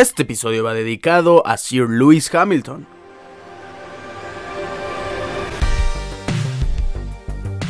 Este 0.00 0.22
episodio 0.22 0.64
va 0.64 0.72
dedicado 0.72 1.46
a 1.46 1.58
Sir 1.58 1.86
Lewis 1.90 2.34
Hamilton. 2.34 2.86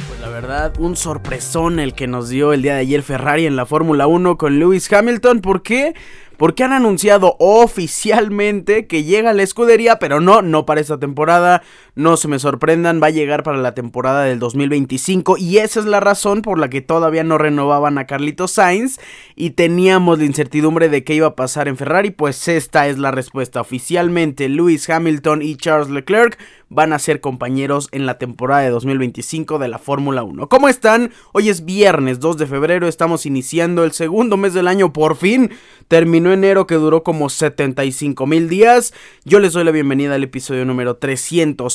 Pues 0.06 0.20
la 0.20 0.28
verdad, 0.28 0.72
un 0.78 0.94
sorpresón 0.94 1.80
el 1.80 1.92
que 1.92 2.06
nos 2.06 2.28
dio 2.28 2.52
el 2.52 2.62
día 2.62 2.74
de 2.74 2.82
ayer 2.82 3.02
Ferrari 3.02 3.46
en 3.46 3.56
la 3.56 3.66
Fórmula 3.66 4.06
1 4.06 4.38
con 4.38 4.60
Lewis 4.60 4.92
Hamilton. 4.92 5.40
¿Por 5.40 5.64
qué? 5.64 5.92
porque 6.40 6.64
han 6.64 6.72
anunciado 6.72 7.36
oficialmente 7.38 8.86
que 8.86 9.04
llega 9.04 9.28
a 9.28 9.34
la 9.34 9.42
escudería, 9.42 9.98
pero 9.98 10.22
no, 10.22 10.40
no 10.40 10.64
para 10.64 10.80
esta 10.80 10.98
temporada, 10.98 11.62
no 11.94 12.16
se 12.16 12.28
me 12.28 12.38
sorprendan, 12.38 13.00
va 13.02 13.08
a 13.08 13.10
llegar 13.10 13.42
para 13.42 13.58
la 13.58 13.74
temporada 13.74 14.24
del 14.24 14.38
2025 14.38 15.36
y 15.38 15.58
esa 15.58 15.80
es 15.80 15.86
la 15.86 16.00
razón 16.00 16.42
por 16.42 16.58
la 16.58 16.70
que 16.70 16.80
todavía 16.80 17.24
no 17.24 17.38
renovaban 17.38 17.98
a 17.98 18.06
Carlitos 18.06 18.52
Sainz 18.52 18.98
y 19.36 19.50
teníamos 19.50 20.18
la 20.18 20.24
incertidumbre 20.24 20.88
de 20.88 21.04
qué 21.04 21.14
iba 21.14 21.28
a 21.28 21.36
pasar 21.36 21.68
en 21.68 21.76
Ferrari, 21.76 22.10
pues 22.10 22.48
esta 22.48 22.88
es 22.88 22.98
la 22.98 23.10
respuesta 23.10 23.60
oficialmente, 23.60 24.48
Lewis 24.48 24.88
Hamilton 24.88 25.42
y 25.42 25.56
Charles 25.56 25.90
Leclerc 25.90 26.38
van 26.70 26.92
a 26.92 27.00
ser 27.00 27.20
compañeros 27.20 27.88
en 27.90 28.06
la 28.06 28.16
temporada 28.18 28.62
de 28.62 28.70
2025 28.70 29.58
de 29.58 29.68
la 29.68 29.78
Fórmula 29.78 30.22
1. 30.22 30.48
¿Cómo 30.48 30.68
están? 30.68 31.12
Hoy 31.32 31.48
es 31.48 31.64
viernes 31.64 32.20
2 32.20 32.38
de 32.38 32.46
febrero, 32.46 32.86
estamos 32.86 33.26
iniciando 33.26 33.82
el 33.82 33.90
segundo 33.90 34.36
mes 34.36 34.54
del 34.54 34.68
año 34.68 34.92
por 34.92 35.16
fin. 35.16 35.50
Terminó 35.88 36.32
enero 36.32 36.68
que 36.68 36.76
duró 36.76 37.02
como 37.02 37.28
75 37.28 38.24
mil 38.28 38.48
días. 38.48 38.94
Yo 39.24 39.40
les 39.40 39.52
doy 39.52 39.64
la 39.64 39.72
bienvenida 39.72 40.14
al 40.14 40.22
episodio 40.22 40.64
número 40.64 40.96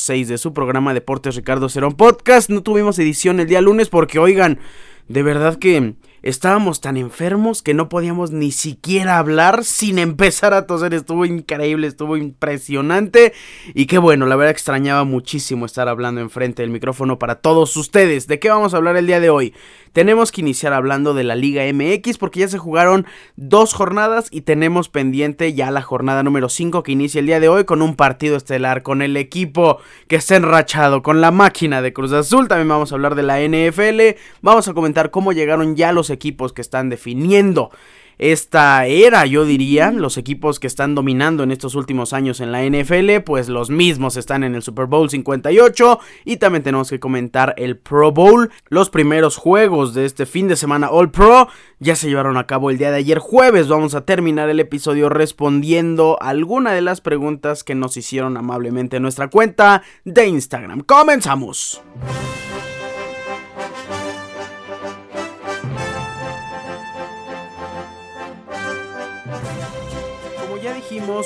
306 0.06 0.28
de 0.28 0.38
su 0.38 0.54
programa 0.54 0.94
Deportes 0.94 1.36
Ricardo 1.36 1.68
Cerón 1.68 1.94
Podcast. 1.94 2.50
No 2.50 2.62
tuvimos 2.62 3.00
edición 3.00 3.40
el 3.40 3.48
día 3.48 3.62
lunes 3.62 3.90
porque, 3.90 4.20
oigan, 4.20 4.60
de 5.08 5.24
verdad 5.24 5.58
que 5.58 5.96
estábamos 6.26 6.82
tan 6.82 6.98
enfermos 6.98 7.62
que 7.62 7.76
no 7.76 7.88
podíamos 7.88 8.32
ni 8.32 8.52
siquiera 8.52 9.20
hablar 9.20 9.64
sin 9.64 10.00
empezar 10.00 10.54
a 10.54 10.66
toser. 10.66 10.94
Estuvo 10.94 11.24
increíble, 11.24 11.88
estuvo 11.88 12.18
impresionante. 12.18 13.34
Y 13.74 13.86
qué 13.86 14.00
bueno, 14.00 14.26
la 14.26 14.36
verdad 14.36 14.52
extrañaba 14.52 15.04
muchísimo 15.04 15.66
estar 15.66 15.88
hablando 15.88 16.22
enfrente 16.22 16.64
del 16.64 16.72
micrófono 16.72 17.20
para 17.20 17.36
todos 17.36 17.78
ustedes. 17.78 18.28
¿De 18.28 18.40
qué 18.40 18.50
vamos 18.50 18.74
a 18.74 18.78
hablar 18.78 18.98
el 18.98 19.06
día 19.06 19.20
de 19.20 19.30
hoy? 19.30 19.54
Tenemos 19.94 20.34
que 20.34 20.42
iniciar 20.42 20.74
hablando 20.74 21.14
de 21.14 21.24
la 21.24 21.36
Liga 21.36 21.64
MX 21.72 22.18
porque 22.18 22.42
ya 22.42 22.50
se 22.50 22.58
jugaron 22.58 23.06
dos 23.38 23.74
jornadas 23.74 24.28
y 24.30 24.42
tenemos 24.42 24.90
pendiente 24.90 25.54
ya 25.54 25.72
la 25.72 25.82
jornada 25.82 26.22
número 26.22 26.50
5 26.50 26.84
que 26.84 26.92
inicia 26.92 27.20
el 27.20 27.28
día 27.28 27.40
de 27.40 27.48
hoy 27.48 27.64
con 27.64 27.82
un 27.82 27.96
partido 27.96 28.36
estelar, 28.36 28.84
con 28.84 29.02
el 29.02 29.16
equipo 29.16 29.78
que 30.10 30.18
está 30.18 30.36
enrachado, 30.36 31.02
con 31.02 31.22
la 31.22 31.32
máquina 31.32 31.82
de 31.82 31.94
Cruz 31.94 32.12
Azul. 32.12 32.50
También 32.50 32.68
vamos 32.68 32.92
a 32.92 32.96
hablar 32.96 33.16
de 33.16 33.24
la 33.24 33.40
NFL. 33.40 34.20
Vamos 34.42 34.68
a 34.68 34.74
comentar 34.74 35.12
cómo 35.12 35.32
llegaron 35.32 35.78
ya 35.78 35.94
los 35.94 36.10
equipos 36.16 36.52
que 36.52 36.62
están 36.62 36.90
definiendo 36.90 37.70
esta 38.18 38.86
era, 38.86 39.26
yo 39.26 39.46
diría, 39.46 39.92
los 39.92 40.18
equipos 40.18 40.60
que 40.60 40.68
están 40.68 40.96
dominando 40.96 41.44
en 41.44 41.52
estos 41.52 41.76
últimos 41.76 42.14
años 42.14 42.40
en 42.40 42.52
la 42.52 42.64
NFL, 42.64 43.24
pues 43.26 43.50
los 43.50 43.70
mismos 43.70 44.16
están 44.16 44.44
en 44.46 44.56
el 44.56 44.62
Super 44.62 44.86
Bowl 44.86 45.10
58 45.10 46.00
y 46.24 46.38
también 46.38 46.64
tenemos 46.64 46.90
que 46.90 47.00
comentar 47.00 47.54
el 47.58 47.78
Pro 47.78 48.14
Bowl. 48.14 48.52
Los 48.70 48.90
primeros 48.90 49.36
juegos 49.36 49.94
de 49.94 50.06
este 50.06 50.26
fin 50.26 50.48
de 50.48 50.56
semana 50.56 50.90
All 50.90 51.12
Pro 51.12 51.50
ya 51.80 51.96
se 51.96 52.08
llevaron 52.08 52.38
a 52.38 52.48
cabo 52.48 52.70
el 52.70 52.78
día 52.78 52.92
de 52.92 52.98
ayer 52.98 53.20
jueves. 53.20 53.68
Vamos 53.68 53.96
a 53.96 54.06
terminar 54.06 54.50
el 54.50 54.62
episodio 54.62 55.10
respondiendo 55.10 56.18
alguna 56.22 56.72
de 56.72 56.82
las 56.82 57.02
preguntas 57.02 57.66
que 57.66 57.76
nos 57.76 57.98
hicieron 57.98 58.38
amablemente 58.38 58.98
en 58.98 59.04
nuestra 59.04 59.30
cuenta 59.30 59.84
de 60.06 60.28
Instagram. 60.28 60.82
Comenzamos. 60.82 61.82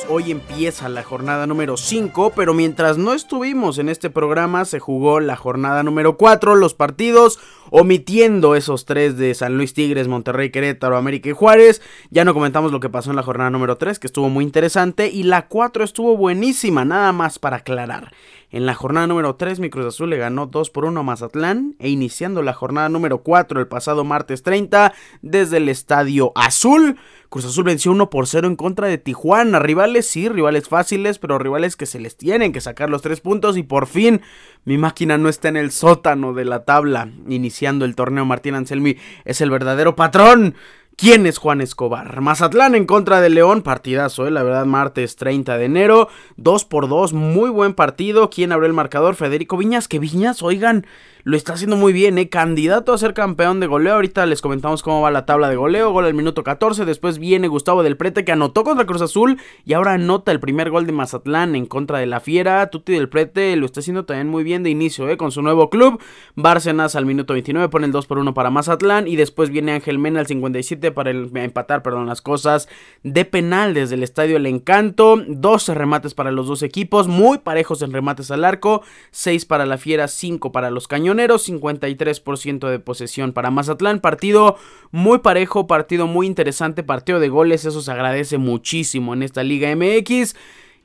Hoy 0.08 0.30
empieza 0.30 0.88
la 0.88 1.02
jornada 1.02 1.48
número 1.48 1.76
5, 1.76 2.34
pero 2.36 2.54
mientras 2.54 3.00
no 3.00 3.14
estuvimos 3.14 3.80
en 3.80 3.90
este 3.90 4.12
programa 4.12 4.66
se 4.66 4.80
jugó 4.80 5.20
la 5.20 5.36
jornada 5.36 5.82
número 5.82 6.16
4, 6.16 6.54
los 6.56 6.76
partidos, 6.76 7.40
omitiendo 7.72 8.56
esos 8.56 8.86
tres 8.86 9.18
de 9.18 9.34
San 9.34 9.58
Luis 9.58 9.74
Tigres, 9.74 10.08
Monterrey, 10.08 10.52
Querétaro, 10.52 10.96
América 10.96 11.30
y 11.30 11.34
Juárez. 11.34 11.82
Ya 12.12 12.24
no 12.24 12.36
comentamos 12.36 12.72
lo 12.72 12.80
que 12.80 12.90
pasó 12.90 13.10
en 13.10 13.16
la 13.16 13.24
jornada 13.24 13.50
número 13.50 13.78
3, 13.78 13.98
que 13.98 14.06
estuvo 14.06 14.30
muy 14.30 14.44
interesante, 14.44 15.08
y 15.08 15.24
la 15.24 15.48
4 15.48 15.84
estuvo 15.84 16.16
buenísima, 16.16 16.86
nada 16.86 17.12
más 17.12 17.40
para 17.40 17.58
aclarar. 17.58 18.14
En 18.52 18.66
la 18.66 18.74
jornada 18.74 19.06
número 19.06 19.36
3, 19.36 19.60
mi 19.60 19.70
Cruz 19.70 19.86
Azul 19.86 20.10
le 20.10 20.18
ganó 20.18 20.48
2 20.48 20.72
por 20.72 20.86
1 20.86 21.00
a 21.00 21.04
Mazatlán 21.04 21.76
e 21.78 21.90
iniciando 21.90 22.42
la 22.42 22.54
jornada 22.54 22.90
número 22.90 23.22
4 23.22 23.60
el 23.60 23.68
pasado 23.68 24.04
martes 24.04 24.42
30 24.42 24.92
desde 25.22 25.58
el 25.58 25.70
Estadio 25.70 26.32
Azul. 26.34 26.98
Cruz 27.30 27.46
Azul 27.46 27.66
venció 27.66 27.92
1 27.92 28.10
por 28.10 28.26
0 28.26 28.48
en 28.48 28.56
contra 28.56 28.88
de 28.88 28.98
Tijuana. 28.98 29.60
Rivales, 29.60 30.08
sí, 30.08 30.30
rivales 30.30 30.68
fáciles, 30.68 31.20
pero 31.20 31.38
rivales 31.38 31.76
que 31.76 31.86
se 31.86 32.00
les 32.00 32.18
tienen 32.18 32.52
que 32.52 32.60
sacar 32.60 32.90
los 32.90 33.04
3 33.04 33.22
puntos. 33.22 33.56
Y 33.56 33.62
por 33.62 33.86
fin, 33.86 34.22
mi 34.66 34.80
máquina 34.80 35.20
no 35.20 35.30
está 35.30 35.50
en 35.50 35.58
el 35.58 35.70
sótano 35.70 36.34
de 36.34 36.46
la 36.46 36.66
tabla. 36.66 37.12
Iniciando 37.28 37.86
el 37.86 37.94
torneo, 37.94 38.26
Martín 38.26 38.56
Anselmi 38.56 38.98
es 39.26 39.42
el 39.42 39.52
verdadero 39.52 39.96
patrón. 39.96 40.56
¿Quién 41.00 41.26
es 41.26 41.38
Juan 41.38 41.62
Escobar? 41.62 42.20
Mazatlán 42.20 42.76
en 42.76 42.86
contra 42.86 43.22
de 43.22 43.30
León, 43.30 43.62
partidazo, 43.62 44.28
¿eh? 44.28 44.32
la 44.32 44.44
verdad, 44.44 44.66
martes 44.66 45.16
30 45.16 45.58
de 45.58 45.64
enero, 45.64 46.10
2 46.36 46.66
por 46.66 46.90
2, 46.90 47.14
muy 47.14 47.50
buen 47.50 47.74
partido. 47.74 48.30
¿Quién 48.30 48.52
abrió 48.52 48.68
el 48.68 48.74
marcador? 48.74 49.16
Federico 49.16 49.56
Viñas, 49.56 49.88
que 49.88 49.98
Viñas, 49.98 50.44
oigan, 50.44 50.86
lo 51.24 51.36
está 51.36 51.54
haciendo 51.54 51.76
muy 51.76 51.92
bien, 51.92 52.18
¿eh? 52.18 52.30
Candidato 52.30 52.94
a 52.94 52.98
ser 52.98 53.14
campeón 53.14 53.60
de 53.60 53.68
goleo. 53.68 53.96
Ahorita 53.96 54.26
les 54.26 54.42
comentamos 54.42 54.82
cómo 54.82 55.02
va 55.02 55.12
la 55.12 55.26
tabla 55.26 55.50
de 55.50 55.58
goleo. 55.58 55.92
Gol 55.92 56.06
al 56.06 56.14
minuto 56.14 56.46
14. 56.46 56.86
Después 56.86 57.20
viene 57.20 57.50
Gustavo 57.50 57.84
del 57.84 57.98
Prete 57.98 58.24
que 58.24 58.32
anotó 58.32 58.64
contra 58.64 58.86
Cruz 58.86 59.02
Azul. 59.02 59.38
Y 59.66 59.74
ahora 59.74 59.94
anota 59.94 60.32
el 60.32 60.40
primer 60.40 60.70
gol 60.70 60.86
de 60.86 60.94
Mazatlán 60.94 61.56
en 61.56 61.66
contra 61.66 62.00
de 62.00 62.06
la 62.06 62.22
Fiera. 62.22 62.70
Tuti 62.70 62.94
del 62.94 63.10
Prete 63.10 63.54
lo 63.58 63.66
está 63.66 63.82
haciendo 63.82 64.06
también 64.06 64.30
muy 64.30 64.44
bien 64.44 64.64
de 64.64 64.70
inicio, 64.70 65.10
¿eh? 65.10 65.18
Con 65.18 65.32
su 65.32 65.42
nuevo 65.42 65.70
club. 65.70 66.02
Bárcenas 66.36 66.96
al 66.96 67.06
minuto 67.06 67.34
29 67.34 67.68
pone 67.68 67.88
el 67.88 67.92
2 67.92 68.08
por 68.08 68.18
1 68.18 68.34
para 68.34 68.50
Mazatlán. 68.50 69.06
Y 69.06 69.18
después 69.18 69.50
viene 69.50 69.74
Ángel 69.74 70.00
Mena 70.00 70.22
al 70.22 70.28
57 70.28 70.92
para 70.94 71.12
empatar, 71.12 71.84
perdón, 71.84 72.08
las 72.08 72.22
cosas 72.22 72.70
de 73.04 73.26
penal 73.26 73.74
desde 73.74 73.96
el 73.96 74.04
estadio 74.04 74.38
El 74.38 74.46
Encanto. 74.46 75.22
12 75.28 75.74
remates 75.74 76.14
para 76.14 76.32
los 76.32 76.48
dos 76.48 76.64
equipos. 76.64 77.10
Muy 77.10 77.40
parejos 77.40 77.82
en 77.82 77.92
remates 77.92 78.32
al 78.32 78.46
arco. 78.46 78.84
6 79.12 79.46
para 79.46 79.66
la 79.66 79.78
Fiera, 79.78 80.08
5 80.08 80.54
para 80.54 80.72
los 80.72 80.88
cañones. 80.88 81.09
53% 81.18 82.70
de 82.70 82.80
posesión 82.80 83.34
para 83.34 83.52
Mazatlán. 83.52 84.00
Partido 84.00 84.58
muy 84.92 85.20
parejo, 85.20 85.68
partido 85.68 86.08
muy 86.08 86.28
interesante, 86.28 86.84
partido 86.84 87.20
de 87.20 87.30
goles, 87.30 87.66
eso 87.66 87.82
se 87.82 87.92
agradece 87.92 88.38
muchísimo 88.38 89.14
en 89.14 89.24
esta 89.24 89.44
Liga 89.44 89.76
MX. 89.76 90.36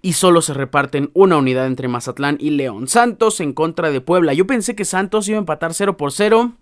Y 0.03 0.13
solo 0.15 0.43
se 0.43 0.53
reparten 0.53 1.11
una 1.15 1.39
unidad 1.39 1.67
entre 1.67 1.89
Mazatlán 1.89 2.37
y 2.39 2.51
León. 2.51 2.89
Santos 2.89 3.41
en 3.41 3.55
contra 3.55 3.91
de 3.91 4.03
Puebla. 4.03 4.35
Yo 4.35 4.47
pensé 4.47 4.77
que 4.77 4.85
Santos 4.85 5.29
iba 5.29 5.39
a 5.39 5.41
empatar 5.41 5.73
0 5.73 5.97
por 5.97 6.13
0. 6.13 6.53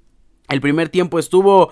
El 0.48 0.60
primer 0.60 0.90
tiempo 0.90 1.18
estuvo 1.18 1.70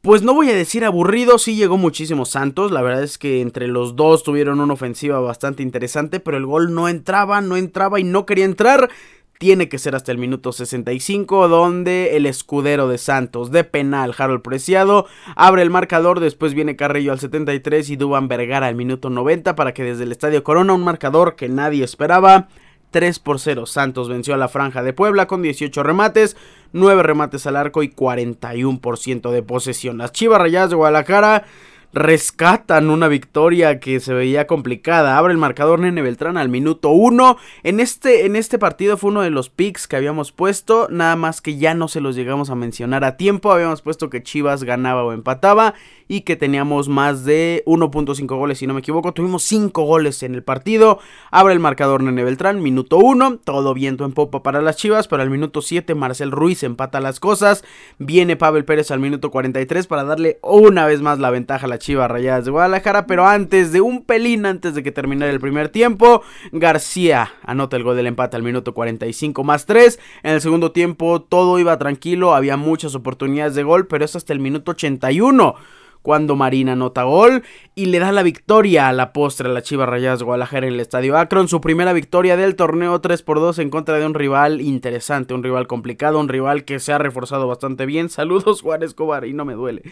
pues 0.00 0.22
no 0.22 0.32
voy 0.32 0.48
a 0.48 0.54
decir 0.54 0.84
aburrido, 0.84 1.38
sí 1.38 1.56
llegó 1.56 1.76
muchísimo 1.76 2.24
Santos, 2.24 2.70
la 2.70 2.82
verdad 2.82 3.02
es 3.02 3.18
que 3.18 3.40
entre 3.40 3.66
los 3.66 3.96
dos 3.96 4.22
tuvieron 4.22 4.60
una 4.60 4.74
ofensiva 4.74 5.18
bastante 5.18 5.64
interesante, 5.64 6.20
pero 6.20 6.36
el 6.36 6.46
gol 6.46 6.72
no 6.72 6.88
entraba, 6.88 7.40
no 7.40 7.56
entraba 7.56 7.98
y 7.98 8.04
no 8.04 8.24
quería 8.24 8.44
entrar 8.44 8.90
tiene 9.38 9.68
que 9.68 9.78
ser 9.78 9.94
hasta 9.94 10.12
el 10.12 10.18
minuto 10.18 10.52
65 10.52 11.48
donde 11.48 12.16
el 12.16 12.26
escudero 12.26 12.88
de 12.88 12.98
Santos 12.98 13.50
de 13.50 13.64
penal 13.64 14.14
Harold 14.18 14.42
Preciado 14.42 15.06
abre 15.36 15.62
el 15.62 15.70
marcador, 15.70 16.20
después 16.20 16.54
viene 16.54 16.76
Carrillo 16.76 17.12
al 17.12 17.20
73 17.20 17.90
y 17.90 17.96
Duban 17.96 18.28
Vergara 18.28 18.66
al 18.66 18.74
minuto 18.74 19.10
90 19.10 19.54
para 19.54 19.72
que 19.72 19.84
desde 19.84 20.04
el 20.04 20.12
Estadio 20.12 20.42
Corona 20.42 20.74
un 20.74 20.82
marcador 20.82 21.36
que 21.36 21.48
nadie 21.48 21.84
esperaba 21.84 22.48
3 22.90 23.18
por 23.20 23.38
0 23.38 23.66
Santos 23.66 24.08
venció 24.08 24.34
a 24.34 24.38
la 24.38 24.48
franja 24.48 24.82
de 24.82 24.92
Puebla 24.92 25.26
con 25.26 25.42
18 25.42 25.82
remates, 25.82 26.36
9 26.72 27.02
remates 27.02 27.46
al 27.46 27.56
arco 27.56 27.82
y 27.82 27.90
41% 27.90 29.30
de 29.30 29.42
posesión. 29.42 29.98
Las 29.98 30.12
Chivas 30.12 30.40
Rayadas 30.40 30.70
de 30.70 30.76
Guadalajara 30.76 31.44
rescatan 31.92 32.90
una 32.90 33.08
victoria 33.08 33.80
que 33.80 34.00
se 34.00 34.12
veía 34.12 34.46
complicada. 34.46 35.18
Abre 35.18 35.32
el 35.32 35.38
marcador 35.38 35.80
Nene 35.80 36.02
Beltrán 36.02 36.36
al 36.36 36.48
minuto 36.48 36.90
1. 36.90 37.36
En 37.62 37.80
este, 37.80 38.26
en 38.26 38.36
este 38.36 38.58
partido 38.58 38.96
fue 38.96 39.10
uno 39.10 39.22
de 39.22 39.30
los 39.30 39.48
picks 39.48 39.88
que 39.88 39.96
habíamos 39.96 40.32
puesto, 40.32 40.88
nada 40.90 41.16
más 41.16 41.40
que 41.40 41.56
ya 41.56 41.74
no 41.74 41.88
se 41.88 42.00
los 42.00 42.14
llegamos 42.14 42.50
a 42.50 42.54
mencionar 42.54 43.04
a 43.04 43.16
tiempo. 43.16 43.52
Habíamos 43.52 43.82
puesto 43.82 44.10
que 44.10 44.22
Chivas 44.22 44.64
ganaba 44.64 45.04
o 45.04 45.12
empataba 45.12 45.74
y 46.08 46.22
que 46.22 46.36
teníamos 46.36 46.88
más 46.88 47.24
de 47.24 47.62
1.5 47.66 48.26
goles, 48.36 48.58
si 48.58 48.66
no 48.66 48.74
me 48.74 48.80
equivoco. 48.80 49.12
Tuvimos 49.12 49.42
5 49.44 49.82
goles 49.82 50.22
en 50.22 50.34
el 50.34 50.42
partido. 50.42 50.98
Abre 51.30 51.52
el 51.52 51.60
marcador 51.60 52.02
Nene 52.02 52.24
Beltrán, 52.24 52.62
minuto 52.62 52.98
1. 52.98 53.38
Todo 53.44 53.74
viento 53.74 54.04
en 54.04 54.12
popa 54.12 54.42
para 54.42 54.62
las 54.62 54.76
Chivas, 54.76 55.08
pero 55.08 55.22
al 55.22 55.30
minuto 55.30 55.62
7 55.62 55.94
Marcel 55.94 56.30
Ruiz 56.30 56.62
empata 56.62 57.00
las 57.00 57.20
cosas. 57.20 57.64
Viene 57.98 58.36
Pavel 58.36 58.64
Pérez 58.64 58.90
al 58.90 59.00
minuto 59.00 59.30
43 59.30 59.86
para 59.86 60.04
darle 60.04 60.38
una 60.42 60.86
vez 60.86 61.00
más 61.00 61.18
la 61.18 61.30
ventaja 61.30 61.66
a 61.66 61.68
las 61.68 61.77
Chivas 61.78 62.10
Rayadas 62.10 62.44
de 62.44 62.50
Guadalajara. 62.50 63.06
Pero 63.06 63.26
antes 63.26 63.72
de 63.72 63.80
un 63.80 64.04
pelín, 64.04 64.46
antes 64.46 64.74
de 64.74 64.82
que 64.82 64.92
terminara 64.92 65.30
el 65.30 65.40
primer 65.40 65.68
tiempo, 65.68 66.22
García 66.52 67.32
anota 67.42 67.76
el 67.76 67.82
gol 67.82 67.96
del 67.96 68.06
empate 68.06 68.36
al 68.36 68.42
minuto 68.42 68.74
45 68.74 69.44
más 69.44 69.66
3. 69.66 69.98
En 70.22 70.34
el 70.34 70.40
segundo 70.40 70.72
tiempo 70.72 71.22
todo 71.22 71.58
iba 71.58 71.78
tranquilo, 71.78 72.34
había 72.34 72.56
muchas 72.56 72.94
oportunidades 72.94 73.54
de 73.54 73.62
gol, 73.62 73.86
pero 73.86 74.04
es 74.04 74.16
hasta 74.16 74.32
el 74.32 74.40
minuto 74.40 74.72
81 74.72 75.54
cuando 76.02 76.36
Marina 76.36 76.72
anota 76.72 77.04
gol 77.04 77.42
y 77.74 77.86
le 77.86 77.98
da 77.98 78.12
la 78.12 78.22
victoria 78.22 78.88
a 78.88 78.92
la 78.92 79.12
postre 79.12 79.48
a 79.48 79.52
la 79.52 79.62
Chivas 79.62 79.88
Rayadas 79.88 80.22
Guadalajara 80.22 80.66
en 80.66 80.74
el 80.74 80.80
Estadio 80.80 81.16
Akron, 81.16 81.48
su 81.48 81.60
primera 81.60 81.92
victoria 81.92 82.36
del 82.36 82.56
torneo 82.56 83.00
3 83.00 83.22
por 83.22 83.40
2 83.40 83.58
en 83.60 83.70
contra 83.70 83.98
de 83.98 84.06
un 84.06 84.14
rival 84.14 84.60
interesante, 84.60 85.34
un 85.34 85.42
rival 85.42 85.66
complicado, 85.66 86.18
un 86.18 86.28
rival 86.28 86.64
que 86.64 86.80
se 86.80 86.92
ha 86.92 86.98
reforzado 86.98 87.46
bastante 87.46 87.86
bien. 87.86 88.08
Saludos 88.08 88.62
Juan 88.62 88.82
Escobar 88.82 89.24
y 89.24 89.32
no 89.32 89.44
me 89.44 89.54
duele. 89.54 89.82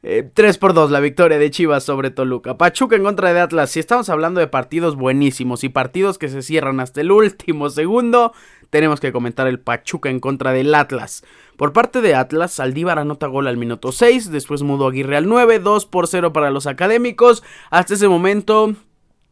3 0.00 0.32
eh, 0.36 0.58
por 0.60 0.74
2 0.74 0.92
la 0.92 1.00
victoria 1.00 1.38
de 1.38 1.50
Chivas 1.50 1.82
sobre 1.82 2.10
Toluca. 2.10 2.56
Pachuca 2.56 2.94
en 2.94 3.02
contra 3.02 3.32
de 3.32 3.40
Atlas. 3.40 3.70
Si 3.70 3.80
estamos 3.80 4.08
hablando 4.08 4.38
de 4.38 4.46
partidos 4.46 4.94
buenísimos 4.94 5.64
y 5.64 5.68
partidos 5.68 6.18
que 6.18 6.28
se 6.28 6.42
cierran 6.42 6.78
hasta 6.78 7.00
el 7.00 7.10
último 7.10 7.68
segundo, 7.68 8.32
tenemos 8.70 9.00
que 9.00 9.12
comentar 9.12 9.46
el 9.46 9.60
Pachuca 9.60 10.10
en 10.10 10.20
contra 10.20 10.52
del 10.52 10.74
Atlas. 10.74 11.24
Por 11.56 11.72
parte 11.72 12.00
de 12.00 12.14
Atlas, 12.14 12.52
Saldívar 12.52 12.98
anota 12.98 13.26
gol 13.26 13.46
al 13.46 13.56
minuto 13.56 13.92
6, 13.92 14.30
después 14.30 14.62
Mudo 14.62 14.86
Aguirre 14.86 15.16
al 15.16 15.28
9, 15.28 15.58
2 15.58 15.86
por 15.86 16.06
0 16.06 16.32
para 16.32 16.50
los 16.50 16.66
académicos. 16.66 17.42
Hasta 17.70 17.94
ese 17.94 18.08
momento 18.08 18.74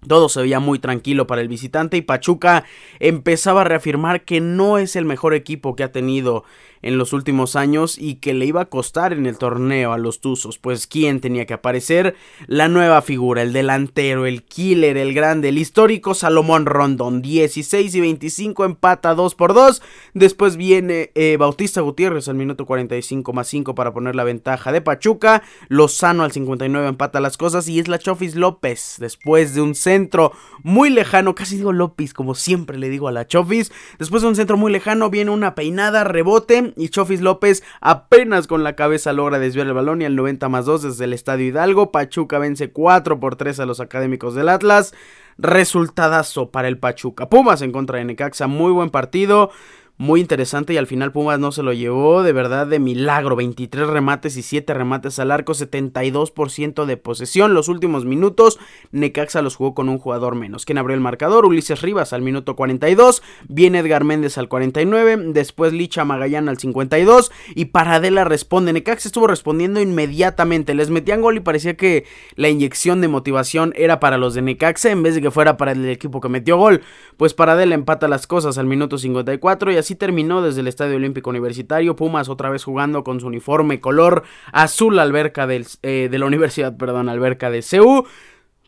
todo 0.07 0.29
se 0.29 0.41
veía 0.41 0.61
muy 0.61 0.79
tranquilo 0.79 1.27
para 1.27 1.41
el 1.41 1.49
visitante 1.49 1.97
y 1.97 2.03
Pachuca 2.03 2.65
empezaba 3.01 3.63
a 3.63 3.65
reafirmar 3.65 4.25
que 4.25 4.41
no 4.41 4.79
es 4.79 4.95
el 4.97 5.05
mejor 5.05 5.35
equipo 5.35 5.75
que 5.75 5.83
ha 5.83 5.93
tenido 5.93 6.45
en 6.83 6.99
los 6.99 7.13
últimos 7.13 7.57
años 7.57 7.99
y 7.99 8.17
que 8.17 8.35
le 8.35 8.47
iba 8.47 8.63
a 8.63 8.67
costar 8.67 9.13
en 9.13 9.27
el 9.27 9.39
torneo 9.39 9.93
a 9.93 9.99
los 9.99 10.21
Tuzos. 10.21 10.59
Pues 10.59 10.87
quién 10.87 11.21
tenía 11.21 11.47
que 11.47 11.55
aparecer? 11.55 12.15
La 12.47 12.69
nueva 12.69 13.03
figura, 13.03 13.43
el 13.43 13.53
delantero, 13.53 14.27
el 14.27 14.43
killer, 14.43 14.97
el 14.97 15.15
grande, 15.15 15.49
el 15.49 15.59
histórico 15.59 16.15
Salomón 16.15 16.67
Rondón. 16.67 17.23
16 17.23 17.95
y 17.95 18.01
25 18.01 18.65
empata 18.65 19.15
2 19.15 19.35
por 19.35 19.55
2. 19.55 19.83
Después 20.15 20.57
viene 20.57 21.11
eh, 21.15 21.37
Bautista 21.39 21.81
Gutiérrez 21.81 22.29
al 22.29 22.37
minuto 22.37 22.67
45 22.67 23.33
más 23.33 23.49
5 23.49 23.75
para 23.75 23.93
poner 23.93 24.15
la 24.15 24.25
ventaja 24.25 24.73
de 24.73 24.81
Pachuca. 24.81 25.43
Lozano 25.69 26.25
al 26.25 26.33
59 26.33 26.89
empata 26.89 27.21
las 27.21 27.37
cosas 27.37 27.69
y 27.69 27.79
es 27.79 27.89
la 27.89 27.99
Chofis 27.99 28.35
López 28.35 28.97
después 28.99 29.55
de 29.55 29.61
un 29.61 29.75
centro 29.75 30.33
muy 30.63 30.91
lejano, 30.91 31.35
casi 31.35 31.57
digo 31.57 31.73
López 31.73 32.15
como 32.15 32.35
siempre 32.35 32.79
le 32.79 32.89
digo 32.89 33.09
a 33.09 33.13
la 33.13 33.27
Chofis. 33.27 33.73
Después 33.99 34.23
de 34.23 34.29
un 34.29 34.37
centro 34.37 34.57
muy 34.57 34.73
lejano 34.73 35.11
viene 35.11 35.31
una 35.31 35.55
peinada, 35.55 36.05
rebote 36.05 36.73
y 36.77 36.91
Chofis 36.91 37.21
López 37.21 37.63
apenas 37.81 38.47
con 38.47 38.63
la 38.63 38.77
cabeza 38.77 39.13
logra 39.13 39.39
desviar 39.39 39.67
el 39.67 39.73
balón 39.73 40.03
y 40.03 40.05
al 40.05 40.17
90 40.17 40.49
más 40.49 40.67
2 40.67 40.83
desde 40.83 41.05
el 41.05 41.13
Estadio 41.13 41.47
Hidalgo. 41.47 41.91
Pachuca 41.91 42.39
vence 42.39 42.71
4 42.71 43.19
por 43.19 43.37
3 43.37 43.61
a 43.61 43.67
los 43.67 43.81
académicos 43.81 44.35
del 44.35 44.49
Atlas. 44.49 44.95
Resultadazo 45.39 46.51
para 46.51 46.69
el 46.69 46.79
Pachuca. 46.79 47.29
Pumas 47.29 47.63
en 47.63 47.73
contra 47.73 47.99
de 47.99 48.05
Necaxa, 48.05 48.47
muy 48.47 48.73
buen 48.73 48.91
partido 48.91 49.51
muy 49.99 50.21
interesante 50.21 50.75
y 50.75 50.77
al 50.77 50.87
final 50.87 51.11
Pumas 51.11 51.39
no 51.39 51.53
se 51.53 51.63
lo 51.63 51.73
llevó 51.73 52.23
de 52.23 52.33
verdad 52.33 52.67
de 52.67 52.79
milagro. 52.79 53.35
23 53.35 53.87
remates 53.87 54.37
y 54.37 54.43
7 54.43 54.75
remates 54.75 55.19
al 55.19 55.31
arco, 55.31 55.55
72% 55.55 56.85
de 56.85 56.97
posesión. 56.99 57.55
Los 57.55 57.69
últimos 57.69 58.05
minutos 58.05 58.59
Necaxa 58.93 59.41
los 59.41 59.57
jugó 59.57 59.75
con 59.75 59.89
un 59.89 59.99
jugador 59.99 60.35
menos. 60.35 60.67
¿Quién 60.67 60.77
abrió 60.77 60.95
el 60.95 61.01
marcador? 61.01 61.47
Ulises 61.47 61.81
Rivas 61.81 62.13
al 62.13 62.21
minuto 62.21 62.57
42, 62.57 63.23
viene 63.49 63.79
Edgar 63.79 64.05
Méndez 64.05 64.37
al 64.37 64.49
49, 64.49 65.33
después 65.33 65.73
Licha 65.73 66.05
Magallán 66.05 66.51
al 66.51 66.59
52 66.59 67.33
y 67.55 67.67
Paradela 67.67 68.25
responde. 68.25 68.75
Necaxa 68.75 69.09
estuvo 69.09 69.27
respondiendo 69.27 69.81
inmediatamente, 69.81 70.75
les 70.75 70.91
metían 70.91 71.23
gol 71.23 71.39
y 71.39 71.41
parecía 71.41 71.77
que 71.77 72.05
la 72.35 72.51
inyección 72.51 73.01
de 73.01 73.09
motivación 73.09 73.73
era 73.77 73.99
para 73.99 74.19
los 74.19 74.35
de 74.35 74.43
Necaxa 74.43 74.91
en 74.91 75.03
vez 75.03 75.15
de 75.15 75.23
que 75.23 75.31
fuera 75.31 75.57
para 75.57 75.73
el 75.73 75.89
equipo 75.89 76.21
que 76.21 76.29
metió 76.29 76.59
gol. 76.59 76.83
Pues 77.17 77.33
Paradela 77.33 77.75
empata 77.75 78.09
las 78.09 78.27
cosas 78.27 78.59
al 78.59 78.67
minuto 78.67 78.99
54 78.99 79.73
y 79.73 79.86
terminó 79.95 80.43
desde 80.43 80.61
el 80.61 80.69
Estadio 80.69 80.97
Olímpico 80.97 81.31
Universitario. 81.31 81.97
Pumas 81.97 82.29
otra 82.29 82.51
vez 82.51 82.65
jugando 82.65 83.05
con 83.05 83.21
su 83.21 83.27
uniforme 83.27 83.81
color 83.81 84.25
azul 84.53 84.99
alberca 84.99 85.47
del, 85.47 85.67
eh, 85.83 86.09
de 86.11 86.19
la 86.19 86.27
universidad, 86.27 86.77
perdón, 86.77 87.09
alberca 87.09 87.51
de 87.51 87.63
CEU. 87.63 88.05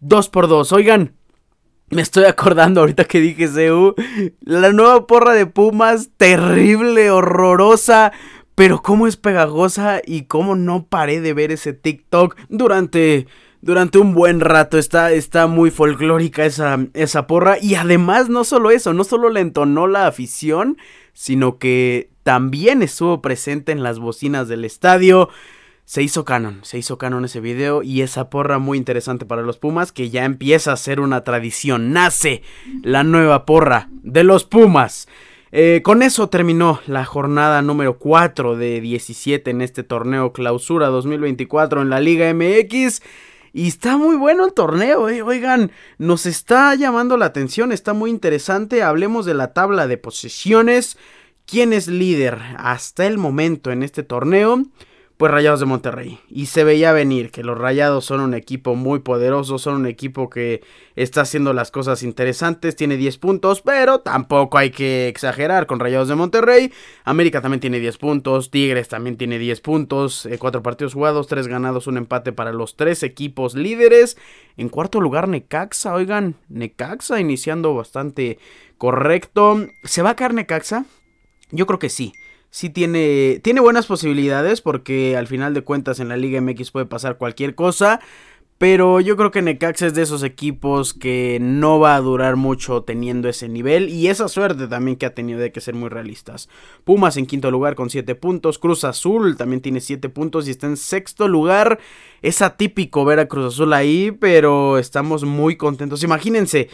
2 0.00 0.28
por 0.28 0.48
2. 0.48 0.72
Oigan, 0.72 1.14
me 1.90 2.02
estoy 2.02 2.24
acordando 2.24 2.80
ahorita 2.80 3.04
que 3.04 3.20
dije 3.20 3.48
CEU. 3.48 3.94
La 4.40 4.72
nueva 4.72 5.06
porra 5.06 5.34
de 5.34 5.46
Pumas, 5.46 6.10
terrible, 6.16 7.10
horrorosa. 7.10 8.12
Pero 8.54 8.82
cómo 8.82 9.06
es 9.06 9.16
pegajosa 9.16 10.00
y 10.04 10.22
cómo 10.22 10.56
no 10.56 10.86
paré 10.86 11.20
de 11.20 11.32
ver 11.32 11.52
ese 11.52 11.72
TikTok 11.72 12.36
durante 12.48 13.26
durante 13.60 13.98
un 13.98 14.14
buen 14.14 14.40
rato. 14.40 14.78
Está, 14.78 15.12
está 15.12 15.46
muy 15.46 15.70
folclórica 15.70 16.44
esa, 16.44 16.78
esa 16.94 17.26
porra. 17.26 17.58
Y 17.60 17.74
además, 17.74 18.28
no 18.28 18.44
solo 18.44 18.70
eso, 18.70 18.92
no 18.92 19.04
solo 19.04 19.30
le 19.30 19.40
entonó 19.40 19.86
la 19.86 20.06
afición, 20.06 20.78
sino 21.18 21.58
que 21.58 22.10
también 22.22 22.80
estuvo 22.80 23.20
presente 23.20 23.72
en 23.72 23.82
las 23.82 23.98
bocinas 23.98 24.46
del 24.46 24.64
estadio. 24.64 25.30
Se 25.84 26.00
hizo 26.00 26.24
canon, 26.24 26.60
se 26.62 26.78
hizo 26.78 26.96
canon 26.96 27.24
ese 27.24 27.40
video 27.40 27.82
y 27.82 28.02
esa 28.02 28.30
porra 28.30 28.60
muy 28.60 28.78
interesante 28.78 29.26
para 29.26 29.42
los 29.42 29.58
Pumas 29.58 29.90
que 29.90 30.10
ya 30.10 30.24
empieza 30.24 30.72
a 30.72 30.76
ser 30.76 31.00
una 31.00 31.24
tradición. 31.24 31.92
Nace 31.92 32.42
la 32.84 33.02
nueva 33.02 33.46
porra 33.46 33.88
de 33.90 34.22
los 34.22 34.44
Pumas. 34.44 35.08
Eh, 35.50 35.80
con 35.82 36.04
eso 36.04 36.28
terminó 36.28 36.78
la 36.86 37.04
jornada 37.04 37.62
número 37.62 37.98
4 37.98 38.56
de 38.56 38.80
17 38.80 39.50
en 39.50 39.60
este 39.60 39.82
torneo 39.82 40.32
clausura 40.32 40.86
2024 40.86 41.82
en 41.82 41.90
la 41.90 41.98
Liga 41.98 42.32
MX. 42.32 43.02
Y 43.58 43.66
está 43.66 43.96
muy 43.96 44.14
bueno 44.14 44.44
el 44.44 44.52
torneo, 44.52 45.08
eh. 45.08 45.20
oigan, 45.20 45.72
nos 45.98 46.26
está 46.26 46.76
llamando 46.76 47.16
la 47.16 47.26
atención, 47.26 47.72
está 47.72 47.92
muy 47.92 48.08
interesante. 48.08 48.84
Hablemos 48.84 49.26
de 49.26 49.34
la 49.34 49.52
tabla 49.52 49.88
de 49.88 49.96
posesiones. 49.96 50.96
¿Quién 51.44 51.72
es 51.72 51.88
líder 51.88 52.38
hasta 52.56 53.04
el 53.04 53.18
momento 53.18 53.72
en 53.72 53.82
este 53.82 54.04
torneo? 54.04 54.62
Pues 55.18 55.32
Rayados 55.32 55.58
de 55.58 55.66
Monterrey. 55.66 56.20
Y 56.28 56.46
se 56.46 56.62
veía 56.62 56.92
venir 56.92 57.32
que 57.32 57.42
los 57.42 57.58
Rayados 57.58 58.04
son 58.04 58.20
un 58.20 58.34
equipo 58.34 58.76
muy 58.76 59.00
poderoso, 59.00 59.58
son 59.58 59.74
un 59.74 59.86
equipo 59.86 60.30
que 60.30 60.62
está 60.94 61.22
haciendo 61.22 61.52
las 61.52 61.72
cosas 61.72 62.04
interesantes, 62.04 62.76
tiene 62.76 62.96
10 62.96 63.18
puntos, 63.18 63.60
pero 63.60 63.98
tampoco 63.98 64.58
hay 64.58 64.70
que 64.70 65.08
exagerar 65.08 65.66
con 65.66 65.80
Rayados 65.80 66.06
de 66.06 66.14
Monterrey. 66.14 66.72
América 67.04 67.42
también 67.42 67.58
tiene 67.58 67.80
10 67.80 67.98
puntos, 67.98 68.52
Tigres 68.52 68.86
también 68.86 69.16
tiene 69.16 69.40
10 69.40 69.60
puntos, 69.60 70.28
4 70.38 70.60
eh, 70.60 70.62
partidos 70.62 70.94
jugados, 70.94 71.26
3 71.26 71.48
ganados, 71.48 71.88
un 71.88 71.96
empate 71.96 72.32
para 72.32 72.52
los 72.52 72.76
3 72.76 73.02
equipos 73.02 73.56
líderes. 73.56 74.16
En 74.56 74.68
cuarto 74.68 75.00
lugar 75.00 75.26
Necaxa, 75.26 75.94
oigan, 75.94 76.36
Necaxa 76.48 77.18
iniciando 77.18 77.74
bastante 77.74 78.38
correcto. 78.78 79.66
¿Se 79.82 80.02
va 80.02 80.10
a 80.10 80.16
caer 80.16 80.34
Necaxa? 80.34 80.84
Yo 81.50 81.66
creo 81.66 81.80
que 81.80 81.88
sí 81.88 82.12
sí 82.50 82.70
tiene, 82.70 83.40
tiene 83.42 83.60
buenas 83.60 83.86
posibilidades 83.86 84.60
porque 84.60 85.16
al 85.16 85.26
final 85.26 85.54
de 85.54 85.62
cuentas 85.62 86.00
en 86.00 86.08
la 86.08 86.16
Liga 86.16 86.40
MX 86.40 86.70
puede 86.70 86.86
pasar 86.86 87.18
cualquier 87.18 87.54
cosa. 87.54 88.00
Pero 88.58 88.98
yo 88.98 89.16
creo 89.16 89.30
que 89.30 89.40
Necaxa 89.40 89.86
es 89.86 89.94
de 89.94 90.02
esos 90.02 90.24
equipos 90.24 90.92
que 90.92 91.38
no 91.40 91.78
va 91.78 91.94
a 91.94 92.00
durar 92.00 92.34
mucho 92.34 92.82
teniendo 92.82 93.28
ese 93.28 93.48
nivel 93.48 93.88
y 93.88 94.08
esa 94.08 94.26
suerte 94.26 94.66
también 94.66 94.96
que 94.96 95.06
ha 95.06 95.14
tenido 95.14 95.38
de 95.38 95.52
que 95.52 95.60
ser 95.60 95.74
muy 95.74 95.88
realistas. 95.88 96.48
Pumas 96.82 97.16
en 97.16 97.26
quinto 97.26 97.52
lugar 97.52 97.76
con 97.76 97.88
7 97.88 98.16
puntos, 98.16 98.58
Cruz 98.58 98.82
Azul 98.82 99.36
también 99.36 99.62
tiene 99.62 99.80
7 99.80 100.08
puntos 100.08 100.48
y 100.48 100.50
está 100.50 100.66
en 100.66 100.76
sexto 100.76 101.28
lugar. 101.28 101.78
Es 102.20 102.42
atípico 102.42 103.04
ver 103.04 103.20
a 103.20 103.28
Cruz 103.28 103.54
Azul 103.54 103.72
ahí, 103.72 104.10
pero 104.10 104.78
estamos 104.78 105.22
muy 105.22 105.56
contentos. 105.56 106.02
Imagínense, 106.02 106.68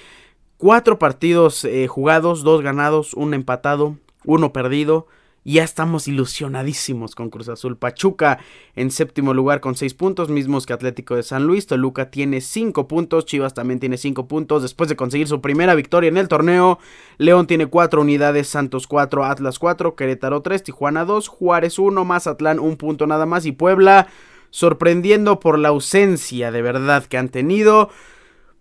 4 0.57 0.99
partidos 0.99 1.66
eh, 1.66 1.87
jugados, 1.87 2.45
2 2.45 2.62
ganados, 2.62 3.12
1 3.12 3.37
empatado, 3.37 3.99
1 4.25 4.54
perdido 4.54 5.07
ya 5.52 5.62
estamos 5.62 6.08
ilusionadísimos 6.08 7.14
con 7.14 7.30
Cruz 7.30 7.48
Azul. 7.48 7.76
Pachuca 7.76 8.38
en 8.74 8.90
séptimo 8.90 9.34
lugar 9.34 9.60
con 9.60 9.74
6 9.76 9.92
puntos, 9.94 10.28
mismos 10.30 10.64
que 10.66 10.72
Atlético 10.72 11.16
de 11.16 11.22
San 11.22 11.46
Luis. 11.46 11.66
Toluca 11.66 12.10
tiene 12.10 12.40
5 12.40 12.88
puntos, 12.88 13.26
Chivas 13.26 13.54
también 13.54 13.80
tiene 13.80 13.98
5 13.98 14.26
puntos 14.26 14.62
después 14.62 14.88
de 14.88 14.96
conseguir 14.96 15.28
su 15.28 15.40
primera 15.40 15.74
victoria 15.74 16.08
en 16.08 16.16
el 16.16 16.28
torneo. 16.28 16.78
León 17.18 17.46
tiene 17.46 17.66
4 17.66 18.00
unidades, 18.00 18.48
Santos 18.48 18.86
4, 18.86 19.24
Atlas 19.24 19.58
4, 19.58 19.94
Querétaro 19.96 20.40
3, 20.40 20.62
Tijuana 20.62 21.04
2, 21.04 21.28
Juárez 21.28 21.78
1, 21.78 22.04
Mazatlán 22.04 22.58
1 22.58 22.76
punto 22.78 23.06
nada 23.06 23.26
más 23.26 23.44
y 23.46 23.52
Puebla 23.52 24.08
sorprendiendo 24.50 25.40
por 25.40 25.58
la 25.58 25.70
ausencia 25.70 26.52
de 26.52 26.62
verdad 26.62 27.04
que 27.04 27.18
han 27.18 27.28
tenido. 27.28 27.90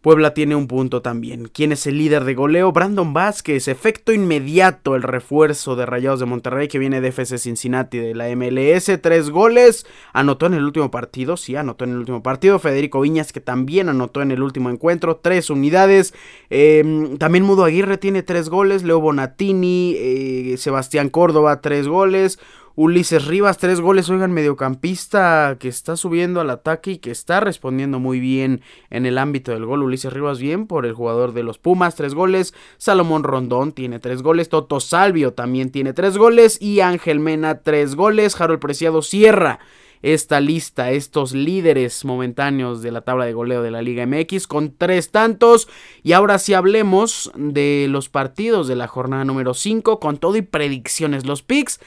Puebla 0.03 0.33
tiene 0.33 0.57
un 0.57 0.67
punto 0.67 1.01
también. 1.01 1.47
¿Quién 1.47 1.71
es 1.71 1.87
el 1.87 1.97
líder 1.97 2.25
de 2.25 2.33
goleo? 2.33 2.73
Brandon 2.73 3.13
Vázquez. 3.13 3.69
Efecto 3.69 4.11
inmediato 4.11 4.97
el 4.97 5.01
refuerzo 5.01 5.77
de 5.77 5.85
Rayados 5.85 6.19
de 6.19 6.25
Monterrey 6.25 6.67
que 6.67 6.77
viene 6.77 6.99
de 6.99 7.07
FC 7.07 7.37
Cincinnati 7.37 7.99
de 7.99 8.13
la 8.13 8.27
MLS. 8.35 8.91
Tres 9.01 9.29
goles. 9.29 9.85
Anotó 10.11 10.47
en 10.47 10.55
el 10.55 10.65
último 10.65 10.91
partido. 10.91 11.37
Sí, 11.37 11.55
anotó 11.55 11.85
en 11.85 11.91
el 11.91 11.99
último 11.99 12.21
partido. 12.21 12.59
Federico 12.59 12.99
Viñas 12.99 13.31
que 13.31 13.39
también 13.39 13.87
anotó 13.87 14.21
en 14.21 14.31
el 14.31 14.43
último 14.43 14.69
encuentro. 14.69 15.21
Tres 15.23 15.49
unidades. 15.49 16.13
Em, 16.49 17.17
también 17.17 17.45
Mudo 17.45 17.63
Aguirre 17.63 17.97
tiene 17.97 18.23
tres 18.23 18.49
goles. 18.49 18.83
Leo 18.83 18.99
Bonatini. 18.99 19.95
Eh, 19.97 20.55
Sebastián 20.57 21.07
Córdoba 21.07 21.61
tres 21.61 21.87
goles. 21.87 22.39
Ulises 22.75 23.27
Rivas, 23.27 23.59
tres 23.59 23.79
goles, 23.81 24.09
oigan, 24.09 24.31
mediocampista 24.31 25.57
que 25.59 25.67
está 25.67 25.95
subiendo 25.95 26.41
al 26.41 26.49
ataque 26.49 26.91
y 26.91 26.97
que 26.97 27.11
está 27.11 27.39
respondiendo 27.39 27.99
muy 27.99 28.19
bien 28.19 28.61
en 28.89 29.05
el 29.05 29.19
ámbito 29.19 29.51
del 29.51 29.65
gol. 29.65 29.83
Ulises 29.83 30.11
Rivas 30.11 30.39
bien 30.39 30.65
por 30.65 30.87
el 30.87 30.93
jugador 30.93 31.33
de 31.33 31.43
los 31.43 31.59
Pumas, 31.59 31.93
tres 31.93 32.15
goles. 32.15 32.55
Salomón 32.77 33.23
Rondón 33.23 33.73
tiene 33.73 33.99
tres 33.99 34.23
goles. 34.23 34.49
Toto 34.49 34.79
Salvio 34.79 35.33
también 35.33 35.69
tiene 35.69 35.93
tres 35.93 36.17
goles. 36.17 36.59
Y 36.59 36.79
Ángel 36.79 37.19
Mena, 37.19 37.59
tres 37.59 37.93
goles. 37.93 38.41
Harold 38.41 38.59
Preciado 38.59 39.03
cierra 39.03 39.59
esta 40.01 40.39
lista, 40.39 40.91
estos 40.91 41.33
líderes 41.33 42.03
momentáneos 42.05 42.81
de 42.81 42.91
la 42.91 43.01
tabla 43.01 43.25
de 43.25 43.33
goleo 43.33 43.61
de 43.61 43.71
la 43.71 43.83
Liga 43.83 44.05
MX 44.07 44.47
con 44.47 44.75
tres 44.75 45.11
tantos. 45.11 45.69
Y 46.01 46.13
ahora 46.13 46.39
sí 46.39 46.55
hablemos 46.55 47.31
de 47.35 47.85
los 47.87 48.09
partidos 48.09 48.67
de 48.67 48.75
la 48.75 48.87
jornada 48.87 49.25
número 49.25 49.53
5 49.53 49.99
con 49.99 50.17
todo 50.17 50.37
y 50.37 50.41
predicciones. 50.41 51.27
Los 51.27 51.43
picks. 51.43 51.79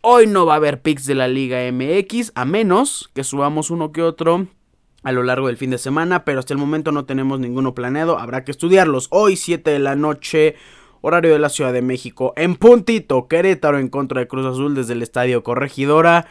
Hoy 0.00 0.26
no 0.26 0.46
va 0.46 0.54
a 0.54 0.56
haber 0.56 0.82
picks 0.82 1.06
de 1.06 1.14
la 1.14 1.28
Liga 1.28 1.58
MX, 1.72 2.32
a 2.34 2.44
menos 2.44 3.10
que 3.14 3.24
subamos 3.24 3.70
uno 3.70 3.92
que 3.92 4.02
otro 4.02 4.46
a 5.02 5.12
lo 5.12 5.22
largo 5.22 5.46
del 5.46 5.56
fin 5.56 5.70
de 5.70 5.78
semana, 5.78 6.24
pero 6.24 6.40
hasta 6.40 6.52
el 6.52 6.58
momento 6.58 6.92
no 6.92 7.04
tenemos 7.04 7.38
ninguno 7.38 7.74
planeado, 7.74 8.18
habrá 8.18 8.44
que 8.44 8.50
estudiarlos. 8.50 9.06
Hoy 9.10 9.36
7 9.36 9.70
de 9.70 9.78
la 9.78 9.94
noche, 9.94 10.56
horario 11.00 11.32
de 11.32 11.38
la 11.38 11.48
Ciudad 11.48 11.72
de 11.72 11.82
México, 11.82 12.32
en 12.36 12.56
puntito, 12.56 13.28
Querétaro 13.28 13.78
en 13.78 13.88
contra 13.88 14.20
de 14.20 14.28
Cruz 14.28 14.46
Azul 14.46 14.74
desde 14.74 14.94
el 14.94 15.02
Estadio 15.02 15.44
Corregidora. 15.44 16.26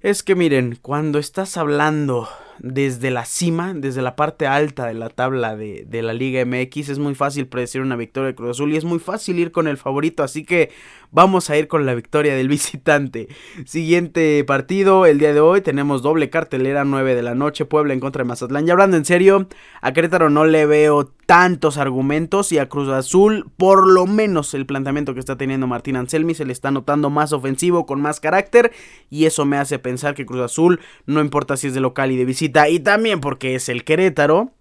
Es 0.00 0.24
que 0.24 0.34
miren, 0.34 0.78
cuando 0.82 1.20
estás 1.20 1.56
hablando 1.56 2.28
desde 2.58 3.12
la 3.12 3.24
cima, 3.24 3.72
desde 3.72 4.02
la 4.02 4.16
parte 4.16 4.48
alta 4.48 4.86
de 4.86 4.94
la 4.94 5.08
tabla 5.08 5.54
de, 5.54 5.84
de, 5.86 6.02
la 6.02 6.12
Liga 6.12 6.44
MX, 6.44 6.88
es 6.88 6.98
muy 6.98 7.14
fácil 7.14 7.46
predecir 7.46 7.82
una 7.82 7.94
victoria 7.94 8.28
de 8.28 8.34
Cruz 8.34 8.50
Azul 8.50 8.72
y 8.72 8.76
es 8.76 8.84
muy 8.84 8.98
fácil 8.98 9.38
ir 9.38 9.52
con 9.52 9.68
el 9.68 9.76
favorito, 9.76 10.24
así 10.24 10.44
que 10.44 10.70
Vamos 11.14 11.50
a 11.50 11.58
ir 11.58 11.68
con 11.68 11.84
la 11.84 11.94
victoria 11.94 12.34
del 12.34 12.48
visitante. 12.48 13.28
Siguiente 13.66 14.42
partido, 14.44 15.04
el 15.04 15.18
día 15.18 15.34
de 15.34 15.40
hoy 15.40 15.60
tenemos 15.60 16.00
doble 16.00 16.30
cartelera, 16.30 16.86
9 16.86 17.14
de 17.14 17.22
la 17.22 17.34
noche, 17.34 17.66
Puebla 17.66 17.92
en 17.92 18.00
contra 18.00 18.24
de 18.24 18.28
Mazatlán. 18.28 18.64
Ya 18.64 18.72
hablando 18.72 18.96
en 18.96 19.04
serio, 19.04 19.46
a 19.82 19.92
Querétaro 19.92 20.30
no 20.30 20.46
le 20.46 20.64
veo 20.64 21.12
tantos 21.26 21.76
argumentos 21.76 22.50
y 22.50 22.58
a 22.58 22.70
Cruz 22.70 22.88
Azul, 22.88 23.50
por 23.58 23.86
lo 23.86 24.06
menos 24.06 24.54
el 24.54 24.64
planteamiento 24.64 25.12
que 25.12 25.20
está 25.20 25.36
teniendo 25.36 25.66
Martín 25.66 25.96
Anselmi 25.96 26.34
se 26.34 26.46
le 26.46 26.52
está 26.54 26.70
notando 26.70 27.10
más 27.10 27.34
ofensivo, 27.34 27.84
con 27.84 28.00
más 28.00 28.18
carácter 28.18 28.72
y 29.10 29.26
eso 29.26 29.44
me 29.44 29.58
hace 29.58 29.78
pensar 29.78 30.14
que 30.14 30.24
Cruz 30.24 30.40
Azul, 30.40 30.80
no 31.04 31.20
importa 31.20 31.58
si 31.58 31.66
es 31.66 31.74
de 31.74 31.80
local 31.80 32.10
y 32.10 32.16
de 32.16 32.24
visita 32.24 32.70
y 32.70 32.80
también 32.80 33.20
porque 33.20 33.54
es 33.54 33.68
el 33.68 33.84
Querétaro, 33.84 34.52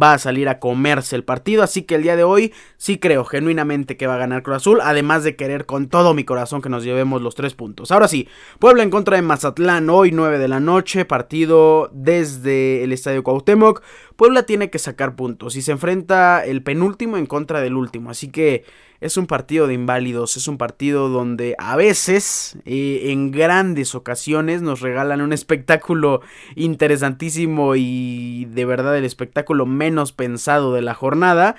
va 0.00 0.14
a 0.14 0.18
salir 0.18 0.48
a 0.48 0.58
comerse 0.58 1.16
el 1.16 1.24
partido. 1.24 1.62
Así 1.62 1.82
que 1.82 1.96
el 1.96 2.02
día 2.02 2.16
de 2.16 2.24
hoy 2.24 2.52
sí 2.76 2.98
creo 2.98 3.24
genuinamente 3.24 3.96
que 3.96 4.06
va 4.06 4.14
a 4.14 4.18
ganar 4.18 4.42
Cruz 4.42 4.58
Azul. 4.58 4.80
Además 4.82 5.24
de 5.24 5.36
querer 5.36 5.66
con 5.66 5.88
todo 5.88 6.14
mi 6.14 6.24
corazón 6.24 6.62
que 6.62 6.68
nos 6.68 6.84
llevemos 6.84 7.22
los 7.22 7.34
tres 7.34 7.54
puntos. 7.54 7.90
Ahora 7.90 8.08
sí, 8.08 8.28
Puebla 8.58 8.82
en 8.82 8.90
contra 8.90 9.16
de 9.16 9.22
Mazatlán 9.22 9.90
hoy 9.90 10.12
9 10.12 10.38
de 10.38 10.48
la 10.48 10.60
noche. 10.60 11.04
Partido 11.04 11.90
desde 11.92 12.84
el 12.84 12.92
Estadio 12.92 13.22
Cuauhtémoc. 13.22 13.82
Puebla 14.20 14.42
tiene 14.42 14.68
que 14.68 14.78
sacar 14.78 15.16
puntos 15.16 15.56
y 15.56 15.62
se 15.62 15.72
enfrenta 15.72 16.44
el 16.44 16.62
penúltimo 16.62 17.16
en 17.16 17.24
contra 17.24 17.62
del 17.62 17.74
último. 17.74 18.10
Así 18.10 18.28
que 18.28 18.66
es 19.00 19.16
un 19.16 19.26
partido 19.26 19.66
de 19.66 19.72
inválidos, 19.72 20.36
es 20.36 20.46
un 20.46 20.58
partido 20.58 21.08
donde 21.08 21.54
a 21.56 21.74
veces, 21.74 22.58
eh, 22.66 23.12
en 23.12 23.30
grandes 23.30 23.94
ocasiones, 23.94 24.60
nos 24.60 24.82
regalan 24.82 25.22
un 25.22 25.32
espectáculo 25.32 26.20
interesantísimo 26.54 27.76
y 27.76 28.44
de 28.50 28.66
verdad 28.66 28.94
el 28.98 29.06
espectáculo 29.06 29.64
menos 29.64 30.12
pensado 30.12 30.74
de 30.74 30.82
la 30.82 30.92
jornada. 30.92 31.56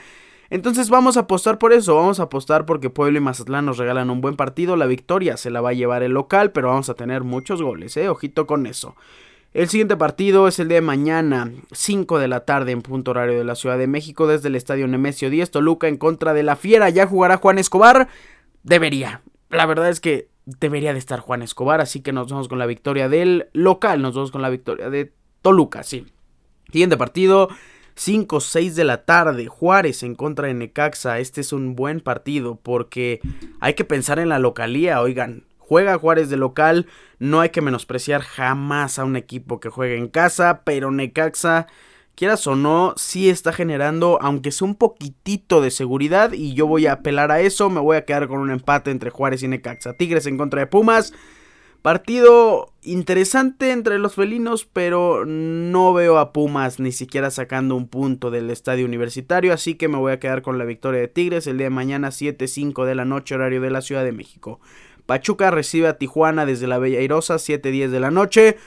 Entonces 0.51 0.91
vamos 0.91 1.17
a 1.17 1.21
apostar 1.21 1.57
por 1.57 1.73
eso, 1.73 1.95
vamos 1.95 2.19
a 2.19 2.23
apostar 2.25 2.67
porque 2.67 2.91
Pueblo 2.91 3.17
y 3.17 3.21
Mazatlán 3.21 3.65
nos 3.65 3.79
regalan 3.79 4.11
un 4.11 4.21
buen 4.21 4.35
partido, 4.35 4.75
la 4.75 4.85
victoria 4.85 5.35
se 5.35 5.49
la 5.49 5.61
va 5.61 5.71
a 5.71 5.73
llevar 5.73 6.03
el 6.03 6.11
local, 6.11 6.51
pero 6.51 6.67
vamos 6.67 6.89
a 6.89 6.93
tener 6.93 7.23
muchos 7.23 7.59
goles, 7.59 7.97
eh, 7.97 8.07
ojito 8.07 8.45
con 8.45 8.67
eso. 8.67 8.95
El 9.53 9.67
siguiente 9.67 9.97
partido 9.97 10.47
es 10.47 10.59
el 10.59 10.69
de 10.69 10.79
mañana, 10.79 11.51
5 11.73 12.19
de 12.19 12.29
la 12.29 12.45
tarde 12.45 12.71
en 12.71 12.81
punto 12.81 13.11
horario 13.11 13.37
de 13.37 13.43
la 13.43 13.55
Ciudad 13.55 13.77
de 13.77 13.87
México, 13.87 14.25
desde 14.25 14.47
el 14.47 14.55
Estadio 14.55 14.87
Nemesio 14.87 15.29
10 15.29 15.51
Toluca 15.51 15.89
en 15.89 15.97
contra 15.97 16.33
de 16.33 16.43
la 16.43 16.55
Fiera. 16.55 16.89
¿Ya 16.89 17.05
jugará 17.05 17.35
Juan 17.35 17.57
Escobar? 17.57 18.07
Debería. 18.63 19.21
La 19.49 19.65
verdad 19.65 19.89
es 19.89 19.99
que 19.99 20.29
debería 20.45 20.93
de 20.93 20.99
estar 20.99 21.19
Juan 21.19 21.41
Escobar, 21.41 21.81
así 21.81 21.99
que 21.99 22.13
nos 22.13 22.31
vamos 22.31 22.47
con 22.47 22.59
la 22.59 22.65
victoria 22.65 23.09
del 23.09 23.49
local, 23.51 24.01
nos 24.01 24.15
vamos 24.15 24.31
con 24.31 24.41
la 24.41 24.49
victoria 24.49 24.89
de 24.89 25.11
Toluca, 25.41 25.83
sí. 25.83 26.05
Siguiente 26.71 26.95
partido, 26.95 27.49
5-6 27.97 28.71
de 28.71 28.85
la 28.85 29.03
tarde, 29.03 29.47
Juárez 29.47 30.03
en 30.03 30.15
contra 30.15 30.47
de 30.47 30.53
Necaxa. 30.53 31.19
Este 31.19 31.41
es 31.41 31.51
un 31.51 31.75
buen 31.75 31.99
partido 31.99 32.55
porque 32.55 33.19
hay 33.59 33.73
que 33.73 33.83
pensar 33.83 34.17
en 34.19 34.29
la 34.29 34.39
localía, 34.39 35.01
oigan. 35.01 35.43
Juega 35.71 35.97
Juárez 35.97 36.29
de 36.29 36.35
local, 36.35 36.85
no 37.17 37.39
hay 37.39 37.47
que 37.47 37.61
menospreciar 37.61 38.23
jamás 38.23 38.99
a 38.99 39.05
un 39.05 39.15
equipo 39.15 39.61
que 39.61 39.69
juegue 39.69 39.95
en 39.95 40.09
casa, 40.09 40.63
pero 40.65 40.91
Necaxa, 40.91 41.65
quieras 42.13 42.45
o 42.45 42.57
no, 42.57 42.93
sí 42.97 43.29
está 43.29 43.53
generando, 43.53 44.19
aunque 44.21 44.51
sea 44.51 44.67
un 44.67 44.75
poquitito 44.75 45.61
de 45.61 45.71
seguridad, 45.71 46.33
y 46.33 46.55
yo 46.55 46.67
voy 46.67 46.87
a 46.87 46.91
apelar 46.91 47.31
a 47.31 47.39
eso, 47.39 47.69
me 47.69 47.79
voy 47.79 47.95
a 47.95 48.03
quedar 48.03 48.27
con 48.27 48.39
un 48.39 48.51
empate 48.51 48.91
entre 48.91 49.11
Juárez 49.11 49.43
y 49.43 49.47
Necaxa. 49.47 49.93
Tigres 49.93 50.25
en 50.25 50.37
contra 50.37 50.59
de 50.59 50.67
Pumas. 50.67 51.13
Partido 51.81 52.73
interesante 52.83 53.71
entre 53.71 53.97
los 53.97 54.15
felinos, 54.15 54.65
pero 54.65 55.25
no 55.25 55.93
veo 55.93 56.17
a 56.19 56.33
Pumas 56.33 56.81
ni 56.81 56.91
siquiera 56.91 57.31
sacando 57.31 57.75
un 57.77 57.87
punto 57.87 58.29
del 58.29 58.51
estadio 58.51 58.85
universitario, 58.85 59.53
así 59.53 59.75
que 59.75 59.87
me 59.87 59.97
voy 59.97 60.11
a 60.11 60.19
quedar 60.19 60.41
con 60.41 60.57
la 60.57 60.65
victoria 60.65 60.99
de 60.99 61.07
Tigres 61.07 61.47
el 61.47 61.57
día 61.57 61.67
de 61.67 61.71
mañana 61.71 62.09
7-5 62.09 62.85
de 62.85 62.93
la 62.93 63.05
noche 63.05 63.35
horario 63.35 63.61
de 63.61 63.71
la 63.71 63.81
Ciudad 63.81 64.03
de 64.03 64.11
México. 64.11 64.59
Pachuca 65.05 65.51
recibe 65.51 65.87
a 65.87 65.97
Tijuana 65.97 66.45
desde 66.45 66.67
la 66.67 66.79
Bella 66.79 67.01
Irosa, 67.01 67.35
7-10 67.35 67.89
de 67.89 67.99
la 67.99 68.11
noche. 68.11 68.57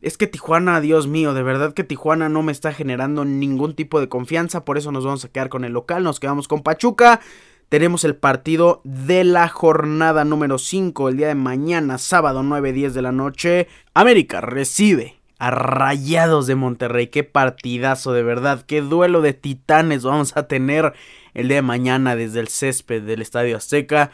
Es 0.00 0.16
que 0.16 0.26
Tijuana, 0.26 0.80
Dios 0.80 1.06
mío, 1.06 1.34
de 1.34 1.42
verdad 1.42 1.74
que 1.74 1.84
Tijuana 1.84 2.28
no 2.28 2.42
me 2.42 2.52
está 2.52 2.72
generando 2.72 3.24
ningún 3.24 3.74
tipo 3.74 4.00
de 4.00 4.08
confianza, 4.08 4.64
por 4.64 4.78
eso 4.78 4.92
nos 4.92 5.04
vamos 5.04 5.24
a 5.24 5.28
quedar 5.28 5.50
con 5.50 5.64
el 5.64 5.72
local, 5.72 6.02
nos 6.02 6.20
quedamos 6.20 6.48
con 6.48 6.62
Pachuca. 6.62 7.20
Tenemos 7.68 8.02
el 8.04 8.16
partido 8.16 8.80
de 8.82 9.22
la 9.24 9.46
jornada 9.48 10.24
número 10.24 10.58
5 10.58 11.08
el 11.08 11.16
día 11.18 11.28
de 11.28 11.34
mañana, 11.36 11.98
sábado 11.98 12.42
9-10 12.42 12.90
de 12.90 13.02
la 13.02 13.12
noche. 13.12 13.68
América 13.94 14.40
recibe 14.40 15.20
a 15.38 15.50
Rayados 15.50 16.46
de 16.46 16.54
Monterrey. 16.54 17.08
Qué 17.08 17.22
partidazo, 17.22 18.12
de 18.12 18.22
verdad. 18.22 18.64
Qué 18.66 18.82
duelo 18.82 19.22
de 19.22 19.34
titanes 19.34 20.02
vamos 20.02 20.36
a 20.36 20.48
tener 20.48 20.94
el 21.32 21.48
día 21.48 21.58
de 21.58 21.62
mañana 21.62 22.16
desde 22.16 22.40
el 22.40 22.48
césped 22.48 23.02
del 23.02 23.22
Estadio 23.22 23.56
Azteca. 23.56 24.10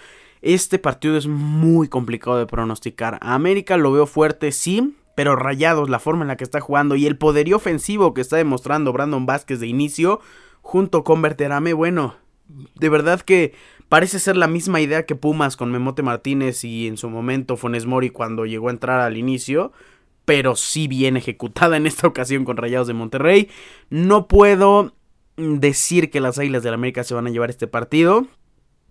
Este 0.47 0.79
partido 0.79 1.17
es 1.17 1.27
muy 1.27 1.89
complicado 1.89 2.39
de 2.39 2.47
pronosticar. 2.47 3.19
A 3.21 3.35
América 3.35 3.77
lo 3.77 3.91
veo 3.91 4.07
fuerte, 4.07 4.53
sí, 4.53 4.95
pero 5.17 5.35
rayados, 5.35 5.91
la 5.91 5.99
forma 5.99 6.23
en 6.23 6.29
la 6.29 6.37
que 6.37 6.45
está 6.45 6.61
jugando 6.61 6.95
y 6.95 7.05
el 7.07 7.19
poderío 7.19 7.57
ofensivo 7.57 8.15
que 8.15 8.21
está 8.21 8.37
demostrando 8.37 8.93
Brandon 8.93 9.27
Vázquez 9.27 9.59
de 9.59 9.67
inicio, 9.67 10.21
junto 10.63 11.03
con 11.03 11.21
Berterame, 11.21 11.73
bueno, 11.73 12.15
de 12.77 12.89
verdad 12.89 13.23
que 13.23 13.55
parece 13.89 14.21
ser 14.21 14.37
la 14.37 14.47
misma 14.47 14.81
idea 14.81 15.05
que 15.05 15.17
Pumas 15.17 15.57
con 15.57 15.73
Memote 15.73 16.05
Martínez 16.05 16.63
y 16.63 16.87
en 16.87 16.97
su 16.97 17.11
momento 17.11 17.57
Fones 17.57 17.85
Mori 17.85 18.11
cuando 18.11 18.47
llegó 18.47 18.69
a 18.69 18.71
entrar 18.71 19.01
al 19.01 19.17
inicio, 19.17 19.73
pero 20.25 20.55
sí 20.55 20.87
bien 20.87 21.17
ejecutada 21.17 21.77
en 21.77 21.87
esta 21.89 22.07
ocasión 22.07 22.45
con 22.45 22.57
Rayados 22.57 22.87
de 22.87 22.95
Monterrey. 22.95 23.49
No 23.91 24.29
puedo 24.29 24.95
decir 25.37 26.09
que 26.09 26.21
las 26.21 26.39
Águilas 26.39 26.63
del 26.63 26.75
América 26.75 27.03
se 27.03 27.15
van 27.15 27.27
a 27.27 27.31
llevar 27.31 27.51
este 27.51 27.67
partido, 27.67 28.29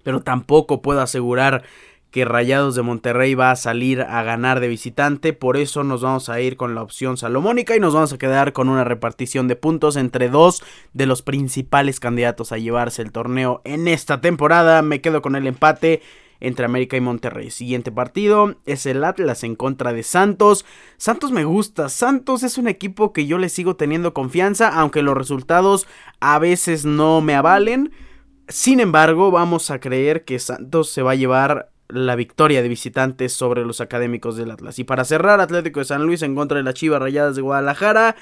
pero 0.06 0.22
tampoco 0.22 0.84
puedo 0.84 1.02
asegurar 1.02 1.64
que 2.12 2.24
Rayados 2.24 2.76
de 2.76 2.84
Monterrey 2.84 3.34
va 3.34 3.52
a 3.52 3.58
salir 3.58 4.02
a 4.02 4.24
ganar 4.24 4.62
de 4.62 4.70
visitante, 4.70 5.34
por 5.34 5.58
eso 5.58 5.84
nos 5.84 6.02
vamos 6.02 6.30
a 6.30 6.40
ir 6.40 6.56
con 6.56 6.74
la 6.74 6.84
opción 6.84 7.18
salomónica 7.18 7.76
y 7.76 7.82
nos 7.82 7.94
vamos 7.94 8.14
a 8.14 8.18
quedar 8.18 8.54
con 8.54 8.70
una 8.70 8.86
repartición 8.86 9.50
de 9.50 9.58
puntos 9.58 9.98
entre 9.98 10.30
dos 10.30 10.64
de 10.94 11.08
los 11.08 11.24
principales 11.24 12.00
candidatos 12.00 12.54
a 12.54 12.58
llevarse 12.58 13.02
el 13.02 13.12
torneo 13.12 13.62
en 13.66 13.90
esta 13.90 14.22
temporada. 14.22 14.82
Me 14.82 15.02
quedo 15.02 15.22
con 15.22 15.36
el 15.36 15.48
empate 15.48 16.02
entre 16.40 16.66
América 16.66 16.96
y 16.96 17.02
Monterrey. 17.02 17.50
Siguiente 17.50 17.92
partido 17.92 18.56
es 18.66 18.86
el 18.86 19.04
Atlas 19.04 19.44
en 19.44 19.56
contra 19.56 19.92
de 19.92 20.04
Santos. 20.04 20.66
Santos 20.98 21.32
me 21.32 21.44
gusta. 21.44 21.90
Santos 21.90 22.44
es 22.44 22.58
un 22.58 22.68
equipo 22.68 23.12
que 23.12 23.26
yo 23.26 23.40
le 23.40 23.50
sigo 23.50 23.76
teniendo 23.76 24.14
confianza, 24.14 24.70
aunque 24.70 25.02
los 25.02 25.18
resultados 25.18 25.88
a 26.20 26.40
veces 26.40 26.86
no 26.86 27.20
me 27.20 27.36
avalen. 27.36 27.92
Sin 28.48 28.80
embargo, 28.80 29.32
vamos 29.32 29.72
a 29.72 29.80
creer 29.80 30.24
que 30.24 30.38
Santos 30.38 30.90
se 30.92 31.02
va 31.02 31.12
a 31.12 31.16
llevar 31.16 31.70
la 31.88 32.16
victoria 32.16 32.62
de 32.62 32.70
visitantes 32.70 33.34
sobre 33.34 33.66
los 33.66 33.82
académicos 33.82 34.38
del 34.38 34.52
Atlas. 34.52 34.78
Y 34.80 34.84
para 34.84 35.06
cerrar, 35.06 35.40
Atlético 35.42 35.80
de 35.80 35.86
San 35.86 36.04
Luis 36.04 36.22
en 36.22 36.36
contra 36.36 36.58
de 36.58 36.64
las 36.64 36.76
Chivas 36.76 37.02
Rayadas 37.02 37.36
de 37.36 37.42
Guadalajara. 37.42 38.16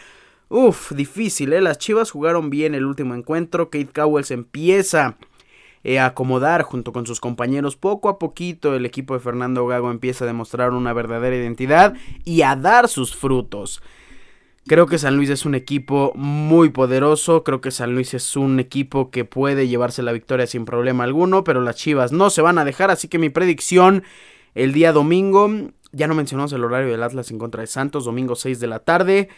Uf, 0.49 0.91
difícil, 0.91 1.51
¿eh? 1.51 1.61
Las 1.61 1.77
Chivas 1.77 2.11
jugaron 2.11 2.49
bien 2.49 2.73
el 2.75 2.85
último 2.85 3.15
encuentro. 3.15 3.69
Kate 3.69 3.89
Cowell 3.93 4.23
se 4.23 4.35
empieza 4.35 5.17
eh, 5.83 5.99
a 5.99 6.07
acomodar 6.07 6.61
junto 6.61 6.93
con 6.93 7.05
sus 7.05 7.19
compañeros. 7.19 7.75
Poco 7.75 8.07
a 8.07 8.17
poquito 8.17 8.75
el 8.75 8.85
equipo 8.85 9.13
de 9.13 9.19
Fernando 9.19 9.65
Gago 9.67 9.91
empieza 9.91 10.23
a 10.23 10.27
demostrar 10.27 10.71
una 10.71 10.93
verdadera 10.93 11.35
identidad 11.35 11.95
y 12.23 12.43
a 12.43 12.55
dar 12.55 12.87
sus 12.87 13.15
frutos. 13.15 13.81
Creo 14.65 14.85
que 14.87 14.97
San 14.97 15.17
Luis 15.17 15.29
es 15.29 15.45
un 15.45 15.55
equipo 15.55 16.13
muy 16.15 16.69
poderoso, 16.69 17.43
creo 17.43 17.59
que 17.59 17.69
San 17.69 17.93
Luis 17.93 18.13
es 18.13 18.37
un 18.37 18.61
equipo 18.61 19.11
que 19.11 19.25
puede 19.25 19.67
llevarse 19.67 20.03
la 20.03 20.13
victoria 20.13 20.47
sin 20.47 20.63
problema 20.63 21.03
alguno, 21.03 21.43
pero 21.43 21.59
las 21.61 21.75
Chivas 21.75 22.13
no 22.13 22.29
se 22.29 22.41
van 22.41 22.57
a 22.57 22.63
dejar, 22.63 22.89
así 22.89 23.09
que 23.09 23.19
mi 23.19 23.29
predicción 23.29 24.03
el 24.55 24.71
día 24.71 24.93
domingo, 24.93 25.49
ya 25.91 26.07
no 26.07 26.15
mencionamos 26.15 26.53
el 26.53 26.63
horario 26.63 26.91
del 26.91 27.03
Atlas 27.03 27.31
en 27.31 27.39
contra 27.39 27.61
de 27.61 27.67
Santos, 27.67 28.05
domingo 28.05 28.35
6 28.35 28.59
de 28.59 28.67
la 28.67 28.79
tarde. 28.79 29.29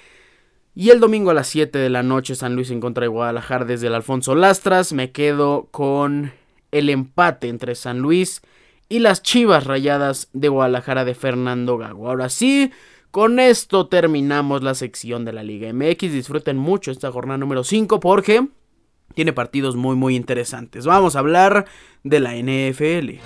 Y 0.76 0.90
el 0.90 1.00
domingo 1.00 1.32
a 1.32 1.34
las 1.34 1.48
7 1.48 1.78
de 1.78 1.90
la 1.90 2.04
noche 2.04 2.36
San 2.36 2.56
Luis 2.56 2.70
en 2.70 2.82
contra 2.82 3.04
de 3.04 3.08
Guadalajara 3.08 3.64
desde 3.64 3.88
el 3.88 3.96
Alfonso 3.96 4.36
Lastras. 4.36 4.92
Me 4.92 5.12
quedo 5.12 5.70
con 5.72 6.34
el 6.72 6.90
empate 6.90 7.48
entre 7.48 7.76
San 7.76 8.00
Luis 8.00 8.42
y 8.90 9.00
las 9.00 9.24
Chivas 9.24 9.64
Rayadas 9.64 10.28
de 10.34 10.50
Guadalajara 10.50 11.06
de 11.06 11.16
Fernando 11.16 11.78
Gago. 11.78 12.10
Ahora 12.10 12.28
sí, 12.28 12.72
Con 13.16 13.40
esto 13.40 13.88
terminamos 13.88 14.62
la 14.62 14.76
sección 14.76 15.24
de 15.24 15.32
la 15.32 15.42
Liga 15.42 15.72
MX. 15.72 16.12
Disfruten 16.12 16.58
mucho 16.58 16.92
esta 16.92 17.14
jornada 17.14 17.38
número 17.38 17.64
5 17.64 18.02
porque 18.02 18.46
tiene 19.14 19.32
partidos 19.32 19.78
muy 19.78 19.96
muy 19.96 20.18
interesantes. 20.18 20.86
Vamos 20.86 21.16
a 21.16 21.20
hablar 21.20 21.66
de 22.04 22.20
la 22.20 22.36
NFL. 22.36 23.22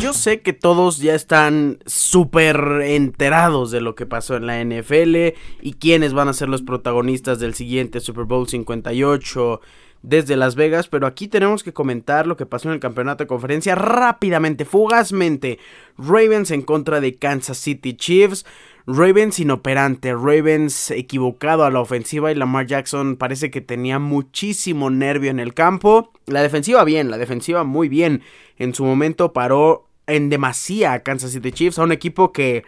Yo 0.00 0.12
sé 0.12 0.40
que 0.40 0.52
todos 0.52 0.98
ya 0.98 1.14
están 1.14 1.78
súper 1.86 2.56
enterados 2.82 3.70
de 3.70 3.80
lo 3.80 3.94
que 3.94 4.04
pasó 4.04 4.34
en 4.34 4.46
la 4.48 4.64
NFL 4.64 5.36
y 5.60 5.74
quiénes 5.74 6.12
van 6.12 6.26
a 6.26 6.32
ser 6.32 6.48
los 6.48 6.62
protagonistas 6.62 7.38
del 7.38 7.54
siguiente 7.54 8.00
Super 8.00 8.24
Bowl 8.24 8.48
58 8.48 9.60
desde 10.02 10.36
Las 10.36 10.56
Vegas, 10.56 10.88
pero 10.88 11.06
aquí 11.06 11.28
tenemos 11.28 11.62
que 11.62 11.72
comentar 11.72 12.26
lo 12.26 12.36
que 12.36 12.46
pasó 12.46 12.68
en 12.68 12.74
el 12.74 12.80
campeonato 12.80 13.24
de 13.24 13.28
conferencia 13.28 13.74
rápidamente, 13.74 14.64
fugazmente. 14.64 15.58
Ravens 15.96 16.50
en 16.50 16.62
contra 16.62 17.00
de 17.00 17.14
Kansas 17.14 17.58
City 17.58 17.94
Chiefs. 17.94 18.44
Ravens 18.86 19.38
inoperante, 19.38 20.12
Ravens 20.12 20.90
equivocado 20.90 21.64
a 21.64 21.70
la 21.70 21.80
ofensiva 21.80 22.32
y 22.32 22.34
Lamar 22.34 22.66
Jackson 22.66 23.16
parece 23.16 23.50
que 23.50 23.60
tenía 23.60 24.00
muchísimo 24.00 24.90
nervio 24.90 25.30
en 25.30 25.38
el 25.38 25.54
campo. 25.54 26.12
La 26.26 26.42
defensiva 26.42 26.82
bien, 26.82 27.10
la 27.10 27.18
defensiva 27.18 27.62
muy 27.62 27.88
bien. 27.88 28.22
En 28.58 28.74
su 28.74 28.84
momento 28.84 29.32
paró 29.32 29.86
en 30.08 30.30
demasía 30.30 30.94
a 30.94 31.02
Kansas 31.04 31.30
City 31.30 31.52
Chiefs, 31.52 31.78
a 31.78 31.84
un 31.84 31.92
equipo 31.92 32.32
que 32.32 32.64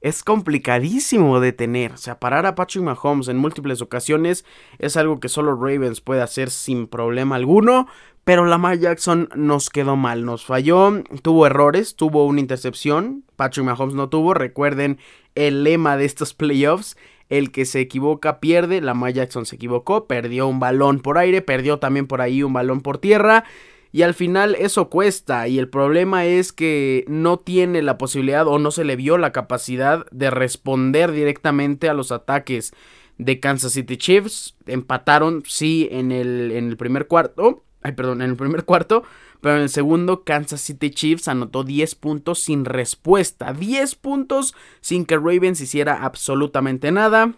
es 0.00 0.22
complicadísimo 0.22 1.40
de 1.40 1.52
tener. 1.52 1.92
O 1.92 1.96
sea, 1.96 2.18
parar 2.20 2.46
a 2.46 2.54
Patrick 2.54 2.84
Mahomes 2.84 3.28
en 3.28 3.36
múltiples 3.36 3.82
ocasiones 3.82 4.44
es 4.78 4.96
algo 4.96 5.20
que 5.20 5.28
solo 5.28 5.54
Ravens 5.54 6.00
puede 6.00 6.22
hacer 6.22 6.50
sin 6.50 6.86
problema 6.86 7.36
alguno. 7.36 7.86
Pero 8.24 8.44
Lamar 8.44 8.78
Jackson 8.78 9.30
nos 9.34 9.70
quedó 9.70 9.96
mal, 9.96 10.26
nos 10.26 10.44
falló, 10.44 11.02
tuvo 11.22 11.46
errores, 11.46 11.96
tuvo 11.96 12.26
una 12.26 12.40
intercepción. 12.40 13.24
Patrick 13.36 13.64
Mahomes 13.64 13.94
no 13.94 14.10
tuvo. 14.10 14.34
Recuerden 14.34 14.98
el 15.34 15.64
lema 15.64 15.96
de 15.96 16.04
estos 16.04 16.34
playoffs. 16.34 16.96
El 17.30 17.52
que 17.52 17.64
se 17.64 17.80
equivoca 17.80 18.40
pierde. 18.40 18.80
Lamar 18.80 19.12
Jackson 19.12 19.46
se 19.46 19.56
equivocó, 19.56 20.06
perdió 20.06 20.46
un 20.46 20.60
balón 20.60 21.00
por 21.00 21.18
aire, 21.18 21.42
perdió 21.42 21.78
también 21.78 22.06
por 22.06 22.20
ahí 22.20 22.42
un 22.42 22.52
balón 22.52 22.80
por 22.80 22.98
tierra. 22.98 23.44
Y 23.90 24.02
al 24.02 24.14
final 24.14 24.54
eso 24.54 24.90
cuesta 24.90 25.48
y 25.48 25.58
el 25.58 25.68
problema 25.68 26.26
es 26.26 26.52
que 26.52 27.04
no 27.08 27.38
tiene 27.38 27.80
la 27.80 27.96
posibilidad 27.96 28.46
o 28.46 28.58
no 28.58 28.70
se 28.70 28.84
le 28.84 28.96
vio 28.96 29.16
la 29.16 29.32
capacidad 29.32 30.06
de 30.10 30.30
responder 30.30 31.12
directamente 31.12 31.88
a 31.88 31.94
los 31.94 32.12
ataques 32.12 32.72
de 33.16 33.40
Kansas 33.40 33.72
City 33.72 33.96
Chiefs. 33.96 34.56
Empataron, 34.66 35.42
sí, 35.46 35.88
en 35.90 36.12
el, 36.12 36.52
en 36.52 36.68
el 36.68 36.76
primer 36.76 37.06
cuarto. 37.06 37.64
Ay, 37.82 37.92
perdón, 37.92 38.22
en 38.22 38.30
el 38.30 38.36
primer 38.36 38.64
cuarto. 38.64 39.04
Pero 39.40 39.56
en 39.56 39.62
el 39.62 39.68
segundo, 39.68 40.24
Kansas 40.24 40.60
City 40.60 40.90
Chiefs 40.90 41.28
anotó 41.28 41.64
10 41.64 41.94
puntos 41.94 42.40
sin 42.40 42.64
respuesta. 42.64 43.52
10 43.52 43.94
puntos 43.94 44.54
sin 44.80 45.06
que 45.06 45.16
Ravens 45.16 45.60
hiciera 45.60 46.04
absolutamente 46.04 46.90
nada. 46.92 47.34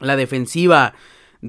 La 0.00 0.16
defensiva 0.16 0.94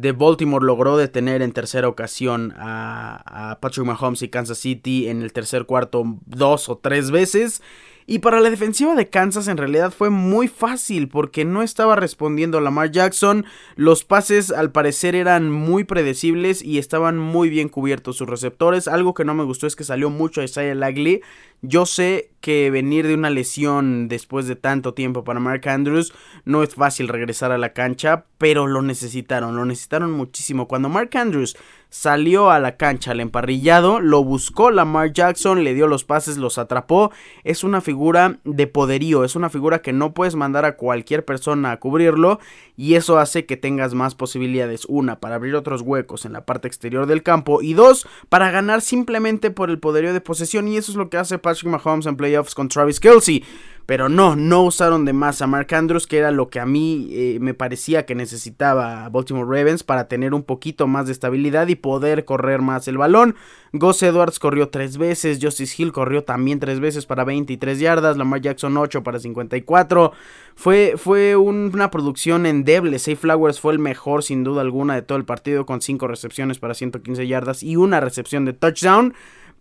de 0.02 0.12
Baltimore 0.12 0.66
logró 0.66 0.98
detener 0.98 1.42
en 1.42 1.52
tercera 1.52 1.88
ocasión 1.88 2.54
a, 2.58 3.58
Patrick 3.62 3.86
Mahomes 3.86 4.22
y 4.22 4.30
Kansas 4.30 4.58
City 4.58 5.08
en 5.08 5.22
el 5.22 5.34
tercer 5.34 5.66
cuarto 5.66 6.04
dos 6.26 6.70
o 6.70 6.78
tres 6.78 7.12
veces. 7.12 7.62
Y 8.10 8.20
para 8.20 8.40
la 8.40 8.50
defensiva 8.50 8.96
de 8.96 9.10
Kansas 9.10 9.50
en 9.50 9.58
realidad 9.58 9.92
fue 9.92 10.10
muy 10.10 10.48
fácil 10.48 11.10
porque 11.10 11.44
no 11.44 11.62
estaba 11.62 11.98
respondiendo 11.98 12.62
Lamar 12.62 12.90
Jackson. 12.90 13.46
Los 13.76 14.06
pases 14.06 14.50
al 14.50 14.72
parecer 14.72 15.14
eran 15.14 15.52
muy 15.52 15.84
predecibles 15.84 16.64
y 16.64 16.78
estaban 16.78 17.18
muy 17.18 17.50
bien 17.50 17.68
cubiertos 17.68 18.16
sus 18.16 18.30
receptores. 18.30 18.88
Algo 18.88 19.14
que 19.14 19.26
no 19.26 19.34
me 19.34 19.44
gustó 19.44 19.68
es 19.68 19.76
que 19.76 19.84
salió 19.84 20.10
mucho 20.10 20.42
Isaiah 20.42 20.74
Lagley. 20.74 21.22
Yo 21.62 21.86
sé 21.86 22.32
que 22.48 22.70
venir 22.70 23.08
de 23.08 23.16
una 23.16 23.30
lesión 23.30 24.08
después 24.08 24.48
de 24.48 24.56
tanto 24.56 24.94
tiempo 24.94 25.24
para 25.24 25.40
Mark 25.40 25.68
Andrews 25.68 26.14
no 26.46 26.64
es 26.64 26.76
fácil 26.76 27.08
regresar 27.08 27.52
a 27.52 27.58
la 27.58 27.74
cancha, 27.74 28.26
pero 28.38 28.68
lo 28.68 28.82
necesitaron, 28.82 29.56
lo 29.56 29.66
necesitaron 29.66 30.12
muchísimo. 30.12 30.68
Cuando 30.68 30.88
Mark 30.88 31.10
Andrews 31.18 31.58
salió 31.90 32.52
a 32.52 32.60
la 32.60 32.78
cancha 32.78 33.12
al 33.12 33.22
emparrillado, 33.22 34.00
lo 34.00 34.24
buscó 34.24 34.72
Lamar 34.72 35.14
Jackson, 35.14 35.64
le 35.64 35.74
dio 35.74 35.88
los 35.88 36.04
pases, 36.04 36.38
los 36.38 36.58
atrapó. 36.58 37.12
Es 37.44 37.64
una 37.64 37.82
figura 37.82 38.40
de 38.44 38.68
poderío, 38.68 39.24
es 39.24 39.36
una 39.36 39.50
figura 39.50 39.82
que 39.82 39.94
no 39.94 40.14
puedes 40.14 40.36
mandar 40.36 40.66
a 40.66 40.76
cualquier 40.76 41.26
persona 41.26 41.72
a 41.72 41.80
cubrirlo 41.80 42.40
y 42.76 42.96
eso 42.96 43.18
hace 43.18 43.46
que 43.46 43.58
tengas 43.58 43.94
más 43.94 44.16
posibilidades. 44.16 44.86
Una, 44.86 45.20
para 45.20 45.36
abrir 45.36 45.56
otros 45.56 45.82
huecos 45.82 46.26
en 46.26 46.34
la 46.34 46.46
parte 46.46 46.68
exterior 46.68 47.08
del 47.08 47.24
campo 47.24 47.62
y 47.62 47.74
dos, 47.74 48.08
para 48.30 48.52
ganar 48.52 48.82
simplemente 48.82 49.50
por 49.50 49.70
el 49.70 49.80
poderío 49.80 50.14
de 50.14 50.22
posesión 50.22 50.68
y 50.68 50.78
eso 50.78 50.92
es 50.92 50.98
lo 50.98 51.10
que 51.10 51.18
hace 51.18 51.40
Patrick 51.48 51.72
Mahomes 51.72 52.06
en 52.06 52.18
playoffs 52.18 52.54
con 52.54 52.68
Travis 52.68 53.00
Kelsey. 53.00 53.42
Pero 53.86 54.10
no, 54.10 54.36
no 54.36 54.64
usaron 54.64 55.06
de 55.06 55.14
más 55.14 55.42
a 55.42 55.48
Mark 55.48 55.74
Andrews, 55.74 56.08
que 56.08 56.18
era 56.18 56.30
lo 56.32 56.50
que 56.50 56.60
a 56.60 56.66
mí 56.66 57.08
eh, 57.10 57.38
me 57.40 57.54
parecía 57.54 58.06
que 58.06 58.16
necesitaba 58.16 59.08
Baltimore 59.08 59.48
Ravens 59.48 59.82
para 59.82 60.10
tener 60.10 60.34
un 60.34 60.44
poquito 60.44 60.88
más 60.88 61.06
de 61.06 61.14
estabilidad 61.14 61.70
y 61.70 61.76
poder 61.76 62.26
correr 62.26 62.62
más 62.62 62.90
el 62.90 62.98
balón. 62.98 63.36
Gus 63.72 64.04
Edwards 64.04 64.40
corrió 64.40 64.68
tres 64.68 64.98
veces, 64.98 65.40
Justice 65.42 65.82
Hill 65.82 65.94
corrió 65.94 66.26
también 66.26 66.60
tres 66.60 66.82
veces 66.82 67.06
para 67.06 67.24
23 67.24 67.80
yardas, 67.80 68.18
Lamar 68.18 68.42
Jackson 68.42 68.76
8 68.76 69.04
para 69.04 69.20
54. 69.20 70.12
Fue, 70.56 70.96
fue 70.98 71.38
una 71.38 71.90
producción 71.90 72.46
endeble. 72.46 73.00
Safe 73.00 73.16
Flowers 73.16 73.62
fue 73.62 73.72
el 73.72 73.80
mejor 73.80 74.22
sin 74.22 74.44
duda 74.44 74.64
alguna 74.64 74.96
de 74.96 75.02
todo 75.02 75.18
el 75.18 75.24
partido 75.24 75.66
con 75.66 75.82
5 75.82 76.10
recepciones 76.10 76.60
para 76.60 76.74
115 76.74 77.26
yardas 77.26 77.64
y 77.64 77.78
una 77.78 78.02
recepción 78.02 78.44
de 78.44 78.52
touchdown. 78.52 79.14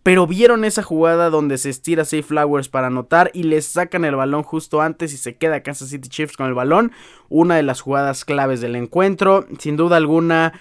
Pero 0.06 0.28
vieron 0.28 0.64
esa 0.64 0.84
jugada 0.84 1.30
donde 1.30 1.58
se 1.58 1.68
estira 1.68 2.04
Safe 2.04 2.22
Flowers 2.22 2.68
para 2.68 2.86
anotar 2.86 3.32
y 3.34 3.42
les 3.42 3.66
sacan 3.66 4.04
el 4.04 4.14
balón 4.14 4.44
justo 4.44 4.80
antes 4.80 5.12
y 5.12 5.16
se 5.16 5.34
queda 5.34 5.64
Kansas 5.64 5.88
City 5.88 6.08
Chiefs 6.08 6.36
con 6.36 6.46
el 6.46 6.54
balón. 6.54 6.92
Una 7.28 7.56
de 7.56 7.64
las 7.64 7.80
jugadas 7.80 8.24
claves 8.24 8.60
del 8.60 8.76
encuentro. 8.76 9.48
Sin 9.58 9.76
duda 9.76 9.96
alguna, 9.96 10.52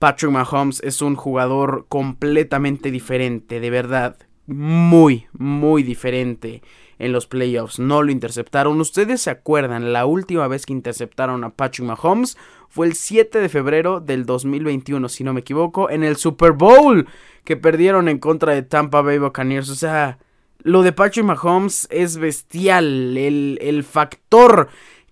Patrick 0.00 0.32
Mahomes 0.32 0.82
es 0.82 1.02
un 1.02 1.14
jugador 1.14 1.86
completamente 1.88 2.90
diferente, 2.90 3.60
de 3.60 3.70
verdad. 3.70 4.16
Muy, 4.48 5.28
muy 5.34 5.84
diferente 5.84 6.60
en 7.00 7.12
los 7.12 7.26
playoffs. 7.26 7.80
No 7.80 8.02
lo 8.02 8.12
interceptaron. 8.12 8.80
Ustedes 8.80 9.22
se 9.22 9.30
acuerdan, 9.30 9.92
la 9.92 10.06
última 10.06 10.46
vez 10.46 10.66
que 10.66 10.74
interceptaron 10.74 11.42
a 11.42 11.50
Patrick 11.50 11.86
Mahomes 11.86 12.36
fue 12.68 12.86
el 12.86 12.94
7 12.94 13.40
de 13.40 13.48
febrero 13.48 14.00
del 14.00 14.26
2021, 14.26 15.08
si 15.08 15.24
no 15.24 15.32
me 15.32 15.40
equivoco, 15.40 15.90
en 15.90 16.04
el 16.04 16.16
Super 16.16 16.52
Bowl 16.52 17.08
que 17.44 17.56
perdieron 17.56 18.08
en 18.08 18.18
contra 18.18 18.54
de 18.54 18.62
Tampa 18.62 19.00
Bay 19.00 19.18
Buccaneers. 19.18 19.70
O 19.70 19.74
sea, 19.74 20.18
lo 20.58 20.82
de 20.82 20.92
Patrick 20.92 21.24
Mahomes 21.24 21.88
es 21.90 22.18
bestial. 22.18 23.16
El, 23.16 23.58
el 23.62 23.82
factor 23.82 24.68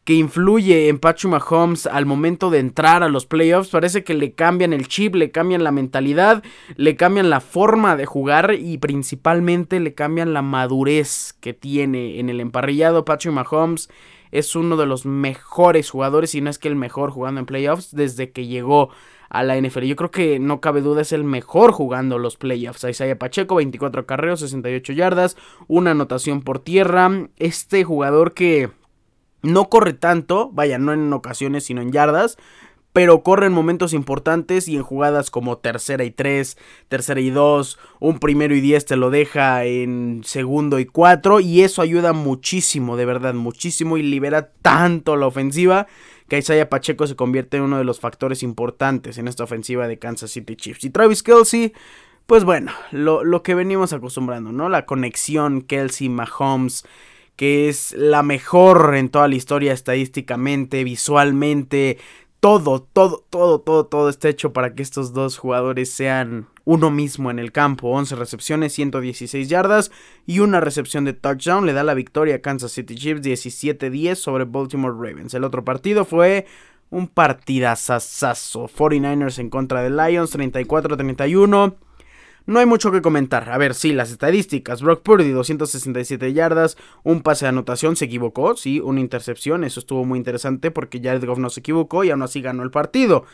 que 0.09 0.15
influye 0.15 0.89
en 0.89 0.99
Patrick 0.99 1.31
Mahomes 1.31 1.85
al 1.87 2.07
momento 2.07 2.49
de 2.49 2.61
entrar 2.61 3.03
a 3.03 3.11
los 3.11 3.27
playoffs. 3.27 3.69
Parece 3.69 4.05
que 4.05 4.15
le 4.15 4.33
cambian 4.33 4.73
el 4.73 4.89
chip, 4.89 5.15
le 5.15 5.31
cambian 5.31 5.63
la 5.63 5.71
mentalidad, 5.71 6.43
le 6.77 6.97
cambian 6.97 7.29
la 7.29 7.41
forma 7.41 7.95
de 7.95 8.07
jugar 8.07 8.55
y 8.59 8.79
principalmente 8.79 9.81
le 9.81 9.93
cambian 9.93 10.33
la 10.33 10.41
madurez 10.41 11.35
que 11.41 11.53
tiene 11.53 12.21
en 12.21 12.31
el 12.31 12.41
emparrillado. 12.41 13.05
Patrick 13.05 13.35
Mahomes 13.35 13.91
es 14.31 14.57
uno 14.57 14.79
de 14.79 14.87
los 14.87 15.05
mejores 15.05 15.91
jugadores, 15.91 16.35
y 16.35 16.41
no 16.41 16.49
es 16.49 16.59
que 16.59 16.69
el 16.69 16.77
mejor 16.77 17.11
jugando 17.11 17.41
en 17.41 17.45
playoffs 17.45 17.95
desde 17.95 18.31
que 18.31 18.47
llegó 18.47 18.89
a 19.29 19.43
la 19.43 19.61
NFL. 19.61 19.83
Yo 19.83 19.97
creo 19.97 20.11
que 20.11 20.39
no 20.39 20.63
cabe 20.63 20.81
duda 20.81 21.03
es 21.03 21.13
el 21.13 21.25
mejor 21.25 21.73
jugando 21.73 22.17
los 22.17 22.39
playoffs. 22.39 22.83
Isaiah 22.83 23.19
Pacheco, 23.19 23.57
24 23.57 24.07
carreos, 24.07 24.41
68 24.41 24.95
yardas, 24.95 25.37
una 25.67 25.91
anotación 25.91 26.41
por 26.41 26.61
tierra. 26.61 27.29
Este 27.37 27.85
jugador 27.85 28.33
que 28.33 28.71
no 29.43 29.69
corre 29.69 29.93
tanto, 29.93 30.51
vaya, 30.53 30.79
no 30.79 30.93
en 30.93 31.13
ocasiones, 31.13 31.65
sino 31.65 31.81
en 31.81 31.93
yardas, 31.93 32.37
pero 32.93 33.23
corre 33.23 33.47
en 33.47 33.53
momentos 33.53 33.93
importantes 33.93 34.67
y 34.67 34.77
en 34.77 34.83
jugadas 34.83 35.31
como 35.31 35.59
tercera 35.59 36.05
y 36.05 36.11
tres, 36.11 36.57
tercera 36.89 37.21
y 37.21 37.31
dos, 37.31 37.79
un 38.01 38.19
primero 38.19 38.57
y 38.57 38.61
diez 38.61 38.87
te 38.87 38.97
lo 38.97 39.11
deja 39.11 39.65
en 39.65 40.23
segundo 40.25 40.81
y 40.81 40.87
cuatro 40.87 41.39
y 41.41 41.63
eso 41.63 41.83
ayuda 41.83 42.13
muchísimo, 42.13 42.97
de 42.97 43.05
verdad, 43.05 43.35
muchísimo 43.35 43.99
y 43.99 44.03
libera 44.03 44.51
tanto 44.63 45.17
la 45.17 45.27
ofensiva 45.27 45.87
que 46.29 46.39
Isaiah 46.39 46.69
Pacheco 46.69 47.07
se 47.07 47.17
convierte 47.17 47.57
en 47.57 47.65
uno 47.65 47.79
de 47.79 47.85
los 47.85 48.01
factores 48.01 48.43
importantes 48.43 49.19
en 49.19 49.29
esta 49.29 49.45
ofensiva 49.45 49.87
de 49.87 49.99
Kansas 49.99 50.31
City 50.31 50.57
Chiefs. 50.57 50.85
Y 50.85 50.91
Travis 50.91 51.23
Kelsey, 51.23 51.73
pues 52.27 52.45
bueno, 52.45 52.73
lo, 52.91 53.25
lo 53.25 53.43
que 53.43 53.55
venimos 53.55 53.93
acostumbrando, 53.93 54.53
¿no? 54.53 54.69
La 54.69 54.85
conexión 54.85 55.63
Kelsey-Mahomes 55.63 56.85
que 57.39 57.69
es 57.69 57.95
la 57.97 58.25
mejor 58.25 58.97
en 58.97 59.11
toda 59.11 59.29
la 59.29 59.37
historia 59.37 59.73
estadísticamente, 59.73 60.83
visualmente, 60.83 61.97
todo, 62.41 62.83
todo, 62.83 63.25
todo, 63.31 63.61
todo, 63.61 63.87
todo 63.87 64.09
está 64.09 64.29
hecho 64.29 64.53
para 64.53 64.75
que 64.75 64.83
estos 64.83 65.13
dos 65.13 65.39
jugadores 65.39 65.89
sean 65.89 66.49
uno 66.65 66.91
mismo 66.91 67.31
en 67.31 67.39
el 67.39 67.53
campo. 67.53 67.91
11 67.91 68.17
recepciones, 68.17 68.73
116 68.73 69.49
yardas 69.49 69.93
y 70.27 70.41
una 70.41 70.59
recepción 70.59 71.05
de 71.05 71.13
touchdown 71.13 71.65
le 71.65 71.75
da 71.75 71.85
la 71.85 71.95
victoria 71.95 72.35
a 72.35 72.41
Kansas 72.41 72.73
City 72.73 72.97
Chiefs 72.97 73.23
17-10 73.23 74.17
sobre 74.17 74.45
Baltimore 74.45 74.95
Ravens. 74.95 75.33
El 75.33 75.45
otro 75.45 75.65
partido 75.65 76.05
fue 76.05 76.45
un 76.91 77.07
partidazazazo. 77.07 78.67
49ers 78.67 79.39
en 79.39 79.49
contra 79.49 79.81
de 79.81 79.91
Lions 79.91 80.37
34-31. 80.37 81.77
No 82.49 82.61
hay 82.61 82.65
mucho 82.65 82.91
que 82.91 83.03
comentar. 83.03 83.51
A 83.51 83.59
ver, 83.59 83.75
sí, 83.75 83.93
las 83.93 84.11
estadísticas. 84.11 84.81
Brock 84.81 85.03
Purdy, 85.03 85.33
267 85.33 86.33
yardas, 86.33 86.79
un 87.03 87.21
pase 87.21 87.45
de 87.45 87.51
anotación, 87.51 87.95
se 87.95 88.07
equivocó, 88.07 88.57
sí, 88.57 88.81
una 88.81 89.01
intercepción. 89.01 89.65
Eso 89.65 89.81
estuvo 89.81 90.07
muy 90.07 90.19
interesante 90.19 90.71
porque 90.71 90.99
Jared 90.99 91.27
Goff 91.27 91.39
no 91.39 91.51
se 91.51 91.61
equivocó 91.61 92.05
y 92.05 92.11
aún 92.11 92.23
así 92.23 92.41
ganó 92.41 92.63
el 92.63 92.71
partido. 92.71 93.27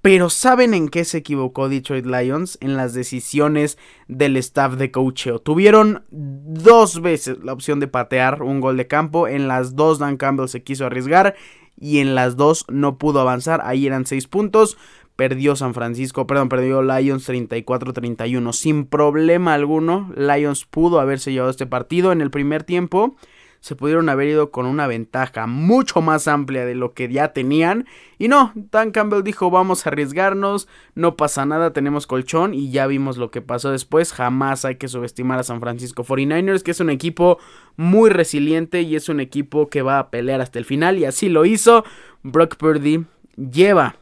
Pero 0.00 0.30
¿saben 0.30 0.74
en 0.74 0.88
qué 0.88 1.04
se 1.04 1.18
equivocó 1.18 1.68
Detroit 1.68 2.06
Lions? 2.06 2.56
En 2.60 2.76
las 2.76 2.94
decisiones 2.94 3.78
del 4.06 4.36
staff 4.36 4.74
de 4.74 4.92
coacheo. 4.92 5.40
Tuvieron 5.40 6.04
dos 6.12 7.02
veces 7.02 7.38
la 7.42 7.52
opción 7.52 7.80
de 7.80 7.88
patear 7.88 8.44
un 8.44 8.60
gol 8.60 8.76
de 8.76 8.86
campo. 8.86 9.26
En 9.26 9.48
las 9.48 9.74
dos 9.74 9.98
Dan 9.98 10.16
Campbell 10.16 10.46
se 10.46 10.62
quiso 10.62 10.86
arriesgar 10.86 11.34
y 11.76 11.98
en 11.98 12.14
las 12.14 12.36
dos 12.36 12.64
no 12.68 12.96
pudo 12.96 13.20
avanzar. 13.20 13.60
Ahí 13.64 13.88
eran 13.88 14.06
seis 14.06 14.28
puntos 14.28 14.78
perdió 15.22 15.54
San 15.54 15.72
Francisco, 15.72 16.26
perdón, 16.26 16.48
perdió 16.48 16.82
Lions 16.82 17.28
34-31. 17.28 18.52
Sin 18.52 18.86
problema 18.86 19.54
alguno, 19.54 20.12
Lions 20.16 20.64
pudo 20.64 20.98
haberse 20.98 21.30
llevado 21.30 21.52
este 21.52 21.64
partido 21.64 22.10
en 22.10 22.20
el 22.20 22.32
primer 22.32 22.64
tiempo. 22.64 23.14
Se 23.60 23.76
pudieron 23.76 24.08
haber 24.08 24.26
ido 24.26 24.50
con 24.50 24.66
una 24.66 24.88
ventaja 24.88 25.46
mucho 25.46 26.02
más 26.02 26.26
amplia 26.26 26.66
de 26.66 26.74
lo 26.74 26.92
que 26.92 27.08
ya 27.08 27.32
tenían. 27.32 27.86
Y 28.18 28.26
no, 28.26 28.50
Dan 28.56 28.90
Campbell 28.90 29.22
dijo 29.22 29.48
vamos 29.48 29.86
a 29.86 29.90
arriesgarnos, 29.90 30.66
no 30.96 31.14
pasa 31.14 31.46
nada, 31.46 31.72
tenemos 31.72 32.08
colchón 32.08 32.52
y 32.52 32.72
ya 32.72 32.88
vimos 32.88 33.16
lo 33.16 33.30
que 33.30 33.42
pasó 33.42 33.70
después. 33.70 34.12
Jamás 34.12 34.64
hay 34.64 34.74
que 34.74 34.88
subestimar 34.88 35.38
a 35.38 35.44
San 35.44 35.60
Francisco 35.60 36.02
49ers, 36.02 36.64
que 36.64 36.72
es 36.72 36.80
un 36.80 36.90
equipo 36.90 37.38
muy 37.76 38.10
resiliente 38.10 38.82
y 38.82 38.96
es 38.96 39.08
un 39.08 39.20
equipo 39.20 39.68
que 39.68 39.82
va 39.82 40.00
a 40.00 40.10
pelear 40.10 40.40
hasta 40.40 40.58
el 40.58 40.64
final. 40.64 40.98
Y 40.98 41.04
así 41.04 41.28
lo 41.28 41.44
hizo. 41.44 41.84
Brock 42.24 42.56
Purdy 42.56 43.04
lleva 43.36 43.94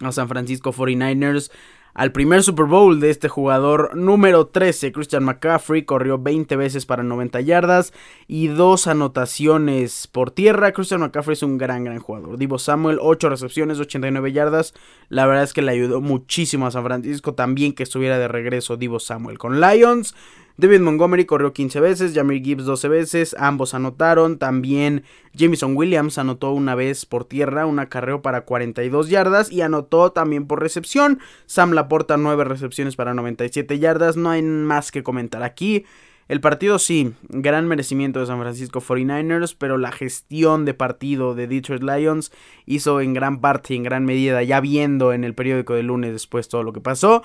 a 0.00 0.12
San 0.12 0.28
Francisco 0.28 0.72
49ers 0.72 1.50
al 1.94 2.12
primer 2.12 2.42
Super 2.42 2.66
Bowl 2.66 3.00
de 3.00 3.10
este 3.10 3.28
jugador 3.28 3.96
número 3.96 4.46
13, 4.46 4.92
Christian 4.92 5.24
McCaffrey, 5.24 5.84
corrió 5.84 6.18
20 6.18 6.54
veces 6.56 6.86
para 6.86 7.02
90 7.02 7.40
yardas 7.40 7.92
y 8.28 8.46
dos 8.46 8.86
anotaciones 8.86 10.06
por 10.06 10.30
tierra. 10.30 10.72
Christian 10.72 11.00
McCaffrey 11.00 11.32
es 11.32 11.42
un 11.42 11.58
gran, 11.58 11.84
gran 11.84 11.98
jugador. 11.98 12.38
Divo 12.38 12.58
Samuel, 12.58 12.98
8 13.00 13.28
recepciones, 13.28 13.80
89 13.80 14.32
yardas. 14.32 14.72
La 15.08 15.26
verdad 15.26 15.42
es 15.42 15.52
que 15.52 15.62
le 15.62 15.72
ayudó 15.72 16.00
muchísimo 16.00 16.66
a 16.66 16.70
San 16.70 16.84
Francisco 16.84 17.34
también 17.34 17.72
que 17.72 17.82
estuviera 17.82 18.18
de 18.18 18.28
regreso 18.28 18.76
Divo 18.76 19.00
Samuel 19.00 19.38
con 19.38 19.60
Lions. 19.60 20.14
David 20.60 20.80
Montgomery 20.80 21.24
corrió 21.24 21.54
15 21.54 21.80
veces, 21.80 22.12
Jamir 22.14 22.42
Gibbs 22.44 22.66
12 22.66 22.88
veces, 22.88 23.34
ambos 23.38 23.72
anotaron. 23.72 24.36
También 24.36 25.04
Jameson 25.32 25.74
Williams 25.74 26.18
anotó 26.18 26.52
una 26.52 26.74
vez 26.74 27.06
por 27.06 27.24
tierra, 27.24 27.64
un 27.64 27.78
acarreo 27.78 28.20
para 28.20 28.42
42 28.42 29.08
yardas 29.08 29.50
y 29.50 29.62
anotó 29.62 30.12
también 30.12 30.46
por 30.46 30.60
recepción. 30.60 31.18
Sam 31.46 31.72
Laporta 31.72 32.18
9 32.18 32.44
recepciones 32.44 32.94
para 32.94 33.14
97 33.14 33.78
yardas. 33.78 34.18
No 34.18 34.28
hay 34.28 34.42
más 34.42 34.92
que 34.92 35.02
comentar 35.02 35.42
aquí. 35.42 35.86
El 36.28 36.42
partido 36.42 36.78
sí, 36.78 37.14
gran 37.30 37.66
merecimiento 37.66 38.20
de 38.20 38.26
San 38.26 38.38
Francisco 38.38 38.82
49ers, 38.82 39.56
pero 39.58 39.78
la 39.78 39.92
gestión 39.92 40.66
de 40.66 40.74
partido 40.74 41.34
de 41.34 41.46
Detroit 41.46 41.82
Lions 41.82 42.32
hizo 42.66 43.00
en 43.00 43.14
gran 43.14 43.40
parte 43.40 43.72
y 43.72 43.78
en 43.78 43.82
gran 43.82 44.04
medida, 44.04 44.42
ya 44.42 44.60
viendo 44.60 45.14
en 45.14 45.24
el 45.24 45.34
periódico 45.34 45.72
de 45.74 45.84
lunes 45.84 46.12
después 46.12 46.48
todo 46.48 46.62
lo 46.62 46.74
que 46.74 46.82
pasó, 46.82 47.22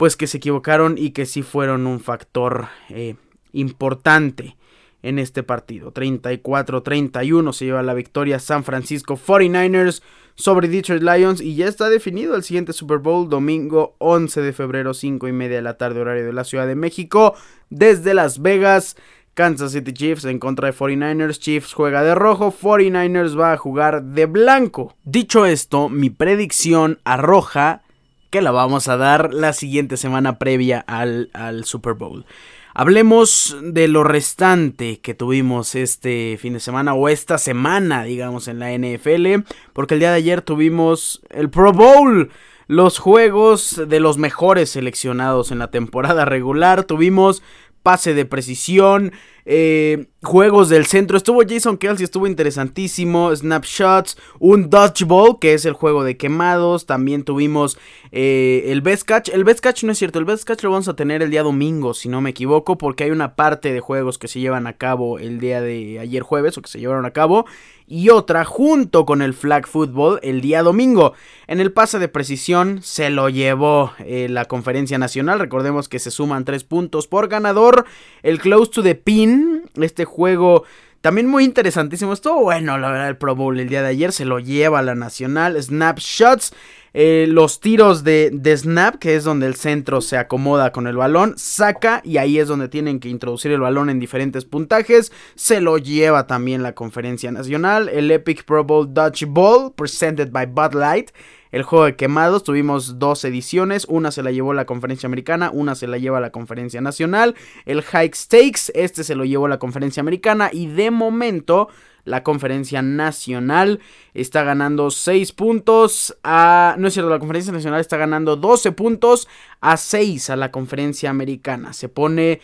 pues 0.00 0.16
que 0.16 0.26
se 0.26 0.38
equivocaron 0.38 0.96
y 0.96 1.10
que 1.10 1.26
sí 1.26 1.42
fueron 1.42 1.86
un 1.86 2.00
factor 2.00 2.68
eh, 2.88 3.16
importante 3.52 4.56
en 5.02 5.18
este 5.18 5.42
partido. 5.42 5.92
34-31 5.92 7.52
se 7.52 7.66
lleva 7.66 7.82
la 7.82 7.92
victoria 7.92 8.38
San 8.38 8.64
Francisco 8.64 9.18
49ers 9.18 10.00
sobre 10.36 10.68
Detroit 10.68 11.02
Lions 11.02 11.42
y 11.42 11.54
ya 11.54 11.68
está 11.68 11.90
definido 11.90 12.34
el 12.34 12.44
siguiente 12.44 12.72
Super 12.72 12.96
Bowl 12.96 13.28
domingo 13.28 13.94
11 13.98 14.40
de 14.40 14.54
febrero 14.54 14.94
5 14.94 15.28
y 15.28 15.32
media 15.32 15.56
de 15.56 15.62
la 15.62 15.76
tarde 15.76 16.00
horario 16.00 16.24
de 16.24 16.32
la 16.32 16.44
Ciudad 16.44 16.66
de 16.66 16.76
México 16.76 17.34
desde 17.68 18.14
Las 18.14 18.40
Vegas. 18.40 18.96
Kansas 19.34 19.72
City 19.72 19.92
Chiefs 19.92 20.24
en 20.24 20.38
contra 20.38 20.68
de 20.68 20.74
49ers. 20.74 21.38
Chiefs 21.38 21.74
juega 21.74 22.02
de 22.02 22.14
rojo, 22.14 22.54
49ers 22.58 23.38
va 23.38 23.52
a 23.52 23.58
jugar 23.58 24.02
de 24.02 24.24
blanco. 24.24 24.96
Dicho 25.04 25.44
esto, 25.44 25.90
mi 25.90 26.08
predicción 26.08 27.00
arroja 27.04 27.82
que 28.30 28.40
la 28.40 28.52
vamos 28.52 28.88
a 28.88 28.96
dar 28.96 29.34
la 29.34 29.52
siguiente 29.52 29.96
semana 29.96 30.38
previa 30.38 30.80
al, 30.86 31.30
al 31.32 31.64
Super 31.64 31.94
Bowl. 31.94 32.24
Hablemos 32.72 33.56
de 33.62 33.88
lo 33.88 34.04
restante 34.04 35.00
que 35.00 35.14
tuvimos 35.14 35.74
este 35.74 36.38
fin 36.40 36.52
de 36.52 36.60
semana 36.60 36.94
o 36.94 37.08
esta 37.08 37.36
semana, 37.36 38.04
digamos, 38.04 38.46
en 38.46 38.60
la 38.60 38.72
NFL, 38.72 39.44
porque 39.72 39.94
el 39.94 40.00
día 40.00 40.10
de 40.10 40.18
ayer 40.18 40.40
tuvimos 40.42 41.20
el 41.30 41.50
Pro 41.50 41.72
Bowl, 41.72 42.30
los 42.68 43.00
juegos 43.00 43.82
de 43.88 43.98
los 43.98 44.18
mejores 44.18 44.70
seleccionados 44.70 45.50
en 45.50 45.58
la 45.58 45.72
temporada 45.72 46.24
regular, 46.24 46.84
tuvimos 46.84 47.42
pase 47.82 48.14
de 48.14 48.24
precisión, 48.24 49.12
eh, 49.46 50.06
juegos 50.22 50.68
del 50.68 50.86
centro. 50.86 51.16
Estuvo 51.16 51.42
Jason 51.48 51.76
Kelsey, 51.78 52.04
estuvo 52.04 52.26
interesantísimo. 52.26 53.34
Snapshots, 53.34 54.16
un 54.38 54.70
Dodgeball, 54.70 55.38
que 55.40 55.54
es 55.54 55.64
el 55.64 55.72
juego 55.72 56.04
de 56.04 56.16
quemados. 56.16 56.86
También 56.86 57.24
tuvimos 57.24 57.78
eh, 58.12 58.64
el 58.66 58.80
Best 58.80 59.04
Catch. 59.04 59.30
El 59.30 59.44
Best 59.44 59.60
Catch 59.60 59.84
no 59.84 59.92
es 59.92 59.98
cierto, 59.98 60.18
el 60.18 60.24
Best 60.24 60.44
Catch 60.44 60.62
lo 60.62 60.70
vamos 60.70 60.88
a 60.88 60.94
tener 60.94 61.22
el 61.22 61.30
día 61.30 61.42
domingo, 61.42 61.94
si 61.94 62.08
no 62.08 62.20
me 62.20 62.30
equivoco, 62.30 62.78
porque 62.78 63.04
hay 63.04 63.10
una 63.10 63.34
parte 63.34 63.72
de 63.72 63.80
juegos 63.80 64.18
que 64.18 64.28
se 64.28 64.40
llevan 64.40 64.66
a 64.66 64.74
cabo 64.74 65.18
el 65.18 65.40
día 65.40 65.60
de 65.60 65.98
ayer 65.98 66.22
jueves 66.22 66.56
o 66.58 66.62
que 66.62 66.68
se 66.68 66.78
llevaron 66.78 67.06
a 67.06 67.12
cabo 67.12 67.46
y 67.90 68.08
otra 68.08 68.44
junto 68.44 69.04
con 69.04 69.20
el 69.20 69.34
flag 69.34 69.66
football 69.66 70.20
el 70.22 70.40
día 70.40 70.62
domingo. 70.62 71.12
En 71.48 71.60
el 71.60 71.72
pase 71.72 71.98
de 71.98 72.06
precisión 72.06 72.80
se 72.82 73.10
lo 73.10 73.28
llevó 73.28 73.92
eh, 73.98 74.28
la 74.30 74.44
conferencia 74.44 74.96
nacional. 74.96 75.40
Recordemos 75.40 75.88
que 75.88 75.98
se 75.98 76.12
suman 76.12 76.44
tres 76.44 76.62
puntos 76.62 77.08
por 77.08 77.26
ganador. 77.28 77.84
El 78.22 78.38
close 78.38 78.70
to 78.70 78.82
the 78.84 78.94
pin, 78.94 79.64
este 79.74 80.04
juego 80.04 80.62
también 81.00 81.26
muy 81.26 81.44
interesantísimo. 81.44 82.12
Estuvo 82.12 82.42
bueno, 82.42 82.78
la 82.78 82.90
verdad, 82.90 83.08
el 83.08 83.16
Pro 83.16 83.34
Bowl 83.34 83.58
el 83.58 83.68
día 83.68 83.82
de 83.82 83.88
ayer 83.88 84.12
se 84.12 84.24
lo 84.24 84.38
lleva 84.38 84.82
la 84.82 84.94
nacional. 84.94 85.60
Snapshots. 85.60 86.52
Eh, 86.92 87.26
los 87.28 87.60
tiros 87.60 88.04
de, 88.04 88.30
de, 88.32 88.56
snap, 88.56 88.96
que 88.96 89.14
es 89.16 89.24
donde 89.24 89.46
el 89.46 89.54
centro 89.54 90.00
se 90.00 90.16
acomoda 90.16 90.72
con 90.72 90.86
el 90.86 90.96
balón, 90.96 91.34
saca 91.36 92.00
y 92.04 92.16
ahí 92.16 92.38
es 92.38 92.48
donde 92.48 92.68
tienen 92.68 93.00
que 93.00 93.08
introducir 93.08 93.52
el 93.52 93.60
balón 93.60 93.90
en 93.90 94.00
diferentes 94.00 94.44
puntajes. 94.44 95.12
Se 95.34 95.60
lo 95.60 95.78
lleva 95.78 96.26
también 96.26 96.62
la 96.62 96.74
conferencia 96.74 97.30
nacional. 97.30 97.88
El 97.88 98.10
Epic 98.10 98.44
Pro 98.44 98.64
Bowl 98.64 98.92
Dutch 98.92 99.24
Ball, 99.26 99.72
presented 99.74 100.30
by 100.30 100.46
Bud 100.46 100.74
Light. 100.74 101.10
El 101.52 101.64
juego 101.64 101.84
de 101.84 101.96
quemados, 101.96 102.44
tuvimos 102.44 102.98
dos 102.98 103.24
ediciones, 103.24 103.84
una 103.88 104.12
se 104.12 104.22
la 104.22 104.30
llevó 104.30 104.54
la 104.54 104.66
conferencia 104.66 105.08
americana, 105.08 105.50
una 105.52 105.74
se 105.74 105.88
la 105.88 105.98
lleva 105.98 106.20
la 106.20 106.30
conferencia 106.30 106.80
nacional. 106.80 107.34
El 107.66 107.82
Hike 107.82 108.14
Stakes, 108.14 108.72
este 108.74 109.02
se 109.02 109.16
lo 109.16 109.24
llevó 109.24 109.48
la 109.48 109.58
conferencia 109.58 110.00
americana 110.00 110.50
y 110.52 110.68
de 110.68 110.92
momento 110.92 111.68
la 112.04 112.22
conferencia 112.22 112.82
nacional 112.82 113.80
está 114.14 114.44
ganando 114.44 114.90
6 114.90 115.32
puntos 115.32 116.16
a... 116.22 116.76
No 116.78 116.88
es 116.88 116.94
cierto, 116.94 117.10
la 117.10 117.18
conferencia 117.18 117.52
nacional 117.52 117.80
está 117.80 117.96
ganando 117.96 118.36
12 118.36 118.72
puntos 118.72 119.28
a 119.60 119.76
6 119.76 120.30
a 120.30 120.36
la 120.36 120.50
conferencia 120.50 121.10
americana. 121.10 121.72
Se 121.72 121.88
pone 121.88 122.40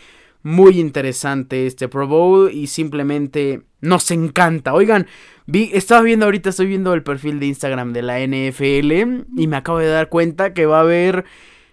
muy 0.47 0.79
interesante 0.79 1.67
este 1.67 1.89
Pro 1.89 2.07
Bowl 2.07 2.49
y 2.49 2.67
simplemente 2.67 3.63
nos 3.81 4.09
encanta. 4.11 4.73
Oigan, 4.73 5.05
vi, 5.45 5.71
estaba 5.73 6.01
viendo 6.01 6.25
ahorita, 6.25 6.51
estoy 6.51 6.67
viendo 6.67 6.93
el 6.93 7.03
perfil 7.03 7.41
de 7.41 7.47
Instagram 7.47 7.91
de 7.91 8.01
la 8.01 8.19
NFL 8.19 9.35
y 9.37 9.47
me 9.47 9.57
acabo 9.57 9.79
de 9.79 9.87
dar 9.87 10.07
cuenta 10.07 10.53
que 10.53 10.65
va 10.65 10.77
a 10.77 10.81
haber... 10.83 11.25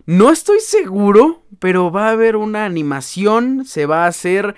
No 0.07 0.33
estoy 0.33 0.59
seguro, 0.59 1.45
pero 1.61 1.93
va 1.93 2.09
a 2.09 2.13
haber 2.13 2.35
una 2.35 2.65
animación, 2.65 3.65
se 3.65 3.87
va 3.87 4.05
a 4.05 4.09
hacer 4.09 4.57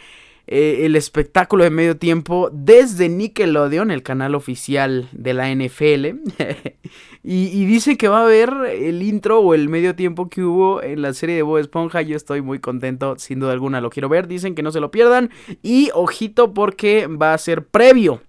eh, 0.49 0.87
el 0.87 0.95
espectáculo 0.95 1.65
de 1.65 1.71
medio 1.71 1.97
tiempo 1.97 2.51
desde 2.53 3.09
Nickelodeon, 3.09 3.91
el 3.91 4.05
canal 4.05 4.35
oficial 4.37 5.09
de 5.13 5.35
la 5.35 5.53
NFL. 5.53 6.21
y, 7.25 7.65
dice 7.65 7.97
que 7.97 8.07
va 8.07 8.21
a 8.21 8.25
haber 8.25 8.51
el 8.71 9.03
intro 9.03 9.41
o 9.41 9.55
el 9.55 9.69
medio 9.69 9.97
tiempo 9.97 10.29
que 10.29 10.45
hubo 10.45 10.83
en 10.83 11.03
la 11.03 11.13
serie 11.15 11.35
de 11.35 11.43
Bob 11.43 11.59
Esponja. 11.59 12.03
Yo 12.03 12.17
estoy 12.17 12.43
muy 12.43 12.61
contento, 12.61 13.17
sin 13.19 13.41
duda 13.41 13.53
alguna 13.53 13.81
lo 13.81 13.91
quiero 13.91 14.09
ver. 14.09 14.29
Dicen 14.29 14.55
que 14.55 14.63
no 14.63 14.71
se 14.71 14.81
lo 14.81 14.93
pierdan. 14.93 15.31
Y 15.63 15.91
ojito 15.95 16.55
porque 16.55 17.09
va 17.09 17.35
a 17.35 17.39
ser 17.39 17.67
previo 17.67 18.21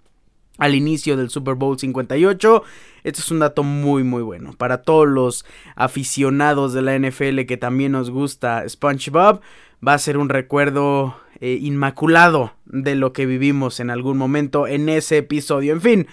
al 0.58 0.74
inicio 0.74 1.16
del 1.16 1.30
Super 1.30 1.54
Bowl 1.54 1.78
58. 1.78 2.64
Esto 3.04 3.20
es 3.20 3.30
un 3.30 3.38
dato 3.38 3.62
muy 3.62 4.02
muy 4.02 4.22
bueno 4.22 4.54
para 4.54 4.82
todos 4.82 5.06
los 5.06 5.46
aficionados 5.76 6.72
de 6.72 6.82
la 6.82 6.98
NFL 6.98 7.42
que 7.46 7.56
también 7.56 7.92
nos 7.92 8.10
gusta 8.10 8.68
SpongeBob. 8.68 9.40
Va 9.86 9.94
a 9.94 9.98
ser 9.98 10.18
un 10.18 10.28
recuerdo 10.28 11.16
eh, 11.40 11.58
inmaculado 11.60 12.52
de 12.66 12.94
lo 12.94 13.12
que 13.12 13.26
vivimos 13.26 13.80
en 13.80 13.90
algún 13.90 14.18
momento 14.18 14.66
en 14.66 14.88
ese 14.88 15.18
episodio. 15.18 15.72
En 15.72 15.80
fin, 15.80 16.06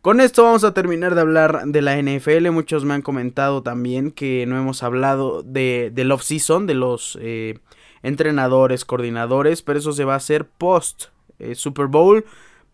con 0.00 0.20
esto 0.20 0.42
vamos 0.42 0.64
a 0.64 0.74
terminar 0.74 1.14
de 1.14 1.20
hablar 1.20 1.62
de 1.66 1.82
la 1.82 1.96
NFL. 2.00 2.50
Muchos 2.50 2.84
me 2.84 2.94
han 2.94 3.02
comentado 3.02 3.62
también 3.62 4.10
que 4.10 4.44
no 4.46 4.58
hemos 4.58 4.82
hablado 4.82 5.44
de, 5.44 5.92
del 5.94 6.10
off-season, 6.10 6.66
de 6.66 6.74
los 6.74 7.16
eh, 7.20 7.58
entrenadores, 8.02 8.84
coordinadores, 8.84 9.62
pero 9.62 9.78
eso 9.78 9.92
se 9.92 10.04
va 10.04 10.14
a 10.14 10.16
hacer 10.16 10.46
post 10.46 11.04
eh, 11.38 11.54
Super 11.54 11.86
Bowl 11.86 12.24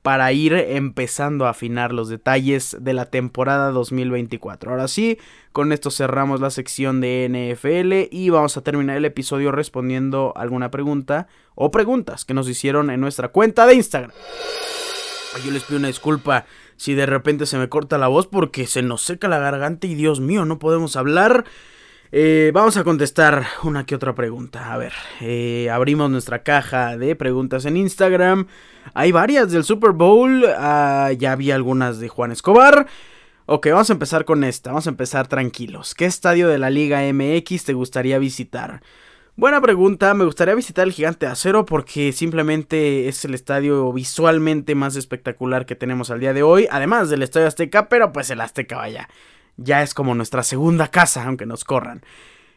para 0.09 0.33
ir 0.33 0.55
empezando 0.55 1.45
a 1.45 1.51
afinar 1.51 1.93
los 1.93 2.09
detalles 2.09 2.75
de 2.81 2.95
la 2.95 3.05
temporada 3.05 3.71
2024. 3.73 4.71
Ahora 4.71 4.89
sí, 4.89 5.19
con 5.53 5.71
esto 5.71 5.91
cerramos 5.91 6.41
la 6.41 6.49
sección 6.49 7.03
de 7.03 7.29
NFL 7.29 8.09
y 8.11 8.31
vamos 8.31 8.57
a 8.57 8.63
terminar 8.63 8.97
el 8.97 9.05
episodio 9.05 9.53
respondiendo 9.53 10.33
alguna 10.35 10.71
pregunta 10.71 11.29
o 11.55 11.71
preguntas 11.71 12.25
que 12.25 12.33
nos 12.33 12.49
hicieron 12.49 12.89
en 12.89 13.03
nuestra 13.03 13.29
cuenta 13.29 13.67
de 13.67 13.75
Instagram. 13.75 14.13
Yo 15.45 15.51
les 15.51 15.65
pido 15.65 15.79
una 15.79 15.89
disculpa 15.89 16.47
si 16.79 16.95
de 16.95 17.05
repente 17.05 17.45
se 17.45 17.59
me 17.59 17.69
corta 17.69 17.99
la 17.99 18.09
voz 18.09 18.29
porque 18.29 18.67
se 18.67 18.81
nos 18.81 19.03
seca 19.03 19.29
la 19.29 19.39
garganta 19.39 19.87
y 19.89 19.95
Dios 19.95 20.21
mío, 20.21 20.47
no 20.47 20.59
podemos 20.59 20.97
hablar. 20.97 21.45
Eh, 22.11 22.53
vamos 22.55 22.79
a 22.79 22.85
contestar 22.85 23.47
una 23.65 23.85
que 23.85 23.95
otra 23.95 24.15
pregunta. 24.15 24.73
A 24.73 24.79
ver, 24.79 24.93
eh, 25.21 25.69
abrimos 25.71 26.11
nuestra 26.11 26.43
caja 26.43 26.97
de 26.97 27.15
preguntas 27.17 27.67
en 27.67 27.77
Instagram. 27.77 28.47
Hay 28.95 29.13
varias 29.13 29.51
del 29.51 29.65
Super 29.65 29.93
Bowl. 29.93 30.45
Ah, 30.57 31.13
ya 31.17 31.37
vi 31.37 31.51
algunas 31.51 32.01
de 32.01 32.09
Juan 32.09 32.33
Escobar. 32.33 32.87
Ok, 33.45 33.67
vamos 33.69 33.91
a 33.91 33.93
empezar 33.93 34.25
con 34.25 34.43
esta. 34.45 34.71
Vamos 34.71 34.87
a 34.87 34.91
empezar 34.91 35.29
tranquilos. 35.29 35.95
¿Qué 35.95 36.07
estadio 36.07 36.49
de 36.49 36.59
la 36.59 36.71
Liga 36.71 37.03
MX 37.13 37.65
te 37.65 37.75
gustaría 37.75 38.19
visitar? 38.19 38.81
Buena 39.37 39.61
pregunta, 39.61 40.15
me 40.15 40.25
gustaría 40.25 40.57
visitar 40.57 40.85
el 40.85 40.93
Gigante 40.93 41.27
de 41.27 41.31
Acero 41.31 41.65
porque 41.65 42.13
simplemente 42.13 43.07
es 43.07 43.25
el 43.25 43.35
estadio 43.35 43.93
visualmente 43.93 44.75
más 44.75 44.97
espectacular 44.97 45.65
que 45.65 45.77
tenemos 45.77 46.11
al 46.11 46.19
día 46.19 46.33
de 46.33 46.43
hoy, 46.43 46.67
además 46.73 47.09
del 47.09 47.23
Estadio 47.23 47.47
Azteca, 47.47 47.89
pero 47.89 48.13
pues 48.13 48.31
el 48.31 48.41
Azteca 48.41 48.79
vaya, 48.79 49.09
ya 49.59 49.83
es 49.83 49.93
como 49.93 50.15
nuestra 50.15 50.43
segunda 50.43 50.89
casa, 50.89 51.25
aunque 51.25 51.45
nos 51.45 51.65
corran. 51.65 52.03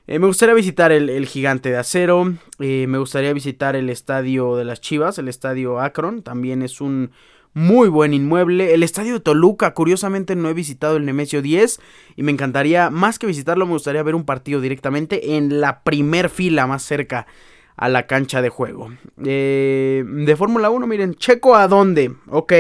Eh, 0.08 0.18
me 0.18 0.28
gustaría 0.28 0.56
visitar 0.56 0.92
el, 0.92 1.26
Gigante 1.28 1.70
de 1.70 1.78
Acero, 1.78 2.34
eh, 2.60 2.86
me 2.88 2.98
gustaría 2.98 3.34
visitar 3.34 3.76
el 3.76 3.90
Estadio 3.90 4.56
de 4.56 4.66
las 4.66 4.82
Chivas, 4.82 5.18
el 5.18 5.28
Estadio 5.28 5.80
Akron, 5.80 6.24
también 6.24 6.64
es 6.64 6.82
un 6.82 7.12
muy 7.54 7.90
buen 7.90 8.14
inmueble. 8.14 8.74
El 8.74 8.84
estadio 8.84 9.14
de 9.14 9.20
Toluca, 9.20 9.74
curiosamente 9.74 10.36
no 10.36 10.50
he 10.50 10.54
visitado 10.54 10.98
el 10.98 11.06
Nemesio 11.06 11.42
10 11.42 11.80
y 12.16 12.24
me 12.24 12.32
encantaría, 12.32 12.90
más 12.90 13.20
que 13.20 13.28
visitarlo, 13.28 13.66
me 13.66 13.74
gustaría 13.74 14.04
ver 14.04 14.16
un 14.16 14.26
partido 14.26 14.62
directamente 14.62 15.36
en 15.36 15.60
la 15.60 15.84
primer 15.84 16.30
fila 16.30 16.68
más 16.68 16.84
cerca 16.84 17.28
a 17.76 17.90
la 17.90 18.08
cancha 18.08 18.42
de 18.42 18.50
juego. 18.50 18.92
Eh, 19.24 20.04
de 20.06 20.36
Fórmula 20.36 20.70
1, 20.70 20.88
miren, 20.88 21.16
Checo 21.16 21.56
a 21.56 21.68
dónde? 21.68 22.14
Ok, 22.28 22.54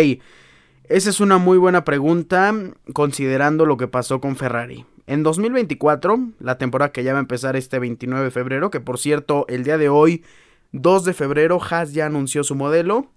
esa 0.91 1.09
es 1.09 1.19
una 1.19 1.37
muy 1.37 1.57
buena 1.57 1.83
pregunta 1.83 2.53
considerando 2.93 3.65
lo 3.65 3.77
que 3.77 3.87
pasó 3.87 4.21
con 4.21 4.35
Ferrari. 4.35 4.85
En 5.07 5.23
2024, 5.23 6.19
la 6.39 6.57
temporada 6.57 6.91
que 6.91 7.03
ya 7.03 7.13
va 7.13 7.19
a 7.19 7.21
empezar 7.21 7.55
este 7.55 7.79
29 7.79 8.25
de 8.25 8.31
febrero, 8.31 8.69
que 8.69 8.79
por 8.79 8.99
cierto, 8.99 9.45
el 9.49 9.63
día 9.63 9.77
de 9.77 9.89
hoy, 9.89 10.23
2 10.71 11.05
de 11.05 11.13
febrero, 11.13 11.59
Haas 11.61 11.93
ya 11.93 12.05
anunció 12.05 12.43
su 12.43 12.55
modelo 12.55 13.09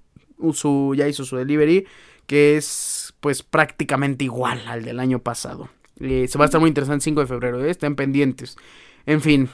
ya 0.97 1.09
hizo 1.09 1.25
su 1.25 1.37
delivery, 1.37 1.87
que 2.27 2.57
es 2.57 3.15
pues 3.21 3.43
prácticamente 3.43 4.25
igual 4.25 4.63
al 4.67 4.85
del 4.85 5.01
año 5.01 5.21
pasado. 5.21 5.69
Eh, 6.01 6.27
se 6.29 6.39
va 6.39 6.45
a 6.45 6.47
estar 6.47 6.61
muy 6.61 6.69
interesante 6.69 6.97
el 6.97 7.15
5 7.15 7.21
de 7.21 7.27
febrero, 7.27 7.65
¿eh? 7.65 7.71
estén 7.71 7.95
pendientes. 7.97 8.57
En 9.07 9.21
fin, 9.21 9.49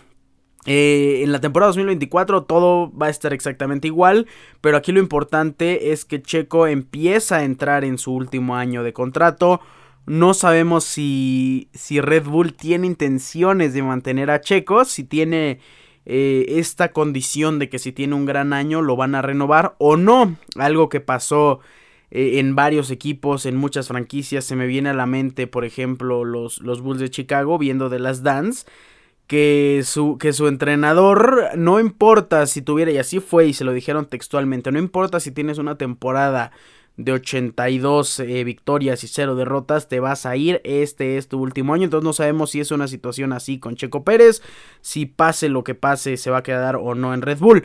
eh, 0.67 1.23
en 1.23 1.33
la 1.33 1.41
temporada 1.41 1.69
2024 1.71 2.45
todo 2.45 2.93
va 2.97 3.07
a 3.07 3.11
estar 3.11 3.33
exactamente 3.33 3.89
igual, 3.89 4.27
pero 4.61 4.77
aquí 4.77 4.93
lo 4.93 5.01
importante 5.01 5.93
es 5.93 6.05
que 6.05 6.23
Checo 6.23 6.67
empieza 6.67 7.39
a 7.39 7.45
entrar 7.45 7.85
en 7.85 7.99
su 7.99 8.13
último 8.13 8.57
año 8.57 8.83
de 8.83 8.93
contrato. 8.93 9.61
No 10.07 10.35
sabemos 10.35 10.85
si, 10.85 11.69
si 11.73 12.01
Red 12.01 12.25
Bull 12.25 12.55
tiene 12.55 12.87
intenciones 12.87 13.73
de 13.73 13.83
mantener 13.83 14.31
a 14.31 14.41
Checo, 14.41 14.85
si 14.85 15.05
tiene 15.05 15.61
eh, 16.07 16.59
esta 16.59 16.93
condición 16.93 17.59
de 17.59 17.69
que 17.69 17.79
si 17.79 17.93
tiene 17.93 18.15
un 18.15 18.27
gran 18.27 18.53
año 18.53 18.83
lo 18.83 18.97
van 18.97 19.15
a 19.15 19.23
renovar 19.23 19.77
o 19.79 19.97
no. 19.97 20.37
Algo 20.57 20.89
que 20.89 21.01
pasó 21.01 21.61
eh, 22.11 22.39
en 22.39 22.55
varios 22.57 22.91
equipos, 22.91 23.47
en 23.47 23.57
muchas 23.57 23.89
franquicias. 23.89 24.45
Se 24.45 24.57
me 24.57 24.67
viene 24.67 24.91
a 24.91 24.95
la 24.95 25.07
mente, 25.07 25.47
por 25.47 25.65
ejemplo, 25.65 26.25
los, 26.25 26.61
los 26.61 26.81
Bulls 26.81 27.01
de 27.01 27.11
Chicago 27.11 27.59
viendo 27.59 27.89
de 27.89 28.01
las 28.01 28.23
Dance. 28.23 28.67
Que 29.31 29.83
su, 29.85 30.19
que 30.19 30.33
su 30.33 30.49
entrenador, 30.49 31.51
no 31.57 31.79
importa 31.79 32.47
si 32.47 32.63
tuviera, 32.63 32.91
y 32.91 32.99
así 32.99 33.21
fue, 33.21 33.47
y 33.47 33.53
se 33.53 33.63
lo 33.63 33.73
dijeron 33.73 34.07
textualmente, 34.07 34.73
no 34.73 34.81
importa 34.81 35.21
si 35.21 35.31
tienes 35.31 35.59
una 35.59 35.79
temporada 35.79 36.51
de 37.05 37.13
82 37.13 38.19
eh, 38.19 38.43
victorias 38.43 39.05
y 39.05 39.07
0 39.07 39.37
derrotas, 39.37 39.89
te 39.89 40.01
vas 40.01 40.27
a 40.27 40.35
ir. 40.35 40.61
Este 40.65 41.17
es 41.17 41.29
tu 41.29 41.41
último 41.41 41.75
año. 41.75 41.85
Entonces 41.85 42.05
no 42.05 42.13
sabemos 42.13 42.51
si 42.51 42.61
es 42.61 42.71
una 42.73 42.89
situación 42.89 43.33
así 43.33 43.61
con 43.61 43.77
Checo 43.77 44.05
Pérez. 44.05 44.43
Si 44.81 45.07
pase 45.07 45.49
lo 45.49 45.65
que 45.65 45.75
pase, 45.77 46.17
se 46.17 46.31
va 46.31 46.39
a 46.39 46.43
quedar 46.43 46.75
o 46.75 46.95
no 46.95 47.15
en 47.15 47.23
Red 47.23 47.39
Bull. 47.39 47.65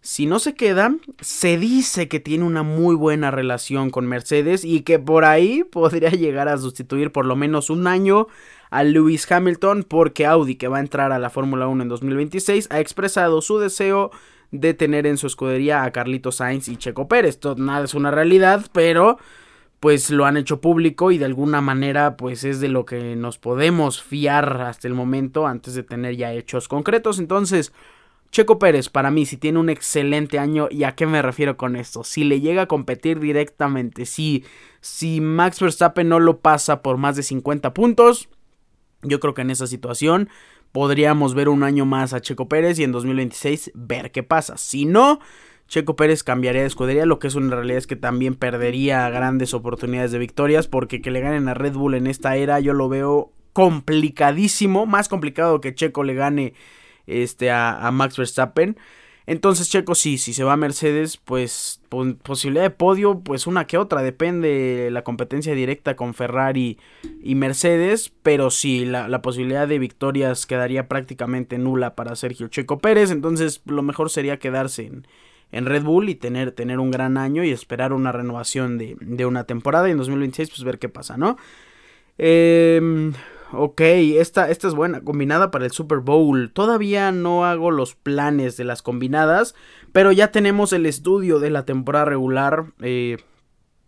Si 0.00 0.26
no 0.26 0.40
se 0.40 0.54
queda, 0.54 0.96
se 1.20 1.58
dice 1.58 2.08
que 2.08 2.18
tiene 2.18 2.44
una 2.44 2.64
muy 2.64 2.96
buena 2.96 3.30
relación 3.30 3.90
con 3.90 4.06
Mercedes 4.06 4.64
y 4.64 4.80
que 4.80 4.98
por 4.98 5.24
ahí 5.24 5.62
podría 5.70 6.10
llegar 6.10 6.48
a 6.48 6.58
sustituir 6.58 7.12
por 7.12 7.24
lo 7.24 7.36
menos 7.36 7.70
un 7.70 7.86
año 7.86 8.26
a 8.72 8.84
Lewis 8.84 9.30
Hamilton 9.30 9.84
porque 9.86 10.24
Audi, 10.24 10.56
que 10.56 10.66
va 10.66 10.78
a 10.78 10.80
entrar 10.80 11.12
a 11.12 11.18
la 11.18 11.28
Fórmula 11.28 11.68
1 11.68 11.82
en 11.82 11.88
2026, 11.90 12.68
ha 12.70 12.80
expresado 12.80 13.42
su 13.42 13.58
deseo 13.58 14.10
de 14.50 14.72
tener 14.72 15.06
en 15.06 15.18
su 15.18 15.26
escudería 15.26 15.84
a 15.84 15.90
Carlito 15.92 16.32
Sainz 16.32 16.68
y 16.68 16.76
Checo 16.78 17.06
Pérez. 17.06 17.34
Esto 17.34 17.54
nada 17.54 17.84
es 17.84 17.92
una 17.92 18.10
realidad, 18.10 18.66
pero 18.72 19.18
pues 19.78 20.10
lo 20.10 20.24
han 20.24 20.38
hecho 20.38 20.62
público 20.62 21.10
y 21.10 21.18
de 21.18 21.26
alguna 21.26 21.60
manera 21.60 22.16
pues 22.16 22.44
es 22.44 22.60
de 22.60 22.68
lo 22.68 22.86
que 22.86 23.14
nos 23.14 23.36
podemos 23.36 24.02
fiar 24.02 24.62
hasta 24.62 24.88
el 24.88 24.94
momento 24.94 25.46
antes 25.46 25.74
de 25.74 25.82
tener 25.82 26.16
ya 26.16 26.32
hechos 26.32 26.66
concretos. 26.66 27.18
Entonces, 27.18 27.74
Checo 28.30 28.58
Pérez 28.58 28.88
para 28.88 29.10
mí 29.10 29.26
si 29.26 29.36
tiene 29.36 29.58
un 29.58 29.68
excelente 29.68 30.38
año 30.38 30.68
y 30.70 30.84
a 30.84 30.94
qué 30.94 31.04
me 31.06 31.20
refiero 31.20 31.58
con 31.58 31.76
esto, 31.76 32.04
si 32.04 32.24
le 32.24 32.40
llega 32.40 32.62
a 32.62 32.68
competir 32.68 33.20
directamente, 33.20 34.06
si 34.06 34.44
si 34.80 35.20
Max 35.20 35.60
Verstappen 35.60 36.08
no 36.08 36.20
lo 36.20 36.38
pasa 36.38 36.80
por 36.80 36.96
más 36.96 37.16
de 37.16 37.22
50 37.22 37.74
puntos, 37.74 38.30
yo 39.02 39.20
creo 39.20 39.34
que 39.34 39.42
en 39.42 39.50
esa 39.50 39.66
situación 39.66 40.28
podríamos 40.72 41.34
ver 41.34 41.48
un 41.48 41.62
año 41.62 41.84
más 41.84 42.14
a 42.14 42.20
Checo 42.20 42.48
Pérez 42.48 42.78
y 42.78 42.84
en 42.84 42.92
2026 42.92 43.72
ver 43.74 44.10
qué 44.10 44.22
pasa. 44.22 44.56
Si 44.56 44.84
no, 44.84 45.20
Checo 45.68 45.96
Pérez 45.96 46.22
cambiaría 46.24 46.62
de 46.62 46.66
escudería, 46.66 47.06
lo 47.06 47.18
que 47.18 47.28
es 47.28 47.34
una 47.34 47.54
realidad 47.54 47.78
es 47.78 47.86
que 47.86 47.96
también 47.96 48.34
perdería 48.34 49.08
grandes 49.10 49.54
oportunidades 49.54 50.12
de 50.12 50.18
victorias 50.18 50.68
porque 50.68 51.00
que 51.00 51.10
le 51.10 51.20
ganen 51.20 51.48
a 51.48 51.54
Red 51.54 51.74
Bull 51.74 51.94
en 51.94 52.06
esta 52.06 52.36
era 52.36 52.60
yo 52.60 52.72
lo 52.72 52.88
veo 52.88 53.32
complicadísimo, 53.52 54.86
más 54.86 55.08
complicado 55.08 55.60
que 55.60 55.74
Checo 55.74 56.04
le 56.04 56.14
gane 56.14 56.54
este 57.06 57.50
a, 57.50 57.86
a 57.86 57.90
Max 57.90 58.16
Verstappen. 58.16 58.76
Entonces 59.26 59.70
Checo 59.70 59.94
sí, 59.94 60.18
si 60.18 60.32
se 60.32 60.44
va 60.44 60.54
a 60.54 60.56
Mercedes, 60.56 61.16
pues 61.16 61.80
posibilidad 62.22 62.64
de 62.64 62.70
podio, 62.70 63.20
pues 63.20 63.46
una 63.46 63.66
que 63.66 63.78
otra, 63.78 64.02
depende 64.02 64.88
la 64.90 65.04
competencia 65.04 65.54
directa 65.54 65.94
con 65.94 66.14
Ferrari 66.14 66.78
y 67.22 67.34
Mercedes, 67.34 68.12
pero 68.22 68.50
sí, 68.50 68.84
la, 68.84 69.22
posibilidad 69.22 69.68
de 69.68 69.78
victorias 69.78 70.46
quedaría 70.46 70.88
prácticamente 70.88 71.58
nula 71.58 71.94
para 71.94 72.16
Sergio 72.16 72.48
Checo 72.48 72.78
Pérez, 72.78 73.10
entonces 73.10 73.62
lo 73.66 73.82
mejor 73.82 74.10
sería 74.10 74.38
quedarse 74.38 74.90
en, 75.52 75.66
Red 75.66 75.82
Bull 75.82 76.08
y 76.08 76.14
tener, 76.14 76.50
tener 76.52 76.80
un 76.80 76.90
gran 76.90 77.18
año 77.18 77.44
y 77.44 77.50
esperar 77.50 77.92
una 77.92 78.10
renovación 78.10 78.78
de, 78.78 78.96
de 79.00 79.26
una 79.26 79.44
temporada 79.44 79.86
y 79.88 79.92
en 79.92 79.98
2026 79.98 80.48
pues 80.48 80.64
ver 80.64 80.78
qué 80.78 80.88
pasa, 80.88 81.16
¿no? 81.16 81.36
Eh, 82.18 83.12
ok, 83.52 83.80
esta, 83.80 84.50
esta 84.50 84.68
es 84.68 84.74
buena, 84.74 85.02
combinada 85.02 85.50
para 85.50 85.64
el 85.64 85.72
Super 85.72 85.98
Bowl. 85.98 86.50
Todavía 86.52 87.12
no 87.12 87.44
hago 87.44 87.70
los 87.70 87.94
planes 87.94 88.56
de 88.56 88.64
las 88.64 88.82
combinadas, 88.82 89.54
pero 89.92 90.12
ya 90.12 90.32
tenemos 90.32 90.72
el 90.72 90.86
estudio 90.86 91.38
de 91.38 91.50
la 91.50 91.64
temporada 91.64 92.04
regular 92.04 92.66
eh, 92.80 93.18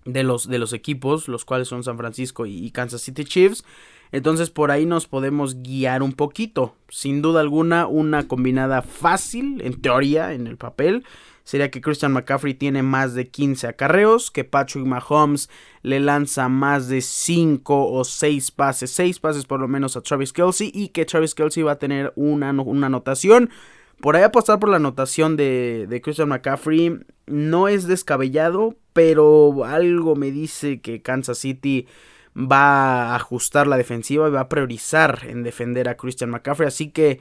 de, 0.04 0.22
los, 0.22 0.48
de 0.48 0.58
los 0.58 0.72
equipos, 0.72 1.28
los 1.28 1.44
cuales 1.44 1.68
son 1.68 1.82
San 1.82 1.98
Francisco 1.98 2.46
y 2.46 2.70
Kansas 2.70 3.02
City 3.02 3.24
Chiefs. 3.24 3.64
Entonces 4.12 4.50
por 4.50 4.70
ahí 4.70 4.86
nos 4.86 5.06
podemos 5.08 5.62
guiar 5.62 6.02
un 6.02 6.12
poquito. 6.12 6.76
Sin 6.88 7.20
duda 7.20 7.40
alguna, 7.40 7.86
una 7.86 8.28
combinada 8.28 8.82
fácil, 8.82 9.60
en 9.62 9.80
teoría, 9.80 10.34
en 10.34 10.46
el 10.46 10.56
papel 10.56 11.04
sería 11.44 11.70
que 11.70 11.80
Christian 11.80 12.12
McCaffrey 12.12 12.54
tiene 12.54 12.82
más 12.82 13.14
de 13.14 13.28
15 13.28 13.68
acarreos, 13.68 14.30
que 14.30 14.44
Patrick 14.44 14.86
Mahomes 14.86 15.50
le 15.82 16.00
lanza 16.00 16.48
más 16.48 16.88
de 16.88 17.02
5 17.02 17.92
o 17.92 18.04
6 18.04 18.50
pases, 18.50 18.90
6 18.90 19.20
pases 19.20 19.44
por 19.44 19.60
lo 19.60 19.68
menos 19.68 19.96
a 19.96 20.00
Travis 20.00 20.32
Kelsey 20.32 20.70
y 20.74 20.88
que 20.88 21.04
Travis 21.04 21.34
Kelsey 21.34 21.62
va 21.62 21.72
a 21.72 21.78
tener 21.78 22.12
una, 22.16 22.50
una 22.50 22.86
anotación. 22.86 23.50
Por 24.00 24.16
ahí 24.16 24.22
apostar 24.22 24.58
por 24.58 24.70
la 24.70 24.76
anotación 24.76 25.36
de, 25.36 25.86
de 25.88 26.00
Christian 26.00 26.28
McCaffrey 26.28 27.00
no 27.26 27.68
es 27.68 27.86
descabellado, 27.86 28.76
pero 28.92 29.64
algo 29.64 30.16
me 30.16 30.30
dice 30.30 30.80
que 30.80 31.02
Kansas 31.02 31.38
City 31.38 31.86
va 32.36 33.12
a 33.12 33.16
ajustar 33.16 33.66
la 33.66 33.76
defensiva 33.76 34.28
y 34.28 34.32
va 34.32 34.40
a 34.40 34.48
priorizar 34.48 35.20
en 35.28 35.42
defender 35.42 35.88
a 35.88 35.96
Christian 35.96 36.30
McCaffrey. 36.30 36.66
Así 36.66 36.90
que 36.90 37.20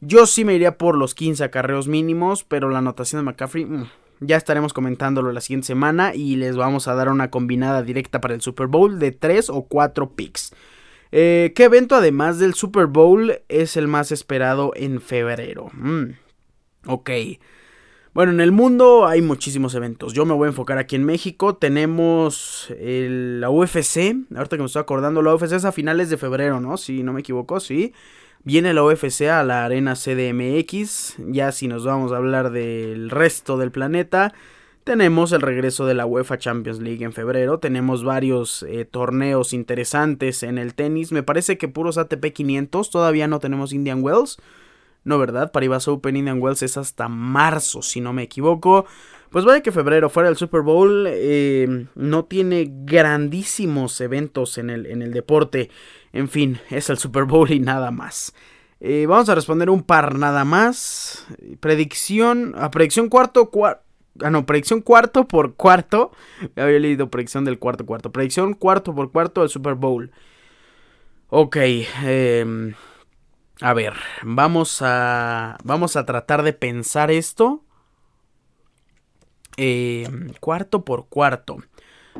yo 0.00 0.26
sí 0.26 0.44
me 0.44 0.54
iría 0.54 0.78
por 0.78 0.96
los 0.96 1.14
15 1.14 1.44
acarreos 1.44 1.88
mínimos, 1.88 2.44
pero 2.44 2.70
la 2.70 2.78
anotación 2.78 3.20
de 3.20 3.24
McCaffrey 3.24 3.64
mm, 3.64 3.90
ya 4.20 4.36
estaremos 4.36 4.72
comentándolo 4.72 5.32
la 5.32 5.40
siguiente 5.40 5.66
semana 5.66 6.14
y 6.14 6.36
les 6.36 6.56
vamos 6.56 6.88
a 6.88 6.94
dar 6.94 7.08
una 7.08 7.30
combinada 7.30 7.82
directa 7.82 8.20
para 8.20 8.34
el 8.34 8.40
Super 8.40 8.66
Bowl 8.66 8.98
de 8.98 9.12
3 9.12 9.50
o 9.50 9.62
4 9.62 10.10
picks. 10.10 10.52
Eh, 11.12 11.52
¿Qué 11.56 11.64
evento 11.64 11.96
además 11.96 12.38
del 12.38 12.54
Super 12.54 12.86
Bowl 12.86 13.40
es 13.48 13.76
el 13.76 13.88
más 13.88 14.12
esperado 14.12 14.72
en 14.76 15.00
febrero? 15.00 15.68
Mm, 15.72 16.12
ok. 16.86 17.10
Bueno, 18.12 18.32
en 18.32 18.40
el 18.40 18.50
mundo 18.50 19.06
hay 19.06 19.22
muchísimos 19.22 19.74
eventos. 19.74 20.12
Yo 20.14 20.24
me 20.24 20.34
voy 20.34 20.46
a 20.46 20.48
enfocar 20.48 20.78
aquí 20.78 20.96
en 20.96 21.04
México. 21.04 21.56
Tenemos 21.56 22.66
la 22.78 23.50
UFC. 23.50 24.16
Ahorita 24.34 24.56
que 24.56 24.62
me 24.62 24.66
estoy 24.66 24.80
acordando, 24.80 25.22
la 25.22 25.34
UFC 25.34 25.52
es 25.52 25.64
a 25.64 25.72
finales 25.72 26.10
de 26.10 26.16
febrero, 26.16 26.60
¿no? 26.60 26.76
Si 26.76 27.04
no 27.04 27.12
me 27.12 27.20
equivoco, 27.20 27.60
sí. 27.60 27.92
Viene 28.42 28.72
la 28.72 28.82
UFC 28.82 29.22
a 29.22 29.44
la 29.44 29.66
arena 29.66 29.94
CDMX. 29.94 31.16
Ya 31.18 31.52
si 31.52 31.68
nos 31.68 31.84
vamos 31.84 32.12
a 32.12 32.16
hablar 32.16 32.50
del 32.50 33.10
resto 33.10 33.58
del 33.58 33.70
planeta. 33.70 34.32
Tenemos 34.82 35.32
el 35.32 35.42
regreso 35.42 35.84
de 35.84 35.92
la 35.92 36.06
UEFA 36.06 36.38
Champions 36.38 36.80
League 36.80 37.04
en 37.04 37.12
febrero. 37.12 37.58
Tenemos 37.58 38.02
varios 38.02 38.62
eh, 38.62 38.86
torneos 38.86 39.52
interesantes 39.52 40.42
en 40.42 40.56
el 40.56 40.74
tenis. 40.74 41.12
Me 41.12 41.22
parece 41.22 41.58
que 41.58 41.68
puros 41.68 41.98
ATP 41.98 42.32
500. 42.32 42.90
Todavía 42.90 43.28
no 43.28 43.40
tenemos 43.40 43.74
Indian 43.74 44.02
Wells. 44.02 44.38
No, 45.04 45.18
¿verdad? 45.18 45.52
Paribas 45.52 45.86
Open 45.86 46.16
Indian 46.16 46.40
Wells 46.40 46.62
es 46.62 46.78
hasta 46.78 47.08
marzo, 47.08 47.82
si 47.82 48.00
no 48.00 48.14
me 48.14 48.22
equivoco. 48.22 48.86
Pues 49.30 49.44
vaya 49.44 49.62
que 49.62 49.70
febrero 49.70 50.10
fuera 50.10 50.28
el 50.28 50.36
Super 50.36 50.62
Bowl. 50.62 51.06
Eh, 51.08 51.86
no 51.94 52.24
tiene 52.24 52.68
grandísimos 52.68 54.00
eventos 54.00 54.58
en 54.58 54.70
el, 54.70 54.86
en 54.86 55.02
el 55.02 55.12
deporte. 55.12 55.70
En 56.12 56.28
fin, 56.28 56.58
es 56.68 56.90
el 56.90 56.98
Super 56.98 57.24
Bowl 57.24 57.50
y 57.50 57.60
nada 57.60 57.92
más. 57.92 58.34
Eh, 58.80 59.06
vamos 59.06 59.28
a 59.28 59.36
responder 59.36 59.70
un 59.70 59.84
par 59.84 60.16
nada 60.18 60.44
más. 60.44 61.28
Predicción. 61.60 62.54
A 62.58 62.72
predicción 62.72 63.08
cuarto. 63.08 63.50
ah, 64.20 64.30
no, 64.30 64.46
predicción 64.46 64.80
cuarto 64.80 65.28
por 65.28 65.54
cuarto. 65.54 66.10
Había 66.56 66.80
leído 66.80 67.08
predicción 67.08 67.44
del 67.44 67.60
cuarto 67.60 67.86
cuarto. 67.86 68.10
Predicción 68.10 68.54
cuarto 68.54 68.96
por 68.96 69.12
cuarto 69.12 69.42
del 69.42 69.50
Super 69.50 69.74
Bowl. 69.74 70.10
Ok. 71.28 71.56
Eh, 71.56 72.74
a 73.60 73.74
ver, 73.74 73.92
vamos 74.22 74.82
a, 74.82 75.56
vamos 75.62 75.94
a 75.94 76.04
tratar 76.04 76.42
de 76.42 76.52
pensar 76.52 77.12
esto. 77.12 77.62
Eh, 79.62 80.08
cuarto 80.40 80.86
por 80.86 81.08
cuarto. 81.08 81.58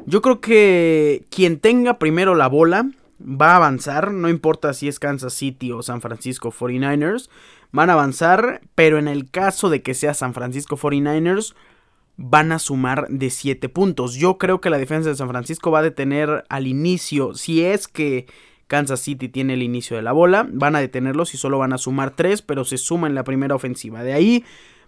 Yo 0.05 0.21
creo 0.21 0.43
que 0.43 1.25
quien 1.31 1.59
tenga 1.59 1.99
primero 1.99 2.35
la 2.35 2.49
bola 2.49 2.91
va 3.19 3.53
a 3.53 3.57
avanzar, 3.57 4.13
no 4.13 4.29
importa 4.29 4.75
si 4.75 4.89
es 4.89 4.99
Kansas 4.99 5.33
City 5.33 5.73
o 5.73 5.83
San 5.83 6.03
Francisco 6.03 6.53
49ers, 6.53 7.31
van 7.73 7.89
a 7.89 7.95
avanzar, 7.95 8.61
pero 8.75 8.99
en 8.99 9.09
el 9.09 9.31
caso 9.31 9.71
de 9.71 9.81
que 9.81 9.95
sea 9.95 10.13
San 10.13 10.35
Francisco 10.35 10.77
49ers, 10.77 11.55
van 12.19 12.53
a 12.53 12.59
sumar 12.59 13.07
de 13.09 13.31
7 13.31 13.71
puntos. 13.71 14.17
Yo 14.17 14.37
creo 14.37 14.61
que 14.61 14.69
la 14.69 14.77
defensa 14.77 15.09
de 15.09 15.17
San 15.17 15.31
Francisco 15.31 15.71
va 15.71 15.79
a 15.79 15.85
detener 15.85 16.45
al 16.51 16.67
inicio, 16.67 17.33
si 17.33 17.65
es 17.65 17.89
que 17.89 18.27
Kansas 18.67 19.01
City 19.01 19.31
tiene 19.31 19.55
el 19.55 19.63
inicio 19.63 19.97
de 19.97 20.03
la 20.03 20.13
bola. 20.13 20.47
Van 20.53 20.77
a 20.77 20.81
detenerlos 20.81 21.33
y 21.33 21.39
solo 21.39 21.59
van 21.59 21.73
a 21.73 21.79
sumar 21.79 22.11
3, 22.11 22.43
pero 22.43 22.67
se 22.67 22.77
suma 22.77 23.07
en 23.07 23.15
la 23.15 23.25
primera 23.25 23.55
ofensiva. 23.55 24.03
De 24.03 24.13
ahí 24.13 24.45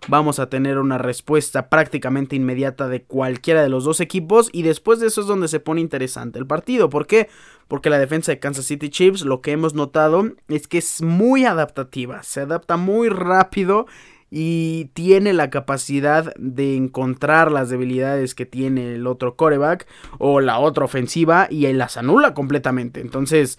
vamos 0.08 0.38
a 0.38 0.48
tener 0.48 0.78
una 0.78 0.98
respuesta 0.98 1.68
prácticamente 1.68 2.36
inmediata 2.36 2.88
de 2.88 3.02
cualquiera 3.02 3.62
de 3.62 3.68
los 3.68 3.84
dos 3.84 4.00
equipos. 4.00 4.50
Y 4.52 4.62
después 4.62 5.00
de 5.00 5.06
eso 5.06 5.20
es 5.20 5.26
donde 5.26 5.48
se 5.48 5.60
pone 5.60 5.80
interesante 5.80 6.38
el 6.38 6.46
partido. 6.46 6.88
¿Por 6.90 7.06
qué? 7.06 7.28
Porque 7.68 7.90
la 7.90 7.98
defensa 7.98 8.32
de 8.32 8.38
Kansas 8.38 8.66
City 8.66 8.88
Chiefs, 8.88 9.24
lo 9.24 9.40
que 9.40 9.52
hemos 9.52 9.74
notado 9.74 10.24
es 10.48 10.68
que 10.68 10.78
es 10.78 11.02
muy 11.02 11.44
adaptativa. 11.44 12.22
Se 12.22 12.40
adapta 12.40 12.76
muy 12.76 13.08
rápido 13.08 13.86
y 14.30 14.86
tiene 14.94 15.34
la 15.34 15.50
capacidad 15.50 16.34
de 16.36 16.74
encontrar 16.74 17.52
las 17.52 17.68
debilidades 17.68 18.34
que 18.34 18.46
tiene 18.46 18.94
el 18.94 19.06
otro 19.06 19.36
coreback 19.36 19.86
o 20.18 20.40
la 20.40 20.58
otra 20.58 20.86
ofensiva 20.86 21.48
y 21.50 21.70
las 21.72 21.98
anula 21.98 22.32
completamente. 22.32 23.00
Entonces, 23.00 23.58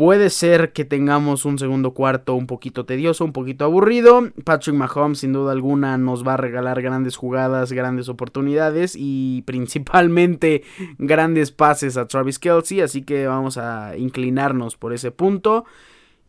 puede 0.00 0.30
ser 0.30 0.72
que 0.72 0.86
tengamos 0.86 1.44
un 1.44 1.58
segundo 1.58 1.92
cuarto 1.92 2.34
un 2.34 2.46
poquito 2.46 2.86
tedioso, 2.86 3.22
un 3.22 3.34
poquito 3.34 3.66
aburrido. 3.66 4.30
Patrick 4.44 4.74
Mahomes, 4.74 5.18
sin 5.18 5.34
duda 5.34 5.52
alguna, 5.52 5.98
nos 5.98 6.26
va 6.26 6.32
a 6.32 6.36
regalar 6.38 6.80
grandes 6.80 7.16
jugadas, 7.16 7.70
grandes 7.70 8.08
oportunidades 8.08 8.94
y 8.96 9.42
principalmente 9.46 10.62
grandes 10.96 11.52
pases 11.52 11.98
a 11.98 12.08
Travis 12.08 12.38
Kelsey. 12.38 12.80
Así 12.80 13.02
que 13.02 13.26
vamos 13.26 13.58
a 13.58 13.94
inclinarnos 13.98 14.78
por 14.78 14.94
ese 14.94 15.10
punto. 15.10 15.66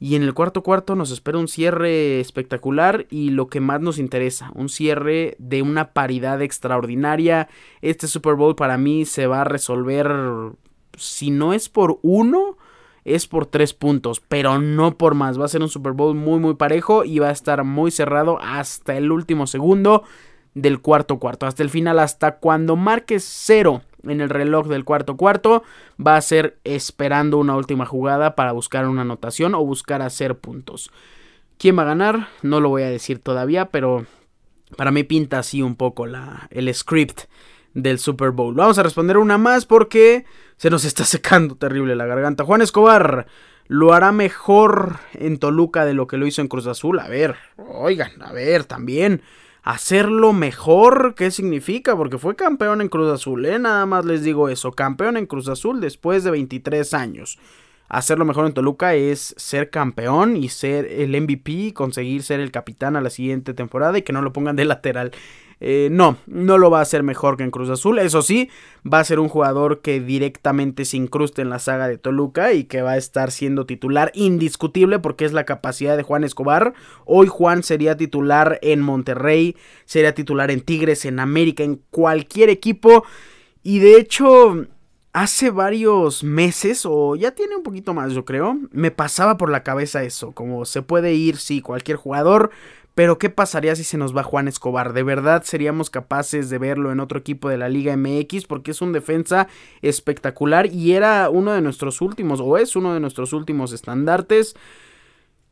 Y 0.02 0.16
en 0.16 0.24
el 0.24 0.34
cuarto 0.34 0.64
cuarto 0.64 0.98
nos 0.98 1.10
espera 1.10 1.38
un 1.38 1.48
cierre 1.48 2.20
espectacular 2.20 3.08
y 3.10 3.30
lo 3.30 3.48
que 3.48 3.62
más 3.62 3.80
nos 3.80 4.00
interesa, 4.00 4.52
un 4.54 4.68
cierre 4.68 5.38
de 5.40 5.62
una 5.62 5.94
paridad 5.94 6.42
extraordinaria. 6.42 7.48
Este 7.82 8.10
Super 8.10 8.36
Bowl 8.36 8.58
para 8.58 8.78
mí 8.78 9.06
se 9.06 9.28
va 9.28 9.40
a 9.42 9.46
resolver, 9.46 10.12
si 10.98 11.32
no 11.32 11.54
es 11.54 11.70
por 11.70 12.00
uno, 12.02 12.58
es 13.06 13.28
por 13.28 13.46
tres 13.46 13.74
puntos, 13.74 14.20
pero 14.20 14.60
no 14.60 14.98
por 14.98 15.16
más. 15.16 15.40
Va 15.40 15.46
a 15.46 15.50
ser 15.50 15.62
un 15.62 15.70
Super 15.70 15.94
Bowl 15.94 16.16
muy 16.16 16.40
muy 16.40 16.56
parejo 16.56 17.04
y 17.04 17.20
va 17.20 17.30
a 17.30 17.34
estar 17.34 17.64
muy 17.64 17.92
cerrado 17.92 18.40
hasta 18.42 18.96
el 18.98 19.12
último 19.12 19.48
segundo 19.48 20.04
del 20.54 20.82
cuarto 20.82 21.18
cuarto, 21.18 21.46
hasta 21.46 21.64
el 21.64 21.70
final, 21.70 22.00
hasta 22.00 22.38
cuando 22.38 22.76
marques 22.76 23.24
cero 23.24 23.82
en 24.04 24.22
el 24.22 24.30
reloj 24.30 24.68
del 24.68 24.84
cuarto 24.84 25.16
cuarto 25.16 25.64
va 26.06 26.16
a 26.16 26.22
ser 26.22 26.60
esperando 26.64 27.38
una 27.38 27.56
última 27.56 27.86
jugada 27.86 28.36
para 28.36 28.52
buscar 28.52 28.88
una 28.88 29.02
anotación 29.02 29.56
o 29.56 29.66
buscar 29.66 30.02
hacer 30.02 30.40
puntos. 30.40 30.92
¿Quién 31.58 31.78
va 31.78 31.84
a 31.84 31.86
ganar? 31.86 32.28
No 32.42 32.60
lo 32.60 32.70
voy 32.70 32.84
a 32.84 32.90
decir 32.90 33.20
todavía, 33.20 33.70
pero 33.70 34.06
para 34.76 34.92
mí 34.92 35.04
pinta 35.04 35.40
así 35.40 35.62
un 35.62 35.76
poco 35.76 36.08
la, 36.08 36.48
el 36.50 36.74
script 36.74 37.22
del 37.74 38.00
Super 38.00 38.32
Bowl. 38.32 38.56
Vamos 38.56 38.78
a 38.78 38.84
responder 38.84 39.18
una 39.18 39.38
más 39.38 39.66
porque 39.66 40.26
se 40.58 40.70
nos 40.70 40.86
está 40.86 41.04
secando 41.06 41.56
terrible 41.56 41.96
la 41.96 42.06
garganta. 42.06 42.44
Juan 42.44 42.62
Escobar 42.62 43.28
lo 43.68 43.94
hará 43.94 44.12
mejor 44.12 44.98
en 45.14 45.38
Toluca 45.38 45.86
de 45.86 45.94
lo 45.94 46.08
que 46.08 46.18
lo 46.18 46.28
hizo 46.28 46.42
en 46.42 46.48
Cruz 46.48 46.68
Azul. 46.68 47.00
A 47.00 47.08
ver, 47.08 47.36
oigan, 47.58 48.22
a 48.22 48.34
ver, 48.34 48.66
también 48.66 49.22
hacerlo 49.64 50.34
mejor, 50.34 51.14
¿qué 51.16 51.32
significa? 51.32 51.96
Porque 51.96 52.18
fue 52.18 52.36
campeón 52.36 52.82
en 52.82 52.90
Cruz 52.90 53.12
Azul, 53.14 53.46
¿eh? 53.46 53.60
Nada 53.60 53.86
más 53.86 54.06
les 54.06 54.24
digo 54.24 54.50
eso, 54.50 54.72
campeón 54.72 55.18
en 55.18 55.26
Cruz 55.26 55.48
Azul 55.48 55.80
después 55.80 56.24
de 56.24 56.32
23 56.32 56.94
años. 56.94 57.40
Hacerlo 57.88 58.24
mejor 58.24 58.46
en 58.46 58.54
Toluca 58.54 58.96
es 58.96 59.36
ser 59.38 59.70
campeón 59.70 60.38
y 60.38 60.48
ser 60.48 60.86
el 60.86 61.20
MVP, 61.22 61.74
conseguir 61.74 62.24
ser 62.24 62.40
el 62.40 62.50
capitán 62.50 62.96
a 62.96 63.02
la 63.02 63.10
siguiente 63.10 63.54
temporada 63.54 63.98
y 63.98 64.02
que 64.02 64.14
no 64.14 64.22
lo 64.22 64.32
pongan 64.32 64.56
de 64.56 64.64
lateral. 64.64 65.12
Eh, 65.64 65.90
no, 65.92 66.18
no 66.26 66.58
lo 66.58 66.72
va 66.72 66.80
a 66.80 66.82
hacer 66.82 67.04
mejor 67.04 67.38
que 67.38 67.44
en 67.44 67.52
Cruz 67.52 67.70
Azul. 67.70 68.00
Eso 68.00 68.24
sí, 68.24 68.50
va 68.92 69.00
a 69.00 69.04
ser 69.04 69.20
un 69.20 69.30
jugador 69.30 69.82
que 69.82 70.02
directamente 70.02 70.86
se 70.86 70.98
incruste 70.98 71.44
en 71.44 71.52
la 71.52 71.60
saga 71.60 71.88
de 71.88 72.00
Toluca 72.00 72.52
y 72.54 72.64
que 72.64 72.82
va 72.82 72.94
a 72.94 72.98
estar 72.98 73.30
siendo 73.30 73.68
titular 73.68 74.12
indiscutible 74.16 74.98
porque 74.98 75.24
es 75.24 75.34
la 75.34 75.46
capacidad 75.46 75.96
de 75.96 76.04
Juan 76.04 76.24
Escobar. 76.24 76.74
Hoy 77.06 77.28
Juan 77.28 77.62
sería 77.62 77.96
titular 77.96 78.58
en 78.64 78.82
Monterrey, 78.82 79.56
sería 79.86 80.16
titular 80.16 80.50
en 80.50 80.62
Tigres, 80.62 81.06
en 81.06 81.20
América, 81.20 81.64
en 81.64 81.80
cualquier 81.92 82.50
equipo. 82.50 83.06
Y 83.62 83.78
de 83.78 83.98
hecho, 83.98 84.66
hace 85.14 85.52
varios 85.52 86.24
meses, 86.24 86.86
o 86.86 87.16
ya 87.16 87.32
tiene 87.32 87.56
un 87.56 87.64
poquito 87.64 87.94
más, 87.94 88.14
yo 88.14 88.26
creo, 88.26 88.58
me 88.72 88.92
pasaba 88.92 89.38
por 89.38 89.52
la 89.52 89.64
cabeza 89.64 90.04
eso, 90.04 90.32
como 90.32 90.66
se 90.66 90.82
puede 90.82 91.14
ir, 91.14 91.38
sí, 91.38 91.62
cualquier 91.62 91.98
jugador, 91.98 92.50
pero 92.96 93.18
¿qué 93.18 93.30
pasaría 93.30 93.76
si 93.76 93.84
se 93.84 93.98
nos 93.98 94.16
va 94.16 94.24
Juan 94.24 94.48
Escobar? 94.48 94.94
¿De 94.94 95.04
verdad 95.04 95.44
seríamos 95.44 95.90
capaces 95.90 96.50
de 96.50 96.58
verlo 96.58 96.92
en 96.92 97.00
otro 97.00 97.20
equipo 97.20 97.48
de 97.50 97.58
la 97.58 97.70
Liga 97.70 97.96
MX? 97.96 98.46
Porque 98.48 98.72
es 98.72 98.82
un 98.82 98.92
defensa 98.92 99.48
espectacular 99.82 100.68
y 100.68 100.94
era 100.94 101.30
uno 101.30 101.54
de 101.54 101.62
nuestros 101.62 102.02
últimos, 102.02 102.42
o 102.42 102.58
es 102.58 102.76
uno 102.76 102.94
de 102.94 103.00
nuestros 103.00 103.32
últimos 103.34 103.72
estandartes. 103.72 104.56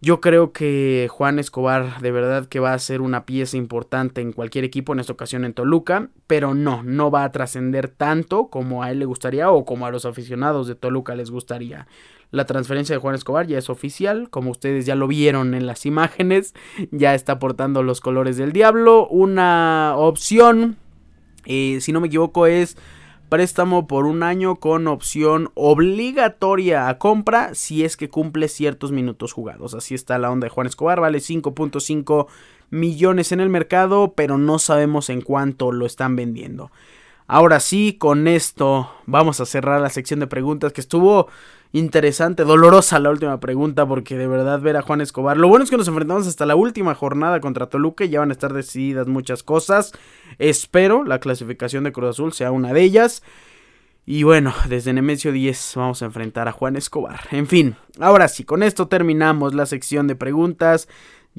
Yo 0.02 0.22
creo 0.22 0.54
que 0.54 1.08
Juan 1.10 1.40
Escobar 1.40 2.00
de 2.00 2.12
verdad 2.12 2.46
que 2.46 2.62
va 2.62 2.74
a 2.74 2.80
ser 2.80 3.02
una 3.02 3.26
pieza 3.26 3.58
importante 3.58 4.22
en 4.22 4.32
cualquier 4.32 4.64
equipo, 4.64 4.94
en 4.94 5.00
esta 5.00 5.12
ocasión 5.12 5.44
en 5.44 5.54
Toluca, 5.54 6.10
pero 6.26 6.54
no, 6.54 6.84
no 6.84 7.12
va 7.12 7.26
a 7.26 7.32
trascender 7.34 7.90
tanto 7.90 8.48
como 8.48 8.82
a 8.82 8.92
él 8.92 9.00
le 9.00 9.06
gustaría 9.06 9.52
o 9.52 9.66
como 9.66 9.86
a 9.86 9.92
los 9.92 10.06
aficionados 10.06 10.68
de 10.68 10.76
Toluca 10.76 11.16
les 11.16 11.32
gustaría. 11.32 11.88
La 12.32 12.46
transferencia 12.46 12.96
de 12.96 13.00
Juan 13.00 13.16
Escobar 13.16 13.48
ya 13.48 13.58
es 13.58 13.70
oficial, 13.70 14.30
como 14.30 14.52
ustedes 14.52 14.86
ya 14.86 14.96
lo 14.96 15.08
vieron 15.08 15.56
en 15.56 15.66
las 15.66 15.86
imágenes, 15.86 16.54
ya 16.92 17.16
está 17.16 17.40
portando 17.40 17.82
los 17.82 18.02
colores 18.02 18.38
del 18.38 18.52
diablo. 18.52 19.08
Una 19.08 19.94
opción, 19.98 20.78
eh, 21.46 21.80
si 21.82 21.92
no 21.92 22.02
me 22.02 22.08
equivoco, 22.08 22.46
es 22.46 22.78
préstamo 23.30 23.88
por 23.88 24.06
un 24.06 24.24
año 24.24 24.56
con 24.56 24.88
opción 24.88 25.52
obligatoria 25.54 26.90
a 26.90 26.98
compra 26.98 27.54
si 27.54 27.84
es 27.84 27.96
que 27.96 28.10
cumple 28.10 28.48
ciertos 28.48 28.92
minutos 28.92 29.34
jugados. 29.34 29.74
Así 29.74 29.96
está 29.96 30.18
la 30.18 30.32
onda 30.32 30.46
de 30.46 30.50
Juan 30.50 30.68
Escobar, 30.68 31.00
vale 31.00 31.20
5.5 31.20 32.28
millones 32.72 33.32
en 33.32 33.40
el 33.40 33.50
mercado, 33.50 34.14
pero 34.16 34.38
no 34.38 34.60
sabemos 34.60 35.10
en 35.10 35.22
cuánto 35.22 35.72
lo 35.72 35.86
están 35.86 36.16
vendiendo. 36.16 36.72
Ahora 37.32 37.60
sí, 37.60 37.96
con 38.00 38.28
esto 38.28 38.92
vamos 39.06 39.40
a 39.40 39.46
cerrar 39.46 39.80
la 39.82 39.92
sección 39.92 40.20
de 40.20 40.26
preguntas 40.26 40.74
que 40.74 40.82
estuvo 40.82 41.28
interesante, 41.72 42.44
dolorosa 42.44 42.98
la 42.98 43.12
última 43.12 43.40
pregunta, 43.40 43.86
porque 43.86 44.18
de 44.18 44.26
verdad 44.26 44.60
ver 44.62 44.76
a 44.78 44.82
Juan 44.82 45.00
Escobar. 45.00 45.38
Lo 45.38 45.48
bueno 45.48 45.64
es 45.64 45.70
que 45.70 45.78
nos 45.78 45.88
enfrentamos 45.88 46.26
hasta 46.26 46.48
la 46.48 46.56
última 46.56 46.96
jornada 46.96 47.40
contra 47.40 47.68
Toluca 47.68 48.04
y 48.04 48.10
ya 48.10 48.22
van 48.22 48.32
a 48.32 48.34
estar 48.34 48.52
decididas 48.52 49.06
muchas 49.06 49.44
cosas. 49.44 49.92
Espero 50.40 51.04
la 51.04 51.20
clasificación 51.20 51.84
de 51.84 51.92
Cruz 51.92 52.10
Azul 52.10 52.34
sea 52.34 52.50
una 52.50 52.74
de 52.74 52.82
ellas. 52.82 53.22
Y 54.08 54.24
bueno, 54.24 54.52
desde 54.68 54.92
Nemesio 54.92 55.32
10 55.32 55.74
vamos 55.76 56.02
a 56.02 56.06
enfrentar 56.06 56.48
a 56.48 56.52
Juan 56.52 56.78
Escobar. 56.78 57.20
En 57.30 57.46
fin, 57.46 57.76
ahora 58.00 58.28
sí, 58.28 58.44
con 58.44 58.64
esto 58.64 58.88
terminamos 58.88 59.54
la 59.54 59.68
sección 59.68 60.08
de 60.08 60.16
preguntas. 60.16 60.88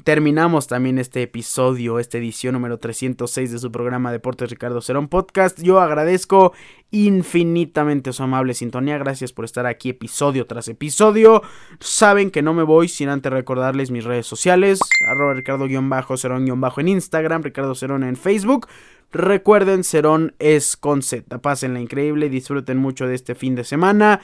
Terminamos 0.03 0.67
también 0.67 0.97
este 0.97 1.21
episodio, 1.21 1.99
esta 1.99 2.17
edición 2.17 2.53
número 2.53 2.79
306 2.79 3.51
de 3.51 3.59
su 3.59 3.71
programa 3.71 4.11
Deportes 4.11 4.49
Ricardo 4.49 4.81
Cerón 4.81 5.07
Podcast. 5.07 5.61
Yo 5.61 5.79
agradezco 5.79 6.53
infinitamente 6.91 8.13
su 8.13 8.23
amable 8.23 8.53
sintonía. 8.53 8.97
Gracias 8.97 9.33
por 9.33 9.45
estar 9.45 9.65
aquí 9.65 9.89
episodio 9.89 10.45
tras 10.47 10.67
episodio. 10.67 11.41
Saben 11.79 12.31
que 12.31 12.41
no 12.41 12.53
me 12.53 12.63
voy 12.63 12.87
sin 12.87 13.09
antes 13.09 13.31
recordarles 13.31 13.91
mis 13.91 14.03
redes 14.03 14.25
sociales. 14.25 14.79
Arroba 15.09 15.33
Ricardo-Cerón- 15.33 16.79
en 16.79 16.87
Instagram, 16.87 17.43
Ricardo 17.43 17.75
Cerón 17.75 18.03
en 18.03 18.15
Facebook. 18.15 18.67
Recuerden, 19.11 19.83
Cerón 19.83 20.33
es 20.39 20.77
con 20.77 21.01
Z. 21.01 21.39
Pásenla 21.39 21.81
increíble, 21.81 22.29
disfruten 22.29 22.77
mucho 22.77 23.07
de 23.07 23.15
este 23.15 23.35
fin 23.35 23.55
de 23.55 23.63
semana 23.65 24.21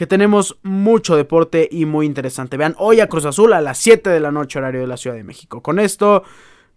que 0.00 0.06
tenemos 0.06 0.58
mucho 0.62 1.14
deporte 1.14 1.68
y 1.70 1.84
muy 1.84 2.06
interesante. 2.06 2.56
Vean, 2.56 2.74
hoy 2.78 3.00
a 3.00 3.06
Cruz 3.06 3.26
Azul 3.26 3.52
a 3.52 3.60
las 3.60 3.76
7 3.76 4.08
de 4.08 4.18
la 4.18 4.32
noche 4.32 4.58
horario 4.58 4.80
de 4.80 4.86
la 4.86 4.96
Ciudad 4.96 5.14
de 5.14 5.24
México. 5.24 5.62
Con 5.62 5.78
esto 5.78 6.24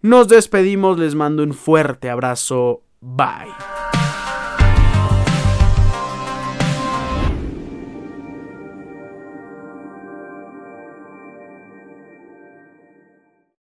nos 0.02 0.28
despedimos, 0.28 0.98
les 0.98 1.14
mando 1.14 1.42
un 1.42 1.54
fuerte 1.54 2.10
abrazo. 2.10 2.82
Bye. 3.00 4.03